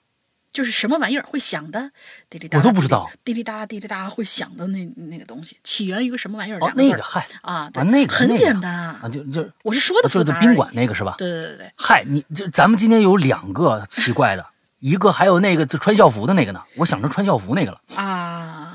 [0.52, 1.91] 就是什么玩意儿会响的，
[2.30, 6.60] 滴滴答，我都不知道，滴滴答滴滴答会响的那那个东西，起源于一个什么玩意儿？
[6.60, 10.40] 哦，那个嗨啊对，那个很简单啊，就就我是说的复杂。
[10.40, 11.15] 宾馆那个是吧？
[11.18, 11.72] 对对对对。
[11.76, 14.45] 嗨，你这咱们今天有两个奇怪的，
[14.80, 18.74] 一个还有那个就穿校服的那个呢，我想成穿校服那个了啊。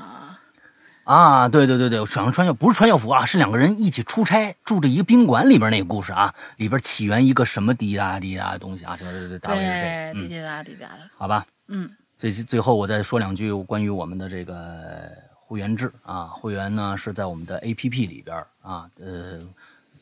[1.05, 19.41] 啊，对对对对，我想成穿校不是穿校服啊，是两个人一起出差，住着一个宾馆里边那个故事啊，里边起源一个什么滴答滴答的东西啊，就是对对滴滴答滴答的，好吧，嗯，最最后我再说两句关于我们的这个会员制啊，会员呢是在我们的 A P P 里边啊，呃。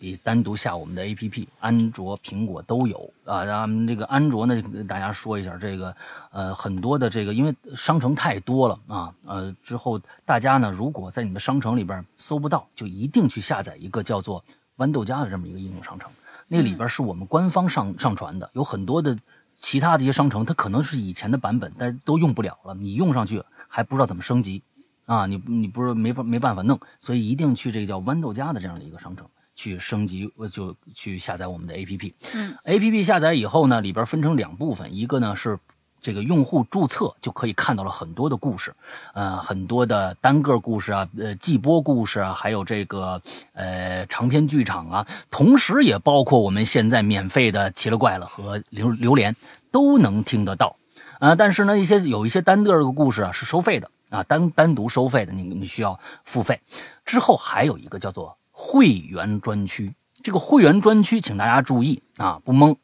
[0.04, 3.46] 你单独下我们的 APP，安卓、苹果都有啊。
[3.46, 5.96] 咱们这个安卓呢，跟大家说一下，这个
[6.32, 9.14] 呃很多的这个，因为商城太多了啊。
[9.28, 14.44] 呃，之后大家呢，如果在你的商城里边搜不到，就一定去下载一个叫做
[14.78, 16.10] 豌豆荚的这么一个应用商城。
[16.48, 19.16] 那里边是我们官方上上传的，有很多的
[19.62, 22.74] 其他的一些商城，它可能是以前的版本，但都用不了了。
[22.74, 24.62] 你用上去还不知道怎么升级
[25.06, 25.26] 啊？
[25.26, 29.26] 你你不是没法没办法弄，所以一定去这个叫豌豆荚的这样的一个商城。
[29.54, 32.16] 去升级，就去下载我们的 A P P。
[32.34, 35.60] 嗯，A P P 下载以后呢，里边分成两部分，一个呢是
[36.02, 38.74] 这个用户注册就可以看到了很多的故事，
[39.14, 43.22] 呃，很多的单个故事啊，呃，季播故事啊，还有这个
[43.54, 49.36] 呃长篇剧场啊，同时也包括我们现在免费的奇了怪了和榴榴莲
[49.72, 50.76] 都能听得到
[51.20, 51.36] 啊。
[51.36, 56.60] 但是呢，一些有一些单个的故事啊是收费的啊，单单独收费的，你你需要付费。
[57.06, 58.38] 之后还有一个叫做。
[58.54, 62.76] 会员专区，这个会员专区，请大家注意啊，不懵。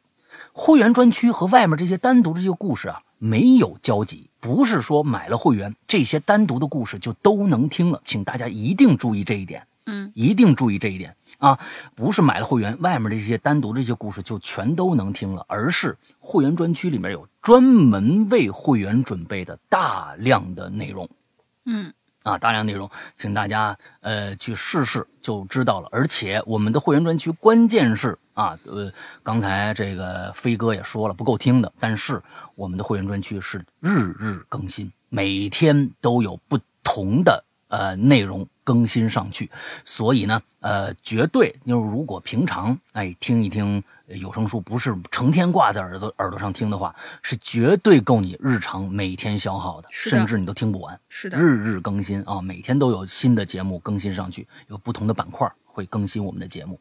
[0.52, 9.66] 会员专区和外面这些单独的这些故事啊没有交集，不是说买了会员，这些单独的故事就都能听了，请大家一定注意这一点。
[9.90, 11.58] 嗯，一定注意这一点啊，
[11.94, 21.08] 不是买了会员，外面这些单独这些故事就全都能听了，而是会员专区里面有专门为会员准备的大量的内容。
[21.64, 21.92] 嗯。
[22.22, 25.88] 啊，大量内容，请大家呃去试试就知道了。
[25.90, 28.92] 而且我们的会员专区，关键是啊，呃，
[29.22, 32.22] 刚才这个飞哥也说了不够听的，但是
[32.54, 38.46] 我们的会员专区是日日更新，每天都有不同的呃内容。
[38.68, 39.50] 更新上去，
[39.82, 50.98] 所以呢，呃，绝对就是如果平常哎听一听有声书，不是成天挂在耳朵耳朵上听的话，是绝对够你日常每天消耗的，甚至你都听不完。
[51.08, 56.80] 是的，日日更新啊，每天都有新的节目更新上去，有不同的板块会更新我们的节目。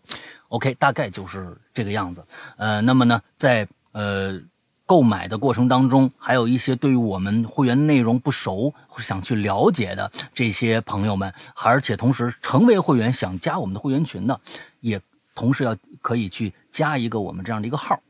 [0.49, 2.26] OK，大概就是这个样子。
[2.58, 4.41] 呃，那么呢，在呃。
[4.90, 14.40] 购买的过程当中，还有一些对于我们会员内容不熟、想去了解的这些朋友们，而且同时成为会员想加我们的会员群的，
[14.80, 14.98] 也
[15.38, 18.02] 同时要可以去加一个我们这样的一个号，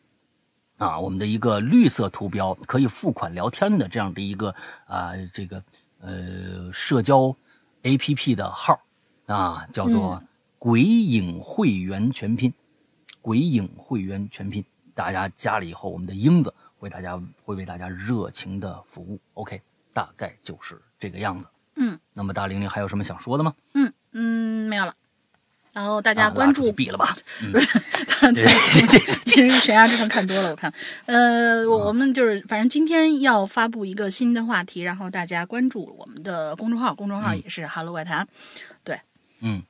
[0.77, 4.55] 啊，我们的一个绿色图标可以付款聊天的这样的一个
[4.85, 5.61] 啊这个
[5.99, 7.35] 呃社交
[7.83, 8.79] APP 的号，
[9.25, 10.23] 啊，叫做
[10.57, 12.53] “鬼影会员全拼
[13.21, 14.63] ”，“鬼影会员全拼”，
[14.95, 16.53] 大家加了以后，我们的英子。
[16.79, 19.59] 为大家会为大家热情的服务，OK，
[19.95, 21.47] 大概就是这个样子。
[21.75, 23.51] 嗯，那么大玲玲还有什么想说的吗？
[23.73, 24.93] 嗯嗯，没有了。
[25.77, 27.15] 然后大家关注，比了吧。
[28.33, 28.43] 对，
[29.25, 30.73] 其实悬崖之城看多了，我看。
[31.05, 38.27] 呃，我们就是反正今天要发布一个新的话题，然后大家关注我们的公众号，公众号也是 “Hello 怪谈”。
[38.83, 38.99] 对，
[39.41, 39.61] 嗯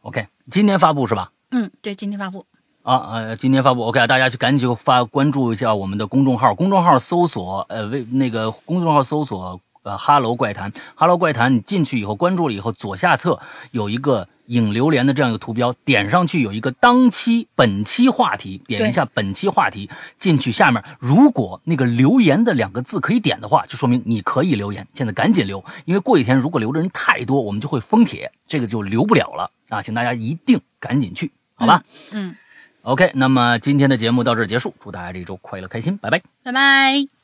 [0.00, 1.30] ，OK，今天发布是吧？
[1.52, 2.44] 嗯，对，今天发布。
[2.82, 13.38] 啊呃，今天发布 OK，大家就赶紧就发关注一下我们的公众号，公众号搜索呃为那个公众号搜索呃哈喽怪谈，哈喽怪谈，你进去以后关注了以后，左下侧
[13.70, 19.88] 有一个影榴莲的这样一个图标，点上去有一个当期本期话题，点一下本期话题，
[20.18, 31.82] 进去下面如果那个留言的两个字可以点的话，就说明你可以留言，现在赶紧留，因为过几天如果留的人太多，我们就会封帖，这个就留不了了啊，请大家一定赶紧去，好吧？
[32.12, 32.34] 嗯。
[32.82, 37.17] OK，那么今天的节目到这儿结束，祝大家这一周快乐开心，拜拜，拜拜。